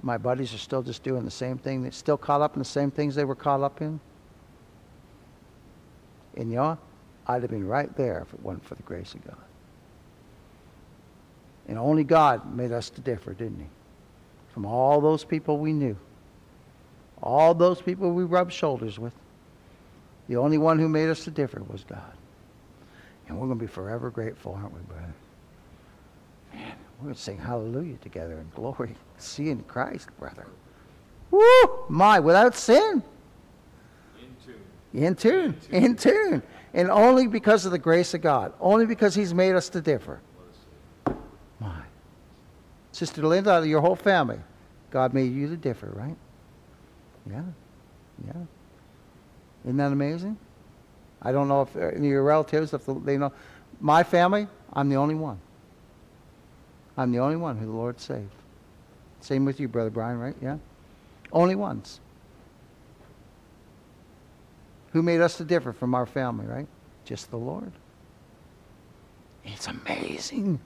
my 0.03 0.19
buddies 0.19 0.53
are 0.53 0.59
still 0.59 0.83
just 0.83 1.01
doing 1.01 1.25
the 1.25 1.31
same 1.31 1.57
thing. 1.57 1.81
They're 1.81 1.91
still 1.91 2.17
caught 2.17 2.41
up 2.41 2.53
in 2.53 2.59
the 2.59 2.65
same 2.65 2.91
things 2.91 3.15
they 3.15 3.25
were 3.25 3.33
caught 3.33 3.61
up 3.61 3.81
in. 3.81 3.99
And 6.37 6.51
you 6.51 6.57
know, 6.57 6.77
I'd 7.25 7.41
have 7.41 7.49
been 7.49 7.67
right 7.67 7.93
there 7.97 8.19
if 8.19 8.35
it 8.35 8.39
wasn't 8.41 8.65
for 8.65 8.75
the 8.75 8.83
grace 8.83 9.15
of 9.15 9.25
God. 9.25 9.37
And 11.67 11.79
only 11.79 12.03
God 12.03 12.55
made 12.55 12.71
us 12.71 12.91
to 12.91 13.01
differ, 13.01 13.33
didn't 13.33 13.61
he? 13.61 13.67
From 14.53 14.67
all 14.67 15.01
those 15.01 15.23
people 15.23 15.57
we 15.57 15.73
knew, 15.73 15.97
all 17.19 17.55
those 17.55 17.81
people 17.81 18.11
we 18.11 18.25
rubbed 18.25 18.53
shoulders 18.53 18.99
with, 18.99 19.13
the 20.27 20.37
only 20.37 20.57
one 20.57 20.79
who 20.79 20.87
made 20.87 21.09
us 21.09 21.23
to 21.25 21.31
differ 21.31 21.61
was 21.63 21.83
God. 21.83 22.13
And 23.27 23.37
we're 23.39 23.47
going 23.47 23.59
to 23.59 23.65
be 23.65 23.71
forever 23.71 24.09
grateful, 24.09 24.53
aren't 24.53 24.73
we, 24.73 24.81
brother? 24.81 25.13
Man, 26.53 26.73
we're 26.99 27.03
going 27.05 27.15
to 27.15 27.21
sing 27.21 27.37
hallelujah 27.37 27.97
together 27.97 28.33
in 28.33 28.49
glory. 28.55 28.95
Seeing 29.17 29.63
Christ, 29.63 30.09
brother. 30.19 30.47
Woo! 31.31 31.85
My, 31.89 32.19
without 32.19 32.55
sin. 32.55 33.01
In 34.19 34.35
tune. 34.45 34.93
In 34.93 35.15
tune. 35.15 35.57
In 35.71 35.95
tune. 35.95 36.43
And 36.73 36.89
only 36.89 37.27
because 37.27 37.65
of 37.65 37.71
the 37.71 37.79
grace 37.79 38.13
of 38.13 38.21
God. 38.21 38.53
Only 38.59 38.85
because 38.85 39.15
He's 39.15 39.33
made 39.33 39.55
us 39.55 39.69
to 39.69 39.81
differ. 39.81 40.19
My. 41.59 41.81
Sister 42.91 43.25
Linda, 43.25 43.65
your 43.67 43.81
whole 43.81 43.95
family, 43.95 44.39
God 44.91 45.13
made 45.13 45.33
you 45.33 45.47
to 45.49 45.57
differ, 45.57 45.91
right? 45.93 46.15
Yeah. 47.29 47.41
Yeah. 48.27 48.33
Isn't 49.63 49.77
that 49.77 49.91
amazing? 49.91 50.37
I 51.21 51.31
don't 51.31 51.47
know 51.47 51.61
if 51.61 51.75
any 51.75 52.07
of 52.07 52.11
your 52.11 52.23
relatives, 52.23 52.73
if 52.73 52.85
they 52.85 53.17
know. 53.17 53.31
My 53.79 54.03
family, 54.03 54.47
I'm 54.73 54.89
the 54.89 54.97
only 54.97 55.15
one. 55.15 55.39
I'm 56.97 57.11
the 57.11 57.19
only 57.19 57.37
one 57.37 57.57
who 57.57 57.65
the 57.65 57.71
Lord 57.71 57.99
saved. 57.99 58.29
Same 59.21 59.45
with 59.45 59.59
you, 59.59 59.67
Brother 59.67 59.89
Brian, 59.89 60.19
right? 60.19 60.35
Yeah? 60.41 60.57
Only 61.31 61.55
ones. 61.55 61.99
Who 64.91 65.01
made 65.01 65.21
us 65.21 65.37
to 65.37 65.43
differ 65.43 65.73
from 65.73 65.95
our 65.95 66.05
family, 66.05 66.45
right? 66.45 66.67
Just 67.05 67.31
the 67.31 67.37
Lord. 67.37 67.71
It's 69.43 69.67
amazing. 69.67 70.59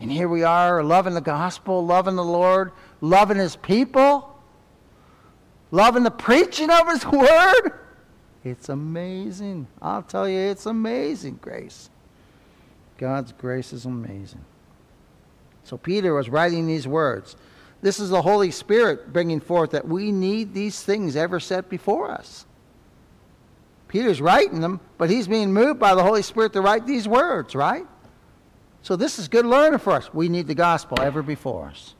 And 0.00 0.10
here 0.10 0.28
we 0.28 0.42
are, 0.44 0.82
loving 0.82 1.14
the 1.14 1.20
gospel, 1.20 1.84
loving 1.84 2.16
the 2.16 2.24
Lord, 2.24 2.72
loving 3.00 3.36
his 3.36 3.56
people, 3.56 4.29
loving 5.70 6.02
the 6.02 6.10
preaching 6.10 6.70
of 6.70 6.88
his 6.88 7.04
word. 7.06 7.72
It's 8.44 8.68
amazing. 8.68 9.66
I'll 9.82 10.02
tell 10.02 10.28
you, 10.28 10.38
it's 10.38 10.66
amazing 10.66 11.38
grace. 11.42 11.90
God's 12.98 13.32
grace 13.32 13.72
is 13.72 13.84
amazing. 13.84 14.44
So 15.64 15.76
Peter 15.76 16.14
was 16.14 16.28
writing 16.28 16.66
these 16.66 16.86
words. 16.86 17.36
This 17.82 18.00
is 18.00 18.10
the 18.10 18.22
Holy 18.22 18.50
Spirit 18.50 19.12
bringing 19.12 19.40
forth 19.40 19.70
that 19.70 19.86
we 19.86 20.12
need 20.12 20.52
these 20.52 20.82
things 20.82 21.16
ever 21.16 21.40
set 21.40 21.68
before 21.68 22.10
us. 22.10 22.46
Peter's 23.88 24.20
writing 24.20 24.60
them, 24.60 24.80
but 24.98 25.10
he's 25.10 25.26
being 25.26 25.52
moved 25.52 25.80
by 25.80 25.94
the 25.94 26.02
Holy 26.02 26.22
Spirit 26.22 26.52
to 26.52 26.60
write 26.60 26.86
these 26.86 27.08
words, 27.08 27.54
right? 27.54 27.86
So 28.82 28.96
this 28.96 29.18
is 29.18 29.28
good 29.28 29.46
learning 29.46 29.80
for 29.80 29.92
us. 29.92 30.12
We 30.14 30.28
need 30.28 30.46
the 30.46 30.54
gospel 30.54 31.00
ever 31.00 31.22
before 31.22 31.66
us. 31.66 31.94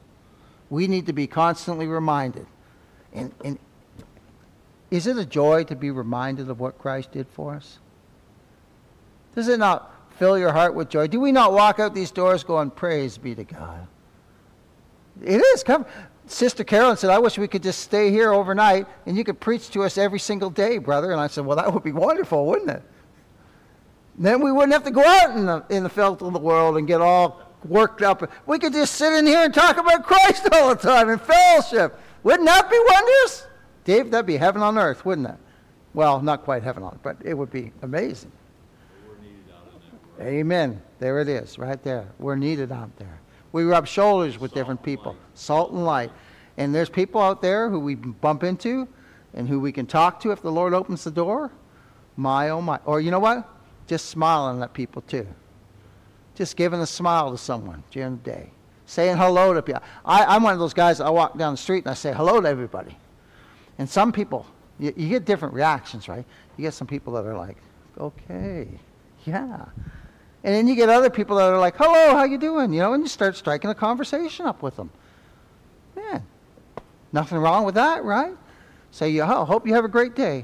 We 0.69 0.87
need 0.87 1.07
to 1.07 1.13
be 1.13 1.27
constantly 1.27 1.87
reminded. 1.87 2.45
And, 3.13 3.31
and 3.43 3.59
is 4.89 5.07
it 5.07 5.17
a 5.17 5.25
joy 5.25 5.63
to 5.65 5.75
be 5.75 5.91
reminded 5.91 6.49
of 6.49 6.59
what 6.59 6.77
Christ 6.77 7.11
did 7.11 7.27
for 7.29 7.55
us? 7.55 7.79
Does 9.35 9.47
it 9.47 9.59
not 9.59 9.93
fill 10.17 10.37
your 10.37 10.51
heart 10.51 10.75
with 10.75 10.89
joy? 10.89 11.07
Do 11.07 11.19
we 11.19 11.31
not 11.31 11.53
walk 11.53 11.79
out 11.79 11.93
these 11.93 12.11
doors 12.11 12.43
going, 12.43 12.71
Praise 12.71 13.17
be 13.17 13.33
to 13.35 13.43
God? 13.43 13.87
It 15.23 15.41
is. 15.41 15.63
Come. 15.63 15.85
Sister 16.27 16.63
Carolyn 16.63 16.95
said, 16.95 17.09
I 17.09 17.19
wish 17.19 17.37
we 17.37 17.47
could 17.47 17.63
just 17.63 17.79
stay 17.79 18.11
here 18.11 18.31
overnight 18.31 18.87
and 19.05 19.17
you 19.17 19.23
could 19.23 19.39
preach 19.39 19.69
to 19.71 19.83
us 19.83 19.97
every 19.97 20.19
single 20.19 20.49
day, 20.49 20.77
brother. 20.77 21.11
And 21.11 21.19
I 21.19 21.27
said, 21.27 21.45
Well, 21.45 21.57
that 21.57 21.73
would 21.73 21.83
be 21.83 21.91
wonderful, 21.91 22.45
wouldn't 22.45 22.69
it? 22.69 22.83
Then 24.17 24.41
we 24.41 24.51
wouldn't 24.51 24.73
have 24.73 24.83
to 24.83 24.91
go 24.91 25.05
out 25.05 25.35
in 25.35 25.45
the, 25.45 25.65
in 25.69 25.83
the 25.83 25.89
felt 25.89 26.21
of 26.21 26.33
the 26.33 26.39
world 26.39 26.77
and 26.77 26.85
get 26.85 27.01
all 27.01 27.41
worked 27.65 28.01
up. 28.01 28.29
We 28.45 28.59
could 28.59 28.73
just 28.73 28.95
sit 28.95 29.13
in 29.13 29.25
here 29.25 29.39
and 29.39 29.53
talk 29.53 29.77
about 29.77 30.03
Christ 30.03 30.47
all 30.51 30.69
the 30.69 30.75
time 30.75 31.09
in 31.09 31.19
fellowship. 31.19 31.97
Wouldn't 32.23 32.47
that 32.47 32.69
be 32.69 32.79
wondrous? 32.87 33.47
Dave, 33.83 34.11
that'd 34.11 34.25
be 34.25 34.37
heaven 34.37 34.61
on 34.61 34.77
earth, 34.77 35.05
wouldn't 35.05 35.27
it? 35.27 35.37
Well, 35.93 36.21
not 36.21 36.43
quite 36.43 36.63
heaven 36.63 36.83
on, 36.83 36.93
earth, 36.93 36.99
but 37.03 37.17
it 37.23 37.33
would 37.33 37.51
be 37.51 37.71
amazing. 37.81 38.31
Amen. 40.19 40.81
There 40.99 41.19
it 41.19 41.27
is, 41.27 41.57
right 41.57 41.81
there. 41.81 42.07
We're 42.19 42.35
needed 42.35 42.71
out 42.71 42.95
there. 42.97 43.19
We 43.51 43.63
rub 43.63 43.87
shoulders 43.87 44.39
with 44.39 44.53
different 44.53 44.83
people, 44.83 45.15
salt 45.33 45.71
and 45.71 45.83
light. 45.83 46.11
And 46.57 46.75
there's 46.75 46.89
people 46.89 47.21
out 47.21 47.41
there 47.41 47.69
who 47.69 47.79
we 47.79 47.95
bump 47.95 48.43
into 48.43 48.87
and 49.33 49.47
who 49.47 49.59
we 49.59 49.71
can 49.71 49.87
talk 49.87 50.19
to 50.21 50.31
if 50.31 50.41
the 50.41 50.51
Lord 50.51 50.73
opens 50.73 51.03
the 51.03 51.11
door. 51.11 51.51
My, 52.17 52.49
oh 52.49 52.61
my. 52.61 52.79
Or 52.85 53.01
you 53.01 53.09
know 53.09 53.19
what? 53.19 53.49
Just 53.87 54.09
smiling 54.09 54.61
at 54.61 54.73
people 54.73 55.01
too. 55.01 55.27
Just 56.35 56.55
giving 56.55 56.79
a 56.79 56.85
smile 56.85 57.31
to 57.31 57.37
someone 57.37 57.83
during 57.91 58.17
the 58.17 58.23
day. 58.23 58.51
Saying 58.91 59.15
hello 59.15 59.53
to 59.53 59.61
people. 59.61 59.81
I, 60.03 60.35
am 60.35 60.43
one 60.43 60.51
of 60.51 60.59
those 60.59 60.73
guys, 60.73 60.99
I 60.99 61.09
walk 61.09 61.37
down 61.37 61.53
the 61.53 61.57
street 61.57 61.85
and 61.85 61.91
I 61.91 61.93
say 61.93 62.11
hello 62.11 62.41
to 62.41 62.49
everybody. 62.49 62.97
And 63.77 63.89
some 63.89 64.11
people, 64.11 64.45
you, 64.79 64.93
you 64.97 65.07
get 65.07 65.23
different 65.23 65.53
reactions, 65.53 66.09
right? 66.09 66.25
You 66.57 66.63
get 66.63 66.73
some 66.73 66.87
people 66.87 67.13
that 67.13 67.25
are 67.25 67.37
like, 67.37 67.55
okay, 67.97 68.67
yeah. 69.23 69.63
And 70.43 70.53
then 70.53 70.67
you 70.67 70.75
get 70.75 70.89
other 70.89 71.09
people 71.09 71.37
that 71.37 71.53
are 71.53 71.57
like, 71.57 71.77
hello, 71.77 72.17
how 72.17 72.25
you 72.25 72.37
doing? 72.37 72.73
You 72.73 72.81
know, 72.81 72.91
and 72.91 73.01
you 73.01 73.07
start 73.07 73.37
striking 73.37 73.69
a 73.69 73.75
conversation 73.75 74.45
up 74.45 74.61
with 74.61 74.75
them. 74.75 74.89
Man, 75.95 76.27
nothing 77.13 77.37
wrong 77.37 77.63
with 77.63 77.75
that, 77.75 78.03
right? 78.03 78.35
Say, 78.91 79.17
oh, 79.21 79.45
hope 79.45 79.65
you 79.65 79.73
have 79.73 79.85
a 79.85 79.87
great 79.87 80.15
day. 80.15 80.43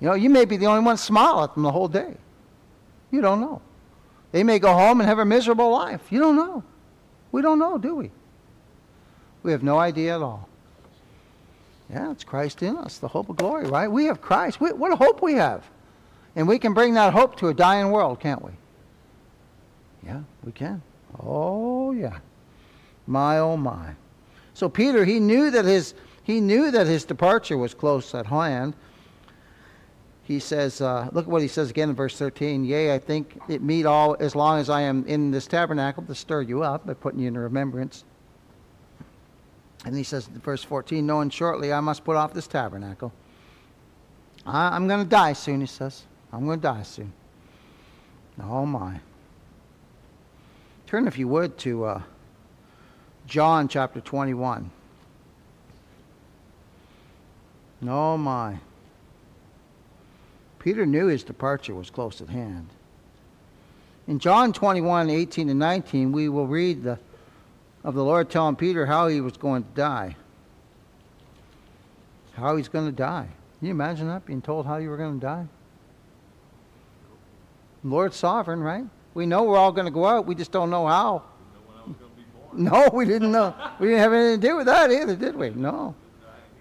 You 0.00 0.08
know, 0.08 0.14
you 0.14 0.30
may 0.30 0.44
be 0.44 0.56
the 0.56 0.66
only 0.66 0.84
one 0.84 0.96
smile 0.96 1.44
at 1.44 1.54
them 1.54 1.62
the 1.62 1.70
whole 1.70 1.86
day. 1.86 2.16
You 3.12 3.20
don't 3.20 3.40
know. 3.40 3.62
They 4.36 4.42
may 4.42 4.58
go 4.58 4.74
home 4.74 5.00
and 5.00 5.08
have 5.08 5.18
a 5.18 5.24
miserable 5.24 5.70
life. 5.70 6.02
You 6.10 6.18
don't 6.18 6.36
know. 6.36 6.62
We 7.32 7.40
don't 7.40 7.58
know, 7.58 7.78
do 7.78 7.94
we? 7.94 8.10
We 9.42 9.50
have 9.50 9.62
no 9.62 9.78
idea 9.78 10.14
at 10.14 10.20
all. 10.20 10.46
Yeah, 11.88 12.10
it's 12.10 12.22
Christ 12.22 12.62
in 12.62 12.76
us, 12.76 12.98
the 12.98 13.08
hope 13.08 13.30
of 13.30 13.36
glory, 13.36 13.66
right? 13.66 13.88
We 13.90 14.04
have 14.04 14.20
Christ. 14.20 14.60
We, 14.60 14.72
what 14.72 14.92
a 14.92 14.96
hope 14.96 15.22
we 15.22 15.32
have. 15.36 15.64
And 16.34 16.46
we 16.46 16.58
can 16.58 16.74
bring 16.74 16.92
that 16.92 17.14
hope 17.14 17.36
to 17.36 17.48
a 17.48 17.54
dying 17.54 17.90
world, 17.90 18.20
can't 18.20 18.44
we? 18.44 18.50
Yeah, 20.04 20.20
we 20.44 20.52
can. 20.52 20.82
Oh, 21.18 21.92
yeah. 21.92 22.18
My, 23.06 23.38
oh, 23.38 23.56
my. 23.56 23.94
So 24.52 24.68
Peter, 24.68 25.06
he 25.06 25.18
knew 25.18 25.50
that 25.50 25.64
his, 25.64 25.94
he 26.24 26.42
knew 26.42 26.70
that 26.72 26.86
his 26.86 27.06
departure 27.06 27.56
was 27.56 27.72
close 27.72 28.14
at 28.14 28.26
hand. 28.26 28.74
He 30.26 30.40
says, 30.40 30.80
uh, 30.80 31.08
look 31.12 31.26
at 31.26 31.30
what 31.30 31.42
he 31.42 31.48
says 31.48 31.70
again 31.70 31.90
in 31.90 31.94
verse 31.94 32.18
13. 32.18 32.64
Yea, 32.64 32.94
I 32.94 32.98
think 32.98 33.40
it 33.48 33.62
meet 33.62 33.86
all 33.86 34.16
as 34.18 34.34
long 34.34 34.58
as 34.58 34.68
I 34.68 34.82
am 34.82 35.04
in 35.06 35.30
this 35.30 35.46
tabernacle 35.46 36.02
to 36.02 36.14
stir 36.14 36.42
you 36.42 36.62
up 36.62 36.86
by 36.86 36.94
putting 36.94 37.20
you 37.20 37.28
in 37.28 37.38
remembrance 37.38 38.04
and 39.86 39.96
he 39.96 40.02
says 40.02 40.26
in 40.26 40.40
verse 40.40 40.64
14, 40.64 41.06
knowing 41.06 41.30
shortly 41.30 41.72
I 41.72 41.78
must 41.78 42.04
put 42.04 42.16
off 42.16 42.34
this 42.34 42.48
tabernacle. 42.48 43.12
I, 44.44 44.74
am 44.74 44.88
going 44.88 45.04
to 45.04 45.08
die 45.08 45.32
soon, 45.32 45.60
he 45.60 45.66
says. 45.66 46.02
I'm 46.32 46.44
going 46.44 46.58
to 46.58 46.62
die 46.62 46.82
soon. 46.82 47.12
Oh, 48.42 48.66
my. 48.66 48.98
Turn, 50.86 51.06
if 51.06 51.16
you 51.16 51.28
would, 51.28 51.56
to 51.58 51.84
uh, 51.84 52.02
John 53.28 53.68
chapter 53.68 54.00
21. 54.00 54.70
Oh, 57.86 58.16
my. 58.16 58.56
Peter 60.66 60.84
knew 60.84 61.06
his 61.06 61.22
departure 61.22 61.76
was 61.76 61.90
close 61.90 62.20
at 62.20 62.28
hand. 62.28 62.66
In 64.08 64.18
John 64.18 64.52
21, 64.52 65.10
18 65.10 65.48
and 65.48 65.60
19, 65.60 66.10
we 66.10 66.28
will 66.28 66.48
read 66.48 66.82
the 66.82 66.98
of 67.84 67.94
the 67.94 68.02
Lord 68.02 68.28
telling 68.28 68.56
Peter 68.56 68.84
how 68.84 69.06
he 69.06 69.20
was 69.20 69.36
going 69.36 69.62
to 69.62 69.68
die. 69.76 70.16
How 72.34 72.56
he's 72.56 72.66
going 72.66 72.86
to 72.86 72.90
die. 72.90 73.28
Can 73.60 73.68
you 73.68 73.70
imagine 73.70 74.08
that, 74.08 74.26
being 74.26 74.42
told 74.42 74.66
how 74.66 74.78
you 74.78 74.90
were 74.90 74.96
going 74.96 75.20
to 75.20 75.24
die? 75.24 75.46
Lord's 77.84 78.16
sovereign, 78.16 78.60
right? 78.60 78.86
We 79.14 79.24
know 79.24 79.44
we're 79.44 79.58
all 79.58 79.70
going 79.70 79.86
to 79.86 79.92
go 79.92 80.04
out. 80.04 80.26
We 80.26 80.34
just 80.34 80.50
don't 80.50 80.70
know 80.70 80.88
how. 80.88 81.22
No, 82.52 82.90
we 82.92 83.04
didn't 83.04 83.30
know. 83.30 83.54
We 83.78 83.86
didn't 83.86 84.00
have 84.00 84.12
anything 84.12 84.40
to 84.40 84.48
do 84.48 84.56
with 84.56 84.66
that 84.66 84.90
either, 84.90 85.14
did 85.14 85.36
we? 85.36 85.50
No. 85.50 85.94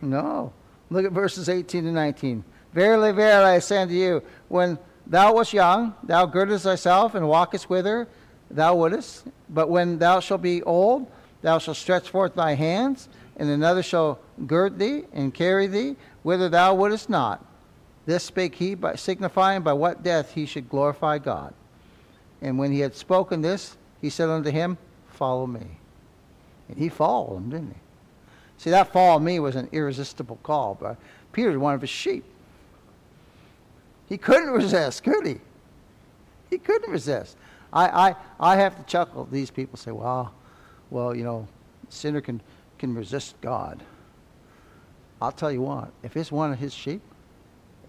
No. 0.01 0.53
Look 0.91 1.05
at 1.05 1.11
verses 1.11 1.49
18 1.49 1.85
and 1.85 1.95
19. 1.95 2.43
Verily, 2.75 3.13
verily, 3.13 3.51
I 3.51 3.59
say 3.59 3.77
unto 3.77 3.93
you, 3.93 4.21
when 4.49 4.77
thou 5.07 5.33
wast 5.33 5.53
young, 5.53 5.95
thou 6.03 6.25
girdest 6.25 6.65
thyself 6.65 7.15
and 7.15 7.25
walkest 7.25 7.69
whither 7.69 8.05
thou 8.51 8.75
wouldest. 8.75 9.23
But 9.49 9.69
when 9.69 9.97
thou 9.97 10.19
shalt 10.19 10.41
be 10.41 10.61
old, 10.63 11.09
thou 11.41 11.57
shalt 11.57 11.77
stretch 11.77 12.09
forth 12.09 12.35
thy 12.35 12.53
hands, 12.53 13.07
and 13.37 13.49
another 13.49 13.81
shall 13.81 14.19
gird 14.45 14.77
thee 14.77 15.05
and 15.13 15.33
carry 15.33 15.67
thee 15.67 15.95
whither 16.23 16.49
thou 16.49 16.73
wouldest 16.73 17.09
not. 17.09 17.45
This 18.05 18.25
spake 18.25 18.55
he, 18.55 18.75
by 18.75 18.95
signifying 18.95 19.61
by 19.61 19.71
what 19.71 20.03
death 20.03 20.33
he 20.33 20.45
should 20.45 20.69
glorify 20.69 21.17
God. 21.17 21.53
And 22.41 22.59
when 22.59 22.73
he 22.73 22.81
had 22.81 22.93
spoken 22.93 23.41
this, 23.41 23.77
he 24.01 24.09
said 24.09 24.27
unto 24.27 24.51
him, 24.51 24.77
Follow 25.07 25.47
me. 25.47 25.65
And 26.67 26.77
he 26.77 26.89
followed 26.89 27.37
him, 27.37 27.49
didn't 27.49 27.69
he? 27.69 27.79
See, 28.57 28.69
that 28.71 28.91
follow 28.91 29.19
me 29.19 29.39
was 29.39 29.55
an 29.55 29.69
irresistible 29.71 30.39
call, 30.43 30.77
but 30.79 30.97
Peter 31.31 31.49
was 31.49 31.57
one 31.57 31.73
of 31.73 31.81
his 31.81 31.89
sheep. 31.89 32.25
He 34.07 34.17
couldn't 34.17 34.51
resist, 34.51 35.03
could 35.03 35.25
he? 35.25 35.39
He 36.49 36.57
couldn't 36.57 36.91
resist. 36.91 37.37
I, 37.73 38.09
I, 38.09 38.15
I 38.39 38.55
have 38.57 38.77
to 38.77 38.83
chuckle. 38.83 39.27
These 39.31 39.51
people 39.51 39.77
say, 39.77 39.91
well, 39.91 40.33
well, 40.89 41.15
you 41.15 41.23
know, 41.23 41.47
sinner 41.89 42.21
can, 42.21 42.41
can 42.77 42.93
resist 42.93 43.35
God. 43.41 43.83
I'll 45.21 45.31
tell 45.31 45.51
you 45.51 45.61
what, 45.61 45.91
if 46.03 46.15
it's 46.15 46.31
one 46.31 46.51
of 46.51 46.59
his 46.59 46.73
sheep 46.73 47.01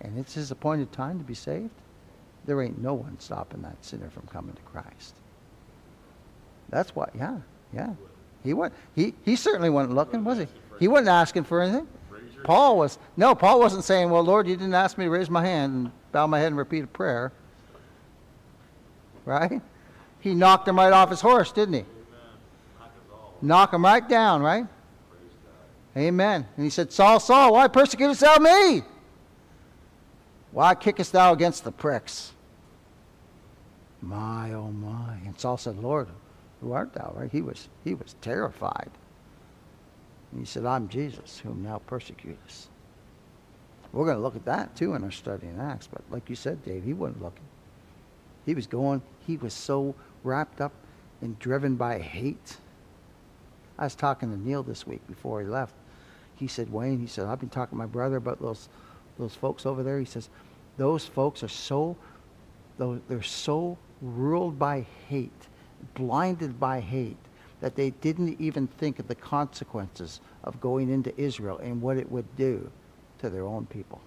and 0.01 0.19
it's 0.19 0.35
his 0.35 0.51
appointed 0.51 0.93
time 0.93 1.19
to 1.19 1.25
be 1.25 1.35
saved, 1.35 1.71
there 2.47 2.63
ain't 2.63 2.81
no 2.81 2.95
one 2.95 3.19
stopping 3.19 3.63
that 3.63 3.85
sinner 3.85 4.09
from 4.09 4.27
coming 4.29 4.55
to 4.55 4.63
Christ. 4.63 5.15
That's 6.69 6.95
what, 6.95 7.11
yeah, 7.15 7.39
yeah. 7.73 7.93
He, 8.43 8.55
was, 8.55 8.71
he, 8.95 9.15
he 9.25 9.37
certainly 9.37 9.71
wasn't 9.71 9.95
looking, 9.95 10.25
was 10.25 10.39
he? 10.39 10.47
He 10.79 10.89
wasn't 10.89 11.09
asking 11.09 11.45
for 11.45 11.63
anything. 11.63 11.89
Paul 12.47 12.79
was, 12.79 12.97
no, 13.17 13.35
Paul 13.35 13.59
wasn't 13.59 13.83
saying, 13.83 14.09
well, 14.09 14.23
Lord, 14.23 14.47
you 14.47 14.57
didn't 14.57 14.75
ask 14.75 14.97
me 14.97 15.07
to 15.07 15.11
raise 15.11 15.29
my 15.29 15.45
hand 15.45 15.75
and 15.75 15.93
bow 16.13 16.29
my 16.29 16.39
head 16.39 16.47
and 16.47 16.57
repeat 16.57 16.85
a 16.85 16.87
prayer. 16.87 17.33
Right? 19.25 19.61
He 20.21 20.33
knocked 20.33 20.69
him 20.69 20.77
right 20.77 20.93
off 20.93 21.11
his 21.11 21.21
horse, 21.21 21.51
didn't 21.51 21.75
he? 21.75 21.85
Knock 23.43 23.75
him 23.75 23.85
right 23.85 24.09
down, 24.09 24.43
right? 24.43 24.65
Amen. 25.97 26.47
And 26.57 26.65
he 26.65 26.71
said, 26.71 26.93
Saul, 26.93 27.19
Saul, 27.19 27.53
why 27.53 27.67
persecutest 27.67 28.21
thou 28.21 28.37
me? 28.37 28.83
Why 30.53 30.77
kickest 30.77 31.11
thou 31.11 31.33
against 31.33 31.65
the 31.65 31.73
pricks? 31.73 32.33
My, 34.01 34.53
oh 34.53 34.71
my. 34.71 35.15
And 35.27 35.37
Saul 35.37 35.57
said, 35.57 35.79
Lord, 35.79 36.07
who 36.61 36.71
art 36.71 36.95
thou? 36.95 37.13
Right? 37.17 37.33
He 37.33 37.43
was, 37.43 37.69
he 37.83 37.95
was 37.95 38.15
terrified. 38.21 38.91
And 40.37 40.47
he 40.47 40.51
said, 40.51 40.67
I'm 40.67 40.87
Jesus, 40.91 41.39
whom 41.39 41.63
thou 41.63 41.79
persecutest. 41.79 42.69
We're 43.91 44.05
going 44.05 44.19
to 44.19 44.23
look 44.23 44.37
at 44.37 44.45
that 44.45 44.77
too 44.77 44.93
in 44.93 45.03
our 45.03 45.11
study 45.11 45.47
in 45.47 45.59
Acts. 45.59 45.87
But 45.87 46.03
like 46.11 46.29
you 46.29 46.37
said, 46.37 46.63
Dave, 46.63 46.85
he 46.85 46.93
wasn't 46.93 47.23
looking. 47.23 47.47
He 48.45 48.55
was 48.55 48.67
going, 48.67 49.01
he 49.27 49.39
was 49.39 49.55
so 49.55 49.95
wrapped 50.25 50.61
up 50.61 50.75
and 51.23 51.39
driven 51.39 51.77
by 51.77 52.01
hate. 52.01 52.59
I 53.79 53.85
was 53.85 53.95
talking 53.95 54.31
to 54.31 54.37
Neil 54.39 54.63
this 54.63 54.87
week 54.87 55.01
before 55.09 55.41
he 55.41 55.47
left. 55.47 55.75
He 56.35 56.49
said, 56.49 56.71
Wayne, 56.71 57.01
he 57.01 57.07
said, 57.07 57.25
I've 57.25 57.41
been 57.41 57.49
talking 57.49 57.71
to 57.71 57.83
my 57.83 57.87
brother 57.87 58.17
about 58.17 58.39
those, 58.39 58.69
those 59.19 59.35
folks 59.35 59.65
over 59.65 59.83
there. 59.83 59.99
He 59.99 60.05
says, 60.05 60.29
those 60.77 61.07
folks 61.07 61.43
are 61.43 61.49
so, 61.49 61.97
they're 62.79 63.23
so 63.23 63.79
ruled 64.03 64.59
by 64.59 64.85
hate, 65.09 65.49
blinded 65.95 66.61
by 66.61 66.81
hate, 66.81 67.17
that 67.61 67.75
they 67.75 67.91
didn't 67.91 68.41
even 68.41 68.67
think 68.67 68.99
of 68.99 69.09
the 69.09 69.15
consequences 69.15 70.21
of 70.45 70.61
going 70.61 70.91
into 70.91 71.19
Israel 71.21 71.59
and 71.59 71.81
what 71.81 71.97
it 71.97 72.11
would 72.11 72.37
do 72.37 72.71
to 73.19 73.31
their 73.31 73.45
own 73.45 73.67
people. 73.67 74.01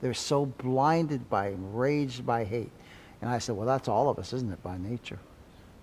They're 0.00 0.14
so 0.14 0.46
blinded 0.46 1.28
by, 1.28 1.48
enraged 1.48 2.26
by 2.26 2.44
hate. 2.44 2.72
And 3.20 3.30
I 3.30 3.38
said, 3.38 3.56
well, 3.56 3.66
that's 3.66 3.88
all 3.88 4.08
of 4.08 4.18
us, 4.18 4.32
isn't 4.32 4.52
it, 4.52 4.62
by 4.62 4.78
nature? 4.78 5.18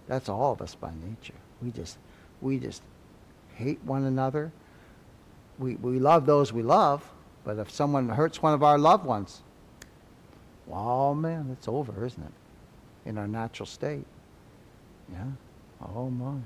That's 0.07 0.27
all 0.27 0.51
of 0.51 0.61
us 0.61 0.75
by 0.75 0.91
nature. 1.07 1.35
We 1.61 1.71
just, 1.71 1.97
we 2.41 2.59
just 2.59 2.81
hate 3.55 3.79
one 3.85 4.05
another. 4.05 4.51
We, 5.57 5.75
we 5.75 5.99
love 5.99 6.25
those 6.25 6.51
we 6.51 6.63
love, 6.63 7.09
but 7.43 7.57
if 7.59 7.69
someone 7.69 8.09
hurts 8.09 8.41
one 8.41 8.53
of 8.53 8.63
our 8.63 8.77
loved 8.77 9.05
ones, 9.05 9.41
oh 10.71 11.13
man, 11.13 11.49
it's 11.51 11.67
over, 11.67 12.05
isn't 12.05 12.23
it? 12.23 13.09
In 13.09 13.17
our 13.17 13.27
natural 13.27 13.65
state. 13.65 14.05
Yeah. 15.11 15.25
Oh 15.81 16.09
my. 16.09 16.37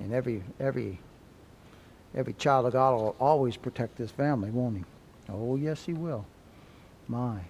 And 0.00 0.12
every 0.12 0.42
every 0.60 0.98
every 2.14 2.32
child 2.34 2.66
of 2.66 2.72
God 2.72 2.94
will 2.94 3.16
always 3.18 3.56
protect 3.56 3.98
his 3.98 4.10
family, 4.10 4.50
won't 4.50 4.78
he? 4.78 4.84
Oh 5.28 5.56
yes, 5.56 5.84
he 5.84 5.92
will. 5.92 6.26
My. 7.08 7.40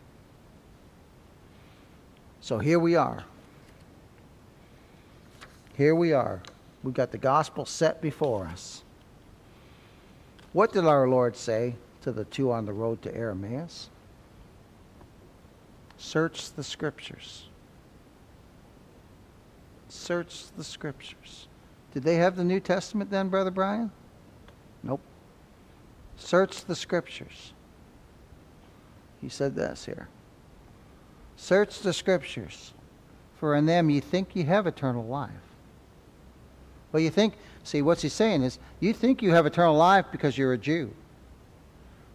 So 2.41 2.59
here 2.59 2.79
we 2.79 2.97
are. 2.97 3.25
Here 5.77 5.95
we 5.95 6.13
are. 6.13 6.43
We've 6.83 6.95
got 6.95 7.13
the 7.13 7.19
gospel 7.19 7.65
set 7.65 8.03
before 8.03 8.47
us. 8.47 8.83
What 10.53 10.73
did 10.73 10.85
our 10.85 11.09
Lord 11.09 11.37
say 11.37 11.77
to 12.03 12.13
the 12.13 12.25
two 12.25 12.53
on 12.53 12.67
the 12.67 12.73
road 12.73 13.01
to 13.03 13.15
Emmaus? 13.15 13.89
Search 15.97 16.53
the 16.53 16.65
scriptures. 16.65 17.49
Search 19.93 20.51
the 20.57 20.65
scriptures. 20.65 21.49
Did 21.93 22.03
they 22.03 22.17
have 22.17 22.35
the 22.35 22.45
New 22.45 22.61
Testament 22.61 23.11
then, 23.11 23.29
Brother 23.29 23.51
Brian? 23.51 23.93
Nope. 24.83 25.03
Search 26.17 26.65
the 26.65 26.75
scriptures. 26.75 27.53
He 29.21 29.29
said 29.29 29.55
this 29.55 29.85
here. 29.85 30.09
Search 31.37 31.81
the 31.81 31.93
scriptures, 31.93 32.73
for 33.37 33.55
in 33.55 33.67
them 33.67 33.91
you 33.91 34.01
think 34.01 34.35
you 34.35 34.45
have 34.45 34.67
eternal 34.67 35.05
life. 35.05 35.31
Well, 36.91 37.03
you 37.03 37.11
think, 37.11 37.35
see, 37.63 37.83
what's 37.83 38.03
he 38.03 38.09
saying 38.09 38.43
is, 38.43 38.59
you 38.81 38.95
think 38.95 39.21
you 39.23 39.33
have 39.33 39.45
eternal 39.45 39.77
life 39.77 40.07
because 40.11 40.39
you're 40.39 40.55
a 40.55 40.59
Jew. 40.59 40.93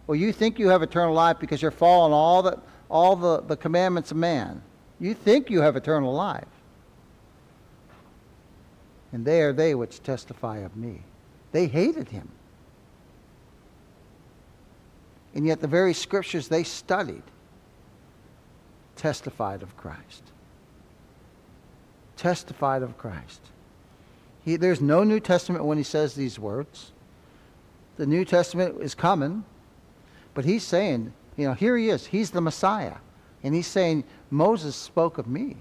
Well, 0.08 0.16
you 0.16 0.32
think 0.32 0.58
you 0.58 0.68
have 0.68 0.82
eternal 0.82 1.14
life 1.14 1.38
because 1.38 1.62
you're 1.62 1.70
following 1.70 2.12
all 2.12 2.42
the, 2.42 2.58
all 2.90 3.14
the, 3.14 3.40
the 3.40 3.56
commandments 3.56 4.10
of 4.10 4.16
man. 4.16 4.62
You 4.98 5.14
think 5.14 5.48
you 5.48 5.60
have 5.62 5.76
eternal 5.76 6.12
life. 6.12 6.44
And 9.12 9.24
they 9.24 9.42
are 9.42 9.52
they 9.52 9.74
which 9.74 10.02
testify 10.02 10.58
of 10.58 10.76
me. 10.76 11.02
They 11.52 11.66
hated 11.66 12.08
him. 12.08 12.28
And 15.34 15.46
yet, 15.46 15.60
the 15.60 15.66
very 15.66 15.94
scriptures 15.94 16.48
they 16.48 16.64
studied 16.64 17.22
testified 18.96 19.62
of 19.62 19.76
Christ. 19.76 20.22
Testified 22.16 22.82
of 22.82 22.98
Christ. 22.98 23.40
He, 24.44 24.56
there's 24.56 24.80
no 24.80 25.04
New 25.04 25.20
Testament 25.20 25.64
when 25.64 25.78
he 25.78 25.84
says 25.84 26.14
these 26.14 26.38
words. 26.38 26.92
The 27.96 28.06
New 28.06 28.24
Testament 28.24 28.80
is 28.80 28.94
coming, 28.94 29.44
but 30.34 30.44
he's 30.44 30.64
saying, 30.64 31.12
you 31.36 31.46
know, 31.46 31.54
here 31.54 31.76
he 31.76 31.88
is. 31.88 32.06
He's 32.06 32.30
the 32.30 32.40
Messiah. 32.40 32.96
And 33.42 33.54
he's 33.54 33.66
saying, 33.66 34.04
Moses 34.30 34.74
spoke 34.74 35.18
of 35.18 35.28
me. 35.28 35.56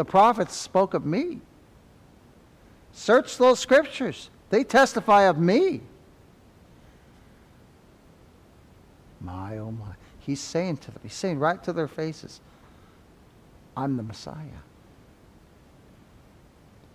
The 0.00 0.04
prophets 0.06 0.56
spoke 0.56 0.94
of 0.94 1.04
me. 1.04 1.42
Search 2.90 3.36
those 3.36 3.58
scriptures. 3.58 4.30
They 4.48 4.64
testify 4.64 5.24
of 5.24 5.36
me. 5.36 5.82
My, 9.20 9.58
oh 9.58 9.72
my. 9.72 9.92
He's 10.20 10.40
saying 10.40 10.78
to 10.78 10.90
them, 10.90 11.00
he's 11.02 11.12
saying 11.12 11.38
right 11.38 11.62
to 11.64 11.74
their 11.74 11.86
faces, 11.86 12.40
I'm 13.76 13.98
the 13.98 14.02
Messiah. 14.02 14.62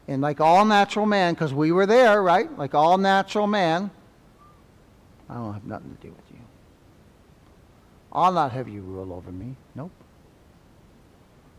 And 0.08 0.24
like 0.24 0.42
all 0.42 0.66
natural 0.66 1.06
man, 1.06 1.36
because 1.36 1.54
we 1.54 1.72
were 1.72 1.86
there, 1.86 2.24
right? 2.24 2.58
Like 2.58 2.74
all 2.74 2.98
natural 2.98 3.46
man, 3.46 3.92
I 5.30 5.36
don't 5.36 5.54
have 5.54 5.66
nothing 5.66 5.96
to 5.96 6.08
do 6.08 6.12
with 6.12 6.32
you. 6.32 6.42
I'll 8.12 8.34
not 8.34 8.52
have 8.52 8.68
you 8.68 8.82
rule 8.82 9.14
over 9.14 9.32
me. 9.32 9.56
Nope. 9.76 9.92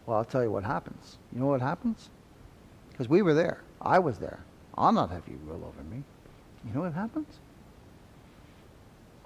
Well, 0.06 0.18
I'll 0.18 0.24
tell 0.24 0.42
you 0.42 0.50
what 0.50 0.64
happens. 0.64 1.18
You 1.32 1.40
know 1.40 1.46
what 1.46 1.60
happens? 1.60 2.08
Because 2.90 3.08
we 3.08 3.22
were 3.22 3.34
there. 3.34 3.60
I 3.82 3.98
was 3.98 4.18
there. 4.18 4.38
I'll 4.78 4.92
not 4.92 5.10
have 5.10 5.22
you 5.28 5.38
rule 5.44 5.64
over 5.66 5.82
me. 5.90 6.02
You 6.64 6.74
know 6.74 6.82
what 6.82 6.92
happens? 6.92 7.40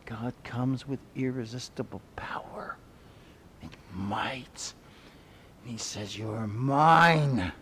God 0.06 0.34
comes 0.42 0.88
with 0.88 0.98
irresistible 1.14 2.00
power 2.16 2.76
and 3.62 3.70
might. 3.94 4.72
And 5.62 5.72
he 5.72 5.78
says, 5.78 6.18
You 6.18 6.30
are 6.30 6.46
mine. 6.46 7.52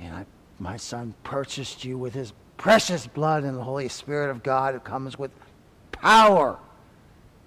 And 0.00 0.14
I, 0.14 0.26
my 0.58 0.76
son 0.76 1.14
purchased 1.22 1.84
you 1.84 1.98
with 1.98 2.14
his 2.14 2.32
precious 2.56 3.06
blood 3.06 3.44
and 3.44 3.56
the 3.56 3.62
Holy 3.62 3.88
Spirit 3.88 4.30
of 4.30 4.42
God 4.42 4.74
who 4.74 4.80
comes 4.80 5.18
with 5.18 5.30
power 5.92 6.58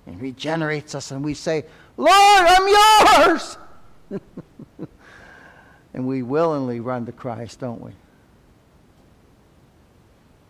and 0.07 0.21
regenerates 0.21 0.95
us. 0.95 1.11
And 1.11 1.23
we 1.23 1.33
say, 1.33 1.65
Lord, 1.97 2.11
I'm 2.13 2.67
yours. 3.27 3.57
and 5.93 6.07
we 6.07 6.21
willingly 6.23 6.79
run 6.79 7.05
to 7.05 7.11
Christ, 7.11 7.59
don't 7.59 7.81
we? 7.81 7.91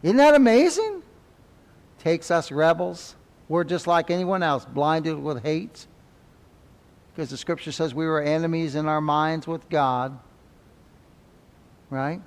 Isn't 0.04 0.18
that 0.18 0.36
amazing? 0.36 1.04
Takes 2.00 2.32
us 2.32 2.52
rebels. 2.52 3.16
We're 3.48 3.64
just 3.64 3.88
like 3.88 4.10
anyone 4.10 4.44
else, 4.44 4.66
blinded 4.66 5.20
with 5.20 5.44
hate. 5.44 5.86
Because 7.14 7.30
the 7.30 7.38
scripture 7.38 7.72
says 7.72 7.94
we 7.94 8.06
were 8.06 8.22
enemies 8.22 8.76
in 8.76 8.88
our 8.88 9.02
minds 9.02 9.48
with 9.48 9.70
God. 9.70 10.18
Right? 11.90 12.22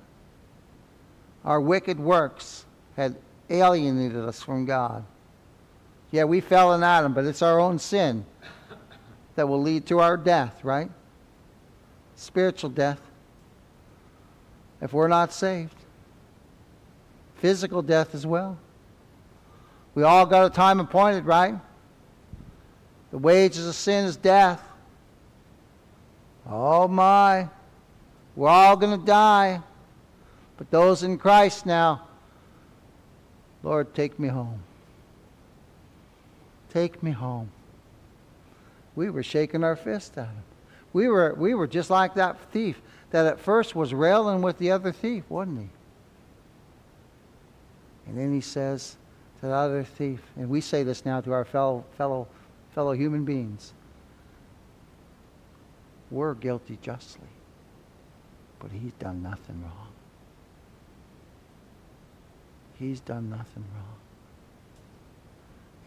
Our 1.43 1.59
wicked 1.59 1.99
works 1.99 2.65
had 2.95 3.15
alienated 3.49 4.17
us 4.17 4.41
from 4.41 4.65
God. 4.65 5.03
Yeah, 6.11 6.23
we 6.23 6.39
fell 6.39 6.73
in 6.73 6.83
Adam, 6.83 7.13
but 7.13 7.25
it's 7.25 7.41
our 7.41 7.59
own 7.59 7.79
sin 7.79 8.25
that 9.35 9.47
will 9.47 9.61
lead 9.61 9.85
to 9.87 9.99
our 9.99 10.17
death, 10.17 10.63
right? 10.63 10.89
Spiritual 12.15 12.69
death. 12.69 12.99
If 14.81 14.93
we're 14.93 15.07
not 15.07 15.33
saved 15.33 15.75
physical 17.45 17.83
death 17.83 18.15
as 18.15 18.25
well. 18.25 18.57
We 19.93 20.01
all 20.01 20.25
got 20.25 20.45
a 20.45 20.49
time 20.49 20.79
appointed, 20.79 21.25
right? 21.25 21.53
The 23.11 23.19
wages 23.19 23.67
of 23.67 23.75
sin 23.75 24.05
is 24.05 24.17
death. 24.17 24.61
Oh 26.49 26.87
my. 26.87 27.49
We're 28.35 28.49
all 28.49 28.75
going 28.75 28.99
to 28.99 29.05
die. 29.05 29.61
But 30.57 30.71
those 30.71 31.03
in 31.03 31.19
Christ 31.19 31.67
now, 31.67 32.07
Lord, 33.61 33.93
take 33.93 34.19
me 34.19 34.27
home. 34.27 34.63
Take 36.69 37.03
me 37.03 37.11
home. 37.11 37.49
We 38.95 39.11
were 39.11 39.21
shaking 39.21 39.63
our 39.63 39.75
fist 39.75 40.17
at 40.17 40.27
him. 40.27 40.43
We 40.95 41.09
were, 41.09 41.35
we 41.37 41.53
were 41.55 41.67
just 41.67 41.89
like 41.89 42.15
that 42.15 42.39
thief 42.53 42.81
that 43.11 43.25
at 43.25 43.37
first 43.37 43.75
was 43.75 43.93
railing 43.93 44.41
with 44.41 44.57
the 44.59 44.71
other 44.71 44.93
thief, 44.93 45.25
wasn't 45.27 45.59
he? 45.59 45.69
And 48.07 48.17
then 48.17 48.33
he 48.33 48.39
says 48.39 48.95
to 49.41 49.47
the 49.47 49.53
other 49.53 49.83
thief, 49.83 50.21
and 50.37 50.47
we 50.49 50.61
say 50.61 50.83
this 50.83 51.05
now 51.05 51.19
to 51.19 51.33
our 51.33 51.43
fellow, 51.43 51.83
fellow, 51.97 52.29
fellow 52.73 52.93
human 52.93 53.25
beings 53.25 53.73
we're 56.11 56.33
guilty 56.33 56.77
justly, 56.81 57.27
but 58.59 58.71
he's 58.71 58.93
done 58.93 59.21
nothing 59.21 59.61
wrong. 59.63 59.91
He's 62.79 63.01
done 63.01 63.29
nothing 63.29 63.65
wrong. 63.75 63.97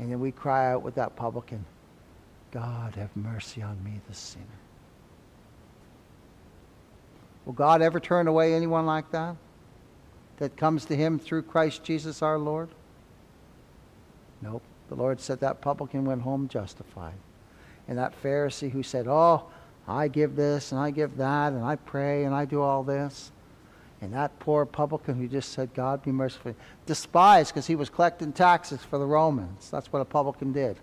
And 0.01 0.13
then 0.13 0.21
we 0.21 0.33
cry 0.33 0.71
out 0.71 0.83
with 0.83 0.97
that 0.97 1.17
publican, 1.17 1.65
God, 2.51 2.97
have 2.97 3.17
mercy 3.17 3.63
on 3.63 3.83
me, 3.83 4.03
the 4.07 4.15
sinner. 4.15 4.45
Will 7.49 7.55
God 7.55 7.83
ever 7.83 7.99
turn 7.99 8.29
away 8.29 8.55
anyone 8.55 8.87
like 8.87 9.11
that? 9.11 9.35
that 10.39 10.57
comes 10.57 10.85
to 10.87 10.97
him 10.97 11.19
through 11.19 11.43
Christ 11.43 11.85
Jesus 11.85 12.23
our 12.23 12.39
Lord? 12.39 12.69
Nope. 14.41 14.63
The 14.89 14.95
Lord 14.95 15.21
said 15.21 15.41
that 15.41 15.61
publican 15.61 16.05
went 16.05 16.23
home 16.23 16.49
justified. 16.49 17.15
And 17.87 17.99
that 17.99 18.21
Pharisee 18.23 18.71
who 18.71 18.83
said, 18.83 19.07
Oh, 19.09 19.45
I 19.87 20.09
give 20.09 20.37
this 20.37 20.73
and 20.73 20.81
I 20.81 20.91
give 20.91 21.17
that 21.17 21.53
and 21.53 21.65
I 21.65 21.77
pray 21.77 22.25
and 22.25 22.35
I 22.35 22.45
do 22.45 22.63
all 22.63 22.83
this. 22.83 23.33
And 24.01 24.13
that 24.13 24.39
poor 24.39 24.65
publican 24.65 25.17
who 25.17 25.27
just 25.27 25.53
said, 25.53 25.75
God 25.75 26.05
be 26.05 26.13
merciful, 26.13 26.55
despised 26.87 27.53
because 27.53 27.67
he 27.67 27.75
was 27.75 27.91
collecting 27.91 28.33
taxes 28.33 28.81
for 28.81 28.97
the 28.97 29.07
Romans. 29.07 29.71
That's 29.71 29.93
what 29.93 30.01
a 30.01 30.05
publican 30.05 30.53
did. 30.53 30.77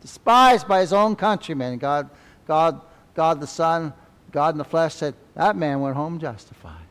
Despised 0.00 0.66
by 0.66 0.80
his 0.80 0.94
own 0.94 1.14
countrymen. 1.14 1.76
God, 1.76 2.08
God, 2.46 2.80
God 3.14 3.40
the 3.40 3.46
Son, 3.46 3.92
God 4.30 4.54
in 4.54 4.58
the 4.58 4.64
flesh 4.64 4.94
said, 4.94 5.14
That 5.34 5.56
man 5.56 5.80
went 5.80 5.96
home 5.96 6.18
justified. 6.18 6.86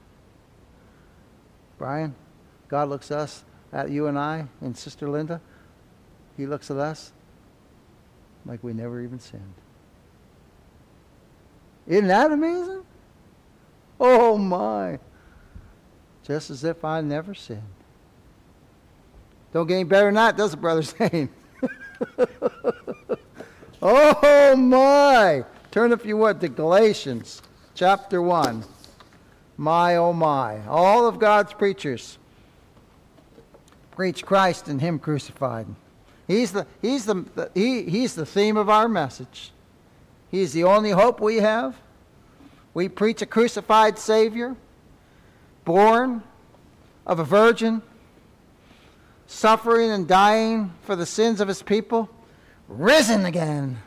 Brian, 1.78 2.16
God 2.68 2.90
looks 2.90 3.12
us 3.12 3.44
at 3.72 3.90
you 3.90 4.08
and 4.08 4.18
I 4.18 4.48
and 4.62 4.76
Sister 4.76 5.08
Linda. 5.08 5.40
He 6.36 6.46
looks 6.46 6.72
at 6.72 6.78
us 6.78 7.12
like 8.46 8.64
we 8.64 8.74
never 8.74 9.02
even 9.02 9.20
sinned. 9.20 9.54
Isn't 11.86 12.08
that 12.08 12.32
amazing? 12.32 12.84
Oh 14.00 14.38
my. 14.38 15.00
Just 16.24 16.50
as 16.50 16.64
if 16.64 16.84
I 16.84 17.02
never 17.02 17.34
sinned. 17.34 17.62
Don't 19.54 19.68
get 19.68 19.76
any 19.76 19.84
better 19.86 20.08
than 20.08 20.16
that, 20.16 20.36
does 20.36 20.54
it, 20.54 20.62
Brother 20.62 20.82
Zane? 20.82 21.30
oh 23.82 24.56
my. 24.56 25.46
Turn, 25.78 25.92
if 25.92 26.08
you 26.08 26.18
would, 26.18 26.42
to 26.42 26.48
Galatians 26.48 27.40
chapter 27.76 28.20
1. 28.20 28.64
My, 29.58 29.96
oh 29.98 30.12
my. 30.12 30.66
All 30.66 31.08
of 31.08 31.20
God's 31.20 31.54
preachers 31.54 32.18
preach 33.92 34.26
Christ 34.26 34.70
and 34.70 34.82
Him 34.82 34.98
crucified. 34.98 35.68
He's 36.28 36.52
the, 36.52 36.66
he's, 36.82 37.06
the, 37.06 37.26
the, 37.36 37.52
he, 37.54 37.84
he's 37.84 38.16
the 38.16 38.26
theme 38.26 38.58
of 38.58 38.72
our 38.72 38.88
message. 38.88 39.52
He's 40.32 40.52
the 40.52 40.64
only 40.64 40.90
hope 40.90 41.22
we 41.22 41.36
have. 41.36 41.76
We 42.74 42.90
preach 42.90 43.22
a 43.22 43.28
crucified 43.28 44.00
Savior, 44.00 44.56
born 45.64 46.24
of 47.06 47.20
a 47.20 47.24
virgin, 47.24 47.84
suffering 49.28 49.92
and 49.92 50.08
dying 50.08 50.74
for 50.82 50.96
the 50.96 51.06
sins 51.06 51.40
of 51.40 51.48
His 51.48 51.62
people, 51.62 52.10
risen 52.68 53.28
again, 53.28 53.78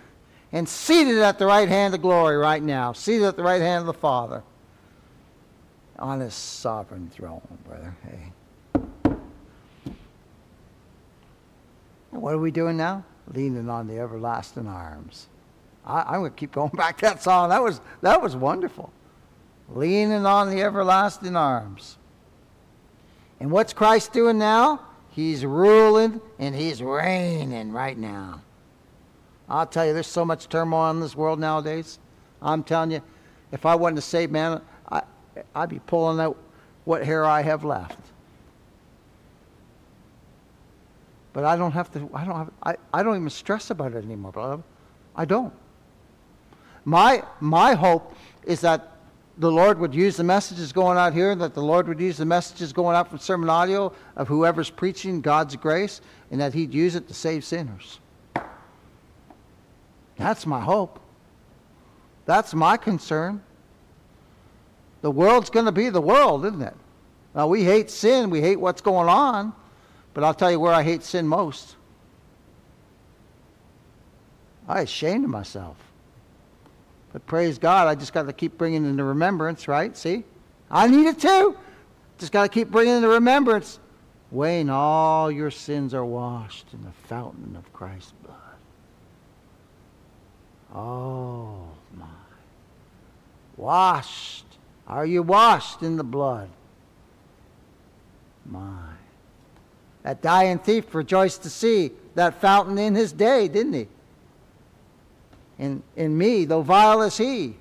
and 0.52 0.68
seated 0.68 1.18
at 1.18 1.38
the 1.38 1.46
right 1.46 1.68
hand 1.68 1.94
of 1.94 2.02
glory 2.02 2.36
right 2.36 2.62
now, 2.62 2.92
seated 2.92 3.24
at 3.24 3.36
the 3.36 3.42
right 3.42 3.60
hand 3.60 3.80
of 3.80 3.86
the 3.86 3.92
Father 3.92 4.42
on 5.98 6.20
his 6.20 6.34
sovereign 6.34 7.10
throne, 7.10 7.42
brother. 7.66 7.94
Hey. 8.04 8.32
what 12.10 12.34
are 12.34 12.38
we 12.38 12.50
doing 12.50 12.76
now? 12.76 13.04
Leaning 13.32 13.68
on 13.68 13.86
the 13.86 13.98
everlasting 13.98 14.66
arms. 14.66 15.28
I, 15.86 16.14
am 16.14 16.20
going 16.20 16.32
to 16.32 16.36
keep 16.36 16.52
going 16.52 16.70
back 16.74 16.98
to 16.98 17.06
that 17.06 17.22
song. 17.22 17.50
That 17.50 17.62
was, 17.62 17.80
that 18.02 18.20
was 18.20 18.36
wonderful. 18.36 18.92
Leaning 19.68 20.26
on 20.26 20.50
the 20.50 20.62
everlasting 20.62 21.36
arms. 21.36 21.96
And 23.38 23.50
what's 23.50 23.72
Christ 23.72 24.12
doing 24.12 24.38
now? 24.38 24.80
He's 25.10 25.44
ruling 25.44 26.20
and 26.38 26.54
he's 26.54 26.82
reigning 26.82 27.72
right 27.72 27.96
now. 27.96 28.42
I'll 29.50 29.66
tell 29.66 29.84
you, 29.84 29.92
there's 29.92 30.06
so 30.06 30.24
much 30.24 30.48
turmoil 30.48 30.90
in 30.92 31.00
this 31.00 31.16
world 31.16 31.40
nowadays. 31.40 31.98
I'm 32.40 32.62
telling 32.62 32.92
you, 32.92 33.02
if 33.50 33.66
I 33.66 33.74
wasn't 33.74 33.98
a 33.98 34.02
saved 34.02 34.32
man, 34.32 34.62
I'd 35.54 35.68
be 35.68 35.80
pulling 35.80 36.20
out 36.20 36.36
what 36.84 37.04
hair 37.04 37.24
I 37.24 37.42
have 37.42 37.64
left. 37.64 37.98
But 41.32 41.44
I 41.44 41.56
don't 41.56 41.72
have 41.72 41.92
to, 41.92 42.08
I 42.14 42.24
don't 42.24 42.36
have, 42.36 42.50
I, 42.62 42.76
I 42.92 43.02
don't 43.02 43.16
even 43.16 43.30
stress 43.30 43.70
about 43.70 43.92
it 43.92 44.04
anymore, 44.04 44.32
beloved. 44.32 44.64
I 45.16 45.24
don't. 45.24 45.52
My, 46.84 47.22
my 47.40 47.74
hope 47.74 48.14
is 48.44 48.60
that 48.62 48.96
the 49.38 49.50
Lord 49.50 49.78
would 49.78 49.94
use 49.94 50.16
the 50.16 50.24
messages 50.24 50.72
going 50.72 50.98
out 50.98 51.12
here, 51.12 51.34
that 51.34 51.54
the 51.54 51.62
Lord 51.62 51.88
would 51.88 52.00
use 52.00 52.16
the 52.16 52.24
messages 52.24 52.72
going 52.72 52.96
out 52.96 53.08
from 53.08 53.18
sermon 53.18 53.48
audio 53.48 53.92
of 54.16 54.28
whoever's 54.28 54.70
preaching 54.70 55.20
God's 55.20 55.56
grace, 55.56 56.00
and 56.30 56.40
that 56.40 56.52
He'd 56.54 56.74
use 56.74 56.94
it 56.94 57.08
to 57.08 57.14
save 57.14 57.44
sinners. 57.44 58.00
That's 60.20 60.46
my 60.46 60.60
hope. 60.60 61.00
That's 62.26 62.54
my 62.54 62.76
concern. 62.76 63.42
The 65.00 65.10
world's 65.10 65.50
going 65.50 65.66
to 65.66 65.72
be 65.72 65.88
the 65.88 66.00
world, 66.00 66.44
isn't 66.44 66.60
it? 66.62 66.76
Now, 67.34 67.46
we 67.46 67.64
hate 67.64 67.90
sin, 67.90 68.28
we 68.28 68.40
hate 68.40 68.60
what's 68.60 68.82
going 68.82 69.08
on, 69.08 69.54
but 70.14 70.24
I'll 70.24 70.34
tell 70.34 70.50
you 70.50 70.60
where 70.60 70.74
I 70.74 70.82
hate 70.82 71.02
sin 71.02 71.26
most. 71.26 71.76
I 74.68 74.82
ashamed 74.82 75.24
of 75.24 75.30
myself. 75.30 75.76
But 77.12 77.26
praise 77.26 77.58
God, 77.58 77.88
I 77.88 77.94
just 77.94 78.12
got 78.12 78.26
to 78.26 78.32
keep 78.32 78.58
bringing 78.58 78.84
into 78.84 79.02
remembrance, 79.02 79.66
right? 79.66 79.96
See? 79.96 80.24
I 80.70 80.86
need 80.86 81.06
it 81.06 81.18
too. 81.18 81.56
Just 82.18 82.30
got 82.30 82.42
to 82.42 82.48
keep 82.48 82.70
bringing 82.70 82.96
into 82.96 83.08
remembrance. 83.08 83.80
When 84.30 84.70
all 84.70 85.30
your 85.30 85.50
sins 85.50 85.92
are 85.94 86.04
washed 86.04 86.66
in 86.72 86.84
the 86.84 86.92
fountain 87.08 87.56
of 87.56 87.72
Christ's 87.72 88.12
blood. 88.12 88.19
Oh, 90.74 91.68
my. 91.96 92.06
Washed. 93.56 94.44
Are 94.86 95.06
you 95.06 95.22
washed 95.22 95.82
in 95.82 95.96
the 95.96 96.04
blood? 96.04 96.48
My. 98.46 98.90
That 100.02 100.22
dying 100.22 100.58
thief 100.58 100.94
rejoiced 100.94 101.42
to 101.42 101.50
see 101.50 101.92
that 102.14 102.40
fountain 102.40 102.78
in 102.78 102.94
his 102.94 103.12
day, 103.12 103.48
didn't 103.48 103.74
he? 103.74 103.88
In, 105.58 105.82
in 105.94 106.16
me, 106.16 106.46
though 106.46 106.62
vile 106.62 107.02
as 107.02 107.18
he, 107.18 107.54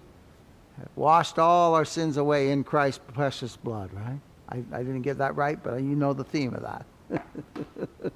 washed 0.95 1.37
all 1.37 1.75
our 1.75 1.85
sins 1.85 2.17
away 2.17 2.51
in 2.51 2.63
Christ's 2.63 3.01
precious 3.13 3.57
blood, 3.57 3.89
right? 3.93 4.19
I, 4.47 4.63
I 4.71 4.83
didn't 4.83 5.01
get 5.01 5.17
that 5.17 5.35
right, 5.35 5.61
but 5.61 5.75
you 5.75 5.95
know 5.95 6.13
the 6.13 6.23
theme 6.23 6.55
of 6.55 6.61
that. 6.61 6.85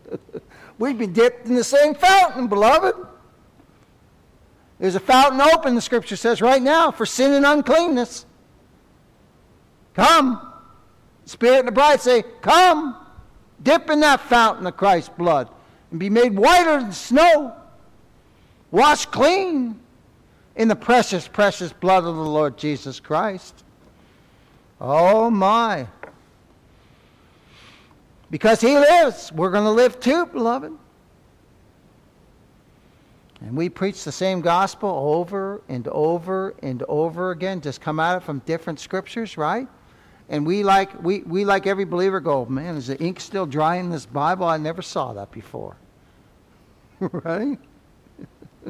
We've 0.79 0.97
been 0.97 1.13
dipped 1.13 1.47
in 1.47 1.55
the 1.55 1.63
same 1.63 1.93
fountain, 1.93 2.47
beloved. 2.47 2.95
There's 4.83 4.95
a 4.95 4.99
fountain 4.99 5.39
open, 5.39 5.75
the 5.75 5.81
scripture 5.81 6.17
says, 6.17 6.41
right 6.41 6.61
now 6.61 6.91
for 6.91 7.05
sin 7.05 7.31
and 7.31 7.45
uncleanness. 7.45 8.25
Come. 9.93 10.45
Spirit 11.23 11.59
and 11.59 11.69
the 11.69 11.71
bride 11.71 12.01
say, 12.01 12.25
Come. 12.41 12.97
Dip 13.61 13.89
in 13.89 14.01
that 14.01 14.19
fountain 14.19 14.67
of 14.67 14.75
Christ's 14.75 15.07
blood 15.07 15.47
and 15.89 16.01
be 16.01 16.09
made 16.09 16.35
whiter 16.35 16.81
than 16.81 16.91
snow. 16.91 17.55
Wash 18.71 19.05
clean 19.05 19.79
in 20.57 20.67
the 20.67 20.75
precious, 20.75 21.29
precious 21.29 21.71
blood 21.71 22.03
of 22.03 22.17
the 22.17 22.21
Lord 22.21 22.57
Jesus 22.57 22.99
Christ. 22.99 23.63
Oh 24.81 25.29
my. 25.29 25.87
Because 28.29 28.59
he 28.59 28.77
lives, 28.77 29.31
we're 29.31 29.51
going 29.51 29.63
to 29.63 29.71
live 29.71 30.01
too, 30.01 30.25
beloved. 30.25 30.73
And 33.43 33.57
we 33.57 33.67
preach 33.69 34.03
the 34.05 34.11
same 34.11 34.41
gospel 34.41 34.89
over 34.89 35.61
and 35.67 35.87
over 35.89 36.55
and 36.63 36.81
over 36.87 37.31
again, 37.31 37.59
just 37.61 37.81
come 37.81 37.99
at 37.99 38.17
it 38.17 38.23
from 38.23 38.39
different 38.39 38.79
scriptures, 38.79 39.37
right? 39.37 39.67
And 40.29 40.47
we 40.47 40.63
like 40.63 41.03
we, 41.03 41.19
we 41.23 41.43
like 41.43 41.67
every 41.67 41.83
believer 41.83 42.21
go, 42.21 42.45
man, 42.45 42.77
is 42.77 42.87
the 42.87 42.97
ink 42.99 43.19
still 43.19 43.45
dry 43.45 43.75
in 43.75 43.89
this 43.89 44.05
Bible? 44.05 44.45
I 44.45 44.57
never 44.57 44.81
saw 44.81 45.13
that 45.13 45.31
before. 45.31 45.75
right? 46.99 47.59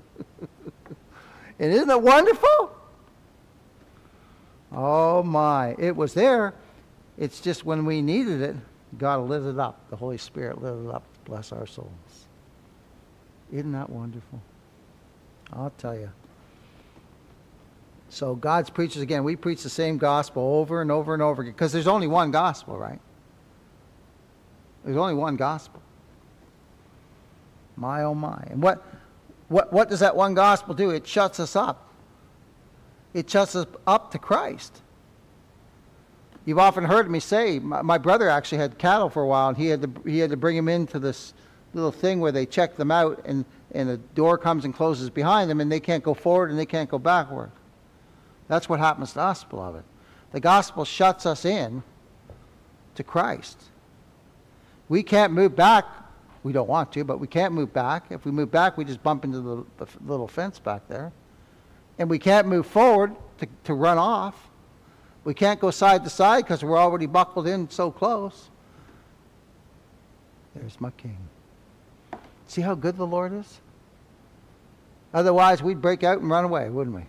and 1.59 1.74
isn't 1.74 1.89
it 1.89 2.01
wonderful? 2.01 2.76
Oh 4.71 5.21
my. 5.21 5.76
It 5.78 5.95
was 5.95 6.15
there. 6.15 6.55
It's 7.17 7.39
just 7.39 7.63
when 7.63 7.86
we 7.86 8.01
needed 8.01 8.41
it, 8.41 8.55
God 8.97 9.30
lit 9.30 9.43
it 9.43 9.59
up. 9.59 9.88
The 9.91 9.95
Holy 9.95 10.17
Spirit 10.17 10.61
lit 10.61 10.74
it 10.74 10.91
up 10.93 11.03
bless 11.26 11.51
our 11.51 11.65
souls. 11.65 11.89
Isn't 13.51 13.71
that 13.74 13.89
wonderful? 13.89 14.41
I'll 15.56 15.74
tell 15.78 15.95
you. 15.95 16.10
So 18.10 18.36
God's 18.36 18.70
preachers, 18.70 19.01
again, 19.01 19.24
we 19.24 19.36
preach 19.36 19.64
the 19.64 19.70
same 19.70 19.97
gospel 19.97 20.43
over 20.43 20.82
and 20.82 20.91
over 20.91 21.14
and 21.14 21.24
over 21.24 21.41
again 21.41 21.54
because 21.54 21.72
there's 21.72 21.88
only 21.88 22.08
one 22.08 22.32
gospel, 22.32 22.78
right? 22.78 22.99
There's 24.84 24.97
only 24.97 25.16
one 25.16 25.36
gospel. 25.36 25.82
My, 27.76 28.04
oh 28.04 28.14
my. 28.14 28.43
And 28.49 28.62
what, 28.62 28.86
what, 29.47 29.74
what 29.74 29.89
does 29.89 30.01
that 30.01 30.16
one 30.16 30.34
gospel 30.34 30.76
do? 30.76 30.91
It 30.91 31.08
shuts 31.08 31.39
us 31.39 31.56
up. 31.56 31.89
It 33.14 33.30
shuts 33.30 33.56
us 33.56 33.66
up 33.88 34.12
to 34.12 34.20
Christ. 34.20 34.82
You've 36.45 36.60
often 36.60 36.84
heard 36.84 37.10
me 37.10 37.20
say, 37.20 37.60
my, 37.60 37.82
my 37.82 37.97
brother 37.97 38.30
actually 38.30 38.58
had 38.58 38.78
cattle 38.78 39.10
for 39.10 39.24
a 39.24 39.28
while, 39.28 39.49
and 39.49 39.58
he 39.58 39.68
had, 39.68 39.82
to, 39.82 40.10
he 40.10 40.20
had 40.20 40.30
to 40.32 40.38
bring 40.38 40.58
him 40.58 40.68
into 40.68 40.99
this 40.99 41.34
little 41.74 41.91
thing 41.91 42.19
where 42.19 42.32
they 42.32 42.45
check 42.45 42.76
them 42.76 42.91
out, 42.91 43.21
and, 43.26 43.45
and 43.71 43.89
the 43.89 43.97
door 43.97 44.38
comes 44.38 44.65
and 44.65 44.74
closes 44.74 45.09
behind 45.09 45.49
them, 45.49 45.59
and 45.61 45.71
they 45.71 45.80
can't 45.80 46.03
go 46.03 46.13
forward 46.13 46.49
and 46.49 46.59
they 46.59 46.65
can't 46.65 46.89
go 46.89 46.99
backward. 46.99 47.51
That's 48.47 48.69
what 48.69 48.80
happens 48.80 49.13
to 49.13 49.21
us, 49.21 49.43
beloved. 49.43 49.84
The 50.32 50.39
gospel 50.39 50.86
shuts 50.86 51.26
us 51.26 51.45
in 51.45 51.84
to 52.95 53.03
Christ. 53.03 53.61
We 54.89 55.03
can't 55.03 55.34
move 55.34 55.55
back. 55.55 55.86
We 56.43 56.51
don't 56.51 56.67
want 56.67 56.91
to, 56.93 57.03
but 57.03 57.19
we 57.19 57.28
can't 57.28 57.53
move 57.53 57.71
back. 57.71 58.07
If 58.09 58.26
we 58.26 58.32
move 58.32 58.51
back, 58.51 58.78
we 58.78 58.84
just 58.84 59.01
bump 59.01 59.24
into 59.24 59.39
the, 59.39 59.86
the 59.86 59.88
little 60.05 60.28
fence 60.28 60.59
back 60.59 60.88
there. 60.88 61.11
And 61.97 62.09
we 62.09 62.19
can't 62.19 62.47
move 62.47 62.67
forward 62.67 63.15
to, 63.39 63.47
to 63.63 63.74
run 63.74 63.97
off. 63.97 64.49
We 65.24 65.34
can't 65.34 65.59
go 65.59 65.71
side 65.71 66.03
to 66.03 66.09
side 66.09 66.43
because 66.43 66.63
we're 66.63 66.78
already 66.78 67.05
buckled 67.05 67.47
in 67.47 67.69
so 67.69 67.91
close. 67.91 68.49
There's 70.53 70.80
my 70.82 70.91
king. 70.91 71.17
See 72.48 72.62
how 72.62 72.76
good 72.76 72.98
the 72.98 73.08
Lord 73.08 73.34
is? 73.34 73.62
Otherwise, 75.14 75.62
we'd 75.62 75.82
break 75.82 76.04
out 76.04 76.20
and 76.20 76.30
run 76.30 76.46
away, 76.46 76.70
wouldn't 76.70 76.96
we? 76.96 77.04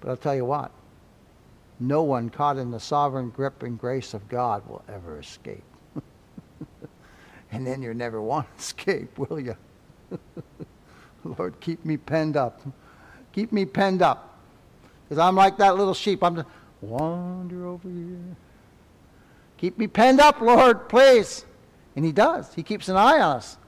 But 0.00 0.10
I'll 0.10 0.16
tell 0.16 0.34
you 0.34 0.44
what, 0.44 0.70
no 1.78 2.02
one 2.02 2.28
caught 2.28 2.56
in 2.56 2.70
the 2.70 2.80
sovereign 2.80 3.30
grip 3.30 3.62
and 3.62 3.78
grace 3.78 4.14
of 4.14 4.28
God 4.28 4.66
will 4.68 4.84
ever 4.88 5.18
escape. 5.18 5.64
and 7.52 7.66
then 7.66 7.82
you 7.82 7.94
never 7.94 8.20
want 8.20 8.46
to 8.54 8.62
escape, 8.62 9.18
will 9.18 9.40
you? 9.40 9.56
Lord, 11.24 11.58
keep 11.60 11.84
me 11.84 11.96
penned 11.96 12.36
up. 12.36 12.60
Keep 13.32 13.52
me 13.52 13.64
penned 13.64 14.02
up. 14.02 14.38
Because 15.08 15.18
I'm 15.18 15.34
like 15.34 15.56
that 15.58 15.76
little 15.76 15.94
sheep. 15.94 16.22
I'm 16.22 16.36
just, 16.36 16.48
wander 16.80 17.66
over 17.66 17.88
here. 17.88 18.36
Keep 19.56 19.78
me 19.78 19.86
penned 19.86 20.20
up, 20.20 20.40
Lord, 20.40 20.88
please. 20.88 21.44
And 21.96 22.04
he 22.04 22.12
does. 22.12 22.54
He 22.54 22.62
keeps 22.62 22.88
an 22.88 22.96
eye 22.96 23.20
on 23.20 23.36
us. 23.36 23.58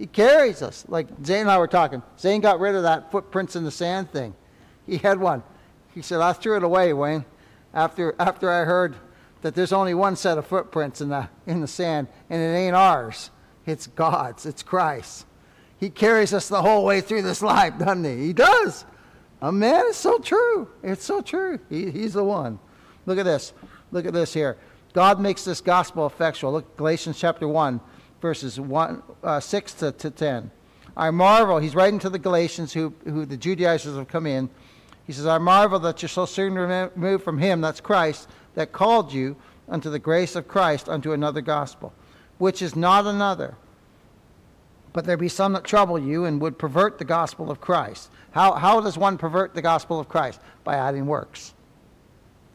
He 0.00 0.06
carries 0.06 0.62
us. 0.62 0.86
Like 0.88 1.08
Zane 1.22 1.42
and 1.42 1.50
I 1.50 1.58
were 1.58 1.68
talking. 1.68 2.02
Zane 2.18 2.40
got 2.40 2.58
rid 2.58 2.74
of 2.74 2.84
that 2.84 3.12
footprints 3.12 3.54
in 3.54 3.64
the 3.64 3.70
sand 3.70 4.10
thing. 4.10 4.34
He 4.86 4.96
had 4.96 5.20
one. 5.20 5.42
He 5.94 6.00
said, 6.00 6.22
I 6.22 6.32
threw 6.32 6.56
it 6.56 6.64
away, 6.64 6.94
Wayne, 6.94 7.26
after, 7.74 8.14
after 8.18 8.50
I 8.50 8.64
heard 8.64 8.96
that 9.42 9.54
there's 9.54 9.74
only 9.74 9.92
one 9.92 10.16
set 10.16 10.38
of 10.38 10.46
footprints 10.46 11.02
in 11.02 11.10
the, 11.10 11.28
in 11.46 11.60
the 11.60 11.68
sand, 11.68 12.08
and 12.30 12.40
it 12.40 12.56
ain't 12.56 12.74
ours. 12.74 13.30
It's 13.66 13.88
God's. 13.88 14.46
It's 14.46 14.62
Christ. 14.62 15.26
He 15.78 15.90
carries 15.90 16.32
us 16.32 16.48
the 16.48 16.62
whole 16.62 16.86
way 16.86 17.02
through 17.02 17.20
this 17.20 17.42
life, 17.42 17.76
doesn't 17.78 18.04
he? 18.04 18.28
He 18.28 18.32
does. 18.32 18.86
Oh, 19.42 19.52
man, 19.52 19.84
it's 19.88 19.98
so 19.98 20.18
true. 20.18 20.70
It's 20.82 21.04
so 21.04 21.20
true. 21.20 21.58
He, 21.68 21.90
he's 21.90 22.14
the 22.14 22.24
one. 22.24 22.58
Look 23.04 23.18
at 23.18 23.26
this. 23.26 23.52
Look 23.92 24.06
at 24.06 24.14
this 24.14 24.32
here. 24.32 24.56
God 24.94 25.20
makes 25.20 25.44
this 25.44 25.60
gospel 25.60 26.06
effectual. 26.06 26.52
Look, 26.52 26.78
Galatians 26.78 27.18
chapter 27.18 27.46
1, 27.46 27.80
verses 28.20 28.58
1, 28.60 29.02
uh, 29.22 29.40
6 29.40 29.72
to, 29.74 29.92
to 29.92 30.10
10. 30.10 30.50
I 30.96 31.10
marvel. 31.10 31.58
He's 31.58 31.74
writing 31.74 31.98
to 32.00 32.10
the 32.10 32.18
Galatians 32.18 32.72
who, 32.72 32.92
who 33.04 33.24
the 33.24 33.36
Judaizers 33.36 33.96
have 33.96 34.08
come 34.08 34.26
in. 34.26 34.50
He 35.06 35.12
says, 35.12 35.26
I 35.26 35.38
marvel 35.38 35.78
that 35.80 36.02
you're 36.02 36.08
so 36.08 36.26
soon 36.26 36.54
removed 36.54 37.24
from 37.24 37.38
him, 37.38 37.60
that's 37.60 37.80
Christ, 37.80 38.28
that 38.54 38.72
called 38.72 39.12
you 39.12 39.36
unto 39.68 39.90
the 39.90 39.98
grace 39.98 40.36
of 40.36 40.48
Christ 40.48 40.88
unto 40.88 41.12
another 41.12 41.40
gospel, 41.40 41.92
which 42.38 42.60
is 42.60 42.76
not 42.76 43.06
another. 43.06 43.56
But 44.92 45.04
there 45.04 45.16
be 45.16 45.28
some 45.28 45.52
that 45.52 45.64
trouble 45.64 45.98
you 45.98 46.24
and 46.24 46.40
would 46.40 46.58
pervert 46.58 46.98
the 46.98 47.04
gospel 47.04 47.50
of 47.50 47.60
Christ. 47.60 48.10
How, 48.32 48.52
how 48.52 48.80
does 48.80 48.98
one 48.98 49.18
pervert 49.18 49.54
the 49.54 49.62
gospel 49.62 50.00
of 50.00 50.08
Christ? 50.08 50.40
By 50.64 50.76
adding 50.76 51.06
works, 51.06 51.54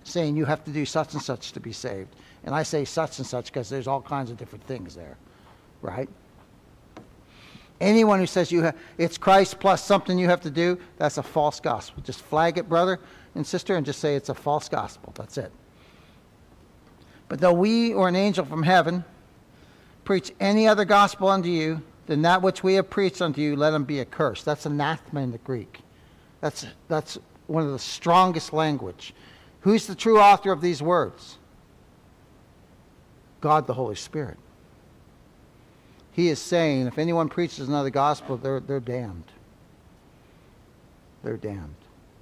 saying 0.03 0.35
you 0.35 0.45
have 0.45 0.63
to 0.65 0.71
do 0.71 0.85
such 0.85 1.13
and 1.13 1.21
such 1.21 1.53
to 1.53 1.59
be 1.59 1.71
saved. 1.71 2.13
And 2.43 2.53
I 2.53 2.63
say 2.63 2.85
such 2.85 3.17
and 3.17 3.25
such 3.25 3.47
because 3.47 3.69
there's 3.69 3.87
all 3.87 4.01
kinds 4.01 4.29
of 4.29 4.37
different 4.37 4.65
things 4.65 4.95
there, 4.95 5.17
right? 5.85 6.09
Anyone 7.81 8.19
who 8.19 8.25
says 8.25 8.51
you 8.51 8.63
have, 8.63 8.75
it's 8.97 9.17
Christ 9.17 9.59
plus 9.59 9.83
something 9.83 10.17
you 10.17 10.27
have 10.27 10.41
to 10.41 10.49
do, 10.49 10.79
that's 10.97 11.17
a 11.17 11.23
false 11.23 11.59
gospel. 11.59 12.01
Just 12.03 12.21
flag 12.21 12.57
it, 12.57 12.69
brother 12.69 12.99
and 13.35 13.45
sister, 13.45 13.75
and 13.75 13.85
just 13.85 13.99
say 13.99 14.15
it's 14.15 14.29
a 14.29 14.33
false 14.33 14.69
gospel. 14.69 15.13
That's 15.15 15.37
it. 15.37 15.51
But 17.27 17.39
though 17.39 17.53
we 17.53 17.93
or 17.93 18.07
an 18.07 18.15
angel 18.15 18.45
from 18.45 18.63
heaven 18.63 19.03
preach 20.03 20.31
any 20.39 20.67
other 20.67 20.85
gospel 20.85 21.27
unto 21.27 21.49
you 21.49 21.81
than 22.05 22.21
that 22.21 22.41
which 22.41 22.63
we 22.63 22.75
have 22.75 22.89
preached 22.89 23.21
unto 23.21 23.41
you, 23.41 23.55
let 23.55 23.73
him 23.73 23.83
be 23.83 23.99
accursed. 23.99 24.45
That's 24.45 24.65
anathema 24.65 25.21
in 25.21 25.31
the 25.31 25.39
Greek. 25.39 25.79
That's, 26.39 26.65
that's 26.87 27.17
one 27.47 27.63
of 27.63 27.71
the 27.71 27.79
strongest 27.79 28.53
language. 28.53 29.13
Who's 29.61 29.87
the 29.87 29.95
true 29.95 30.19
author 30.19 30.51
of 30.51 30.61
these 30.61 30.81
words? 30.81 31.39
God 33.41 33.67
the 33.67 33.73
Holy 33.73 33.95
Spirit. 33.95 34.37
He 36.15 36.29
is 36.29 36.39
saying, 36.39 36.87
if 36.87 36.97
anyone 36.97 37.27
preaches 37.27 37.67
another 37.67 37.89
gospel, 37.89 38.37
they're, 38.37 38.61
they're 38.61 38.79
damned. 38.79 39.25
They're 41.23 41.35
damned. 41.35 41.75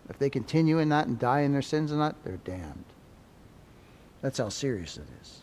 If 0.10 0.18
they 0.18 0.32
continue 0.32 0.80
in 0.80 0.90
that 0.90 1.06
and 1.06 1.20
die 1.20 1.42
in 1.42 1.54
their 1.54 1.62
sins 1.62 1.92
and 1.92 2.02
that, 2.02 2.16
they're 2.24 2.38
damned. 2.38 2.86
That's 4.24 4.40
how 4.40 4.50
serious 4.50 4.98
it 4.98 5.06
is. 5.22 5.42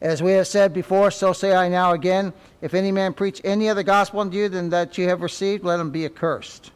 As 0.00 0.22
we 0.22 0.32
have 0.32 0.46
said 0.46 0.72
before, 0.72 1.10
so 1.10 1.34
say 1.34 1.54
I 1.54 1.68
now 1.68 1.92
again 1.92 2.32
if 2.62 2.72
any 2.72 2.90
man 2.90 3.12
preach 3.12 3.42
any 3.44 3.68
other 3.68 3.82
gospel 3.82 4.20
unto 4.20 4.38
you 4.38 4.48
than 4.48 4.70
that 4.70 4.96
you 4.96 5.10
have 5.10 5.20
received, 5.20 5.64
let 5.64 5.80
him 5.80 5.90
be 5.90 6.06
accursed. 6.06 6.70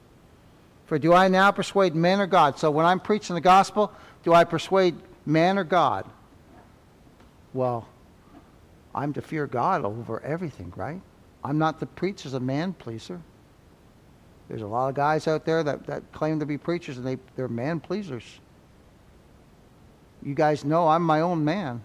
For 0.84 0.98
do 0.98 1.14
I 1.14 1.28
now 1.28 1.50
persuade 1.50 1.94
men 1.94 2.20
or 2.20 2.26
God? 2.26 2.58
So 2.58 2.70
when 2.70 2.84
I'm 2.84 3.00
preaching 3.00 3.34
the 3.34 3.40
gospel, 3.40 3.90
do 4.22 4.34
I 4.34 4.44
persuade 4.44 4.96
man 5.24 5.56
or 5.56 5.64
God? 5.64 6.04
Well, 7.54 7.88
I'm 8.94 9.12
to 9.12 9.22
fear 9.22 9.46
God 9.46 9.84
over 9.84 10.20
everything, 10.22 10.72
right? 10.76 11.00
I'm 11.44 11.58
not 11.58 11.78
to 11.80 11.86
preach 11.86 12.26
as 12.26 12.34
a 12.34 12.40
man 12.40 12.72
pleaser. 12.72 13.20
There's 14.48 14.62
a 14.62 14.66
lot 14.66 14.88
of 14.88 14.94
guys 14.94 15.28
out 15.28 15.44
there 15.44 15.62
that, 15.62 15.86
that 15.86 16.10
claim 16.12 16.40
to 16.40 16.46
be 16.46 16.56
preachers 16.56 16.96
and 16.96 17.06
they, 17.06 17.18
they're 17.36 17.48
man 17.48 17.80
pleasers. 17.80 18.24
You 20.22 20.34
guys 20.34 20.64
know 20.64 20.88
I'm 20.88 21.02
my 21.02 21.20
own 21.20 21.44
man. 21.44 21.82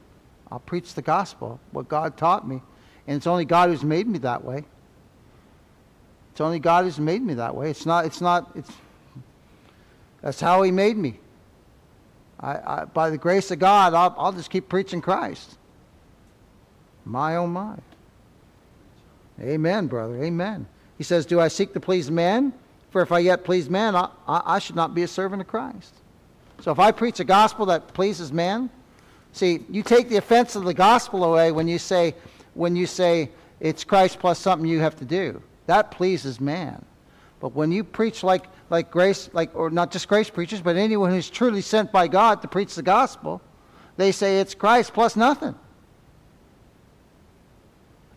I'll 0.51 0.59
preach 0.59 0.93
the 0.93 1.01
gospel, 1.01 1.59
what 1.71 1.87
God 1.87 2.17
taught 2.17 2.47
me. 2.47 2.61
And 3.07 3.17
it's 3.17 3.27
only 3.27 3.45
God 3.45 3.69
who's 3.69 3.83
made 3.83 4.07
me 4.07 4.19
that 4.19 4.43
way. 4.43 4.63
It's 6.31 6.41
only 6.41 6.59
God 6.59 6.85
who's 6.85 6.99
made 6.99 7.21
me 7.21 7.35
that 7.35 7.55
way. 7.55 7.69
It's 7.69 7.85
not, 7.85 8.05
it's 8.05 8.21
not, 8.21 8.51
it's, 8.55 8.71
that's 10.21 10.39
how 10.39 10.63
He 10.63 10.71
made 10.71 10.97
me. 10.97 11.19
I, 12.39 12.81
I, 12.81 12.85
by 12.85 13.09
the 13.09 13.17
grace 13.17 13.51
of 13.51 13.59
God, 13.59 13.93
I'll, 13.93 14.15
I'll 14.17 14.31
just 14.31 14.49
keep 14.49 14.67
preaching 14.67 15.01
Christ. 15.01 15.57
My 17.05 17.35
oh 17.35 17.47
my. 17.47 17.75
Amen, 19.41 19.87
brother. 19.87 20.23
Amen. 20.23 20.67
He 20.97 21.03
says, 21.03 21.25
Do 21.25 21.39
I 21.39 21.47
seek 21.47 21.73
to 21.73 21.79
please 21.79 22.09
man? 22.09 22.53
For 22.91 23.01
if 23.01 23.11
I 23.11 23.19
yet 23.19 23.43
please 23.43 23.69
man, 23.69 23.95
I, 23.95 24.09
I, 24.27 24.41
I 24.45 24.59
should 24.59 24.75
not 24.75 24.93
be 24.93 25.03
a 25.03 25.07
servant 25.07 25.41
of 25.41 25.47
Christ. 25.47 25.95
So 26.61 26.71
if 26.71 26.79
I 26.79 26.91
preach 26.91 27.19
a 27.19 27.23
gospel 27.23 27.65
that 27.65 27.93
pleases 27.93 28.31
man, 28.31 28.69
see, 29.31 29.61
you 29.69 29.81
take 29.83 30.09
the 30.09 30.17
offense 30.17 30.55
of 30.55 30.63
the 30.63 30.73
gospel 30.73 31.23
away 31.23 31.51
when 31.51 31.67
you 31.67 31.79
say, 31.79 32.15
when 32.53 32.75
you 32.75 32.85
say 32.85 33.31
it's 33.59 33.83
Christ 33.83 34.19
plus 34.19 34.39
something 34.39 34.69
you 34.69 34.79
have 34.79 34.95
to 34.97 35.05
do. 35.05 35.41
That 35.65 35.91
pleases 35.91 36.39
man. 36.39 36.85
But 37.39 37.55
when 37.55 37.71
you 37.71 37.83
preach 37.83 38.23
like, 38.23 38.45
like 38.69 38.91
grace, 38.91 39.29
like, 39.33 39.55
or 39.55 39.69
not 39.69 39.91
just 39.91 40.07
grace 40.07 40.29
preachers, 40.29 40.61
but 40.61 40.77
anyone 40.77 41.09
who's 41.09 41.29
truly 41.29 41.61
sent 41.61 41.91
by 41.91 42.07
God 42.07 42.41
to 42.43 42.47
preach 42.47 42.75
the 42.75 42.83
gospel, 42.83 43.41
they 43.97 44.11
say 44.11 44.39
it's 44.39 44.53
Christ 44.53 44.93
plus 44.93 45.15
nothing. 45.15 45.55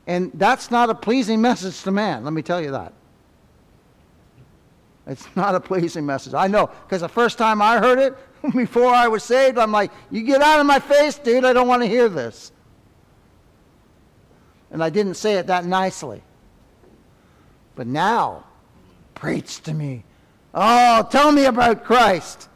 And 0.07 0.31
that's 0.35 0.71
not 0.71 0.89
a 0.89 0.95
pleasing 0.95 1.41
message 1.41 1.83
to 1.83 1.91
man, 1.91 2.25
let 2.25 2.33
me 2.33 2.43
tell 2.43 2.61
you 2.61 2.71
that. 2.73 2.93
It's 5.07 5.27
not 5.37 5.55
a 5.55 5.61
pleasing 5.61 6.07
message. 6.07 6.35
I 6.35 6.47
know, 6.47 6.67
because 6.67 7.01
the 7.01 7.09
first 7.09 7.39
time 7.39 7.61
I 7.61 7.79
heard 7.79 7.99
it, 7.99 8.15
before 8.55 8.89
I 8.89 9.09
was 9.09 9.23
saved, 9.25 9.59
I'm 9.59 9.73
like, 9.73 9.91
you 10.11 10.23
get 10.23 10.43
out 10.43 10.61
of 10.61 10.67
my 10.67 10.79
face, 10.79 11.19
dude, 11.19 11.45
I 11.45 11.53
don't 11.53 11.69
want 11.69 11.83
to 11.83 11.89
hear 11.89 12.09
this. 12.09 12.53
And 14.71 14.83
I 14.83 14.91
didn't 14.91 15.15
say 15.15 15.35
it 15.35 15.47
that 15.47 15.65
nicely. 15.65 16.23
But 17.75 17.87
now, 17.87 18.45
preach 19.15 19.61
to 19.63 19.75
me. 19.75 20.05
Oh, 20.55 21.07
tell 21.11 21.31
me 21.31 21.45
about 21.45 21.85
Christ. 21.85 22.49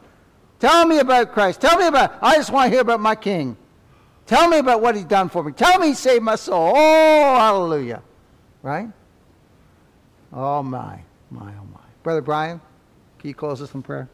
Tell 0.59 0.85
me 0.85 0.99
about 0.99 1.31
Christ. 1.31 1.61
Tell 1.61 1.77
me 1.77 1.87
about, 1.87 2.17
I 2.21 2.35
just 2.35 2.51
want 2.51 2.67
to 2.67 2.71
hear 2.71 2.81
about 2.81 2.99
my 2.99 3.15
King. 3.15 3.55
Tell 4.25 4.47
me 4.47 4.59
about 4.59 4.81
what 4.81 4.95
he's 4.95 5.05
done 5.05 5.29
for 5.29 5.43
me. 5.43 5.51
Tell 5.51 5.79
me 5.79 5.87
he 5.87 5.93
saved 5.93 6.23
my 6.23 6.35
soul. 6.35 6.73
Oh, 6.75 7.35
hallelujah. 7.35 8.01
Right? 8.61 8.87
Oh, 10.31 10.63
my, 10.63 11.01
my, 11.29 11.51
oh, 11.59 11.65
my. 11.73 11.79
Brother 12.03 12.21
Brian, 12.21 12.61
can 13.19 13.27
you 13.27 13.33
close 13.33 13.61
us 13.61 13.73
in 13.73 13.81
prayer? 13.81 14.09